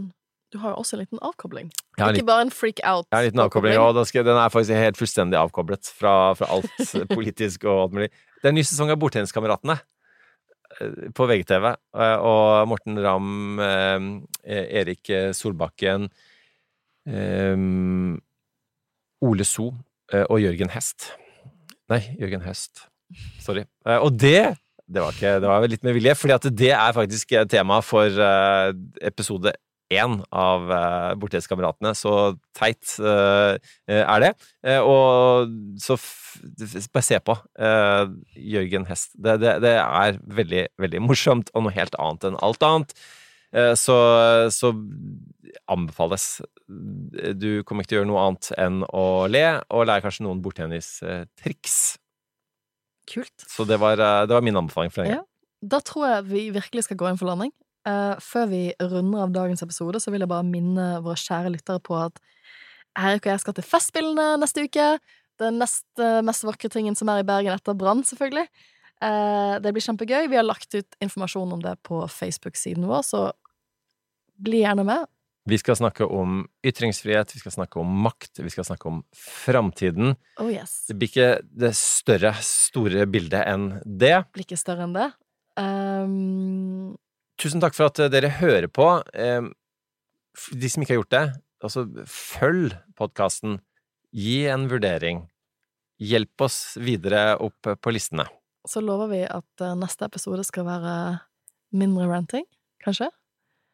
du 0.54 0.60
har 0.62 0.76
jo 0.76 0.82
også 0.84 0.96
en 0.96 1.02
liten 1.02 1.22
avkobling. 1.26 1.72
Ja, 1.98 2.12
ikke 2.12 2.28
bare 2.28 2.46
en 2.46 2.52
freak 2.54 2.82
out. 2.86 3.08
Ja, 3.10 3.22
en 3.24 3.32
liten 3.32 3.42
avkobling, 3.42 3.80
og 3.82 3.98
den 3.98 4.38
er 4.38 4.54
faktisk 4.54 4.78
helt 4.78 5.00
fullstendig 5.00 5.40
avkoblet 5.40 5.90
fra, 5.98 6.34
fra 6.38 6.50
alt 6.54 6.94
politisk 7.18 7.66
og 7.66 7.88
alt 7.88 7.98
mulig. 7.98 8.10
Det 8.38 8.50
er 8.50 8.54
en 8.54 8.60
ny 8.60 8.66
sesong 8.68 8.94
av 8.94 9.00
Bordtenniskameratene 9.02 9.78
eh, 9.80 11.10
på 11.18 11.28
VGTV, 11.30 11.66
eh, 11.74 12.18
og 12.22 12.70
Morten 12.70 13.02
Ramm, 13.02 13.60
eh, 13.64 14.08
Erik 14.84 15.10
Solbakken, 15.34 16.10
Ole 19.24 19.46
So 19.48 19.66
og 20.14 20.38
Jørgen 20.40 20.70
Hest. 20.72 21.10
Nei, 21.92 22.00
Jørgen 22.22 22.46
Hest. 22.46 22.86
Sorry. 23.44 23.66
Og 24.00 24.14
det 24.16 24.54
det 24.94 25.02
var, 25.02 25.16
ikke, 25.16 25.40
det 25.42 25.50
var 25.50 25.66
litt 25.68 25.84
med 25.84 25.96
vilje, 25.96 26.14
fordi 26.20 26.34
at 26.36 26.48
det 26.60 26.72
er 26.76 26.96
faktisk 26.96 27.32
tema 27.50 27.80
for 27.84 28.20
episode 29.02 29.52
én 29.92 30.20
av 30.32 30.70
uh, 30.70 31.14
Bortedskameratene. 31.20 31.94
Så 31.98 32.36
teit 32.58 32.96
uh, 33.04 33.56
er 33.88 34.24
det. 34.24 34.32
Uh, 34.66 34.82
og 34.82 35.82
så 35.82 35.98
bare 36.94 37.06
se 37.06 37.20
på 37.24 37.36
uh, 37.36 38.06
Jørgen 38.38 38.88
Hest. 38.90 39.14
Det, 39.16 39.40
det, 39.44 39.58
det, 39.66 39.76
er 39.82 40.22
veldig, 40.40 40.64
veldig 40.82 41.04
morsomt, 41.04 41.52
og 41.54 41.68
noe 41.68 41.76
helt 41.76 41.98
annet 42.00 42.30
enn 42.30 42.40
alt 42.44 42.66
annet. 42.68 42.98
Så, 43.78 43.94
så, 44.50 44.70
anbefales. 45.70 46.24
Du 47.38 47.62
kommer 47.70 47.86
ikke 47.86 47.92
til 47.92 48.00
å 48.00 48.02
gjøre 48.02 48.10
noe 48.10 48.24
annet 48.24 48.48
enn 48.58 48.80
å 48.90 49.04
le, 49.30 49.44
og 49.70 49.86
lære 49.86 50.02
kanskje 50.02 50.26
noen 50.26 50.42
bordtennistriks. 50.42 51.76
Kult. 53.14 53.46
Så 53.46 53.68
det 53.70 53.78
var, 53.78 54.02
det 54.02 54.34
var 54.34 54.42
min 54.42 54.58
anbefaling 54.58 54.90
for 54.90 55.04
denne 55.04 55.20
ja. 55.20 55.28
Da 55.64 55.80
tror 55.86 56.08
jeg 56.10 56.26
vi 56.32 56.42
virkelig 56.56 56.88
skal 56.88 56.98
gå 57.00 57.12
inn 57.12 57.20
for 57.20 57.30
landing. 57.30 57.54
Uh, 57.84 58.16
før 58.24 58.48
vi 58.52 58.62
runder 58.80 59.26
av 59.26 59.34
dagens 59.36 59.64
episode, 59.66 60.00
så 60.00 60.14
vil 60.14 60.24
jeg 60.24 60.32
bare 60.32 60.48
minne 60.48 60.86
våre 61.04 61.20
kjære 61.20 61.52
lyttere 61.52 61.84
på 61.84 61.98
at 62.00 62.22
Erik 62.94 63.26
og 63.26 63.34
jeg 63.34 63.42
skal 63.44 63.56
til 63.58 63.66
Festspillene 63.68 64.28
neste 64.40 64.64
uke. 64.68 64.88
Den 65.42 65.58
neste 65.60 66.12
mest 66.26 66.46
vakre 66.46 66.70
tingen 66.72 66.96
som 66.96 67.10
er 67.12 67.24
i 67.24 67.28
Bergen 67.28 67.56
etter 67.56 67.76
Brann, 67.76 68.06
selvfølgelig. 68.08 68.46
Uh, 69.04 69.60
det 69.64 69.74
blir 69.76 69.84
kjempegøy. 69.84 70.30
Vi 70.32 70.40
har 70.40 70.46
lagt 70.46 70.78
ut 70.78 71.00
informasjon 71.04 71.58
om 71.58 71.64
det 71.64 71.76
på 71.84 72.06
Facebook-siden 72.08 72.86
vår, 72.88 73.04
så 73.08 73.26
bli 74.44 74.64
gjerne 74.64 74.86
med. 74.88 75.10
Vi 75.50 75.58
skal 75.60 75.76
snakke 75.76 76.06
om 76.08 76.46
ytringsfrihet, 76.64 77.34
vi 77.36 77.42
skal 77.42 77.52
snakke 77.52 77.82
om 77.82 77.90
makt, 78.06 78.40
vi 78.40 78.52
skal 78.54 78.64
snakke 78.64 78.88
om 78.88 79.02
framtiden. 79.18 80.16
Oh 80.40 80.48
yes. 80.48 80.86
Det 80.88 80.96
blir 80.96 81.12
ikke 81.12 81.32
det 81.44 81.74
større, 81.76 82.32
store 82.40 83.04
bildet 83.12 83.44
enn 83.52 83.74
det. 83.84 84.22
Det 84.24 84.38
blir 84.38 84.48
ikke 84.48 84.62
større 84.62 84.88
enn 84.88 84.96
det. 84.96 85.10
Um, 85.60 86.94
Tusen 87.44 87.60
takk 87.64 87.76
for 87.76 87.92
at 87.92 88.00
eh, 88.00 88.12
dere 88.12 88.32
hører 88.40 88.70
på. 88.72 88.88
De 90.56 90.70
som 90.72 90.84
ikke 90.84 90.96
har 90.96 91.02
gjort 91.02 91.14
det, 91.14 91.26
altså 91.64 91.84
følg 92.10 92.78
podkasten. 93.00 93.58
Gi 94.16 94.46
en 94.54 94.70
vurdering. 94.72 95.26
Hjelp 96.04 96.46
oss 96.46 96.78
videre 96.80 97.34
opp 97.44 97.68
på 97.82 97.94
listene. 97.94 98.26
Så 98.68 98.80
lover 98.80 99.12
vi 99.12 99.22
at 99.28 99.64
eh, 99.64 99.76
neste 99.76 100.08
episode 100.08 100.46
skal 100.48 100.68
være 100.70 100.96
mindre 101.76 102.08
ranting, 102.08 102.48
kanskje? 102.84 103.10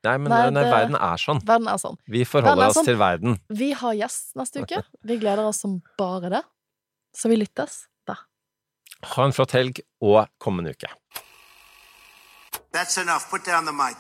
Nei, 0.07 0.15
men 0.15 0.32
nei, 0.32 0.43
det, 0.55 0.63
verden 0.72 0.95
er 0.95 1.20
sånn. 1.20 1.41
Verden 1.45 1.67
er 1.67 1.80
sånn. 1.82 1.97
Vi 2.07 2.24
forholder 2.28 2.72
oss 2.72 2.78
sånn. 2.80 2.88
til 2.88 2.99
verden. 3.01 3.36
Vi 3.51 3.74
har 3.76 3.97
gjest 3.99 4.32
neste 4.39 4.63
uke. 4.63 4.82
Vi 5.03 5.20
gleder 5.20 5.43
oss 5.49 5.59
som 5.65 5.82
bare 5.99 6.32
det. 6.32 6.41
Så 7.15 7.30
vi 7.32 7.39
lyttes 7.41 7.82
da. 8.07 8.15
Ha 9.13 9.28
en 9.28 9.36
flott 9.36 9.53
helg 9.57 9.82
og 9.99 10.24
kommende 10.41 10.72
uke. 10.72 10.89
That's 12.72 12.97
enough. 12.97 13.30
Put 13.30 13.45
down 13.45 13.65
the 13.65 13.74
mic. 13.74 13.99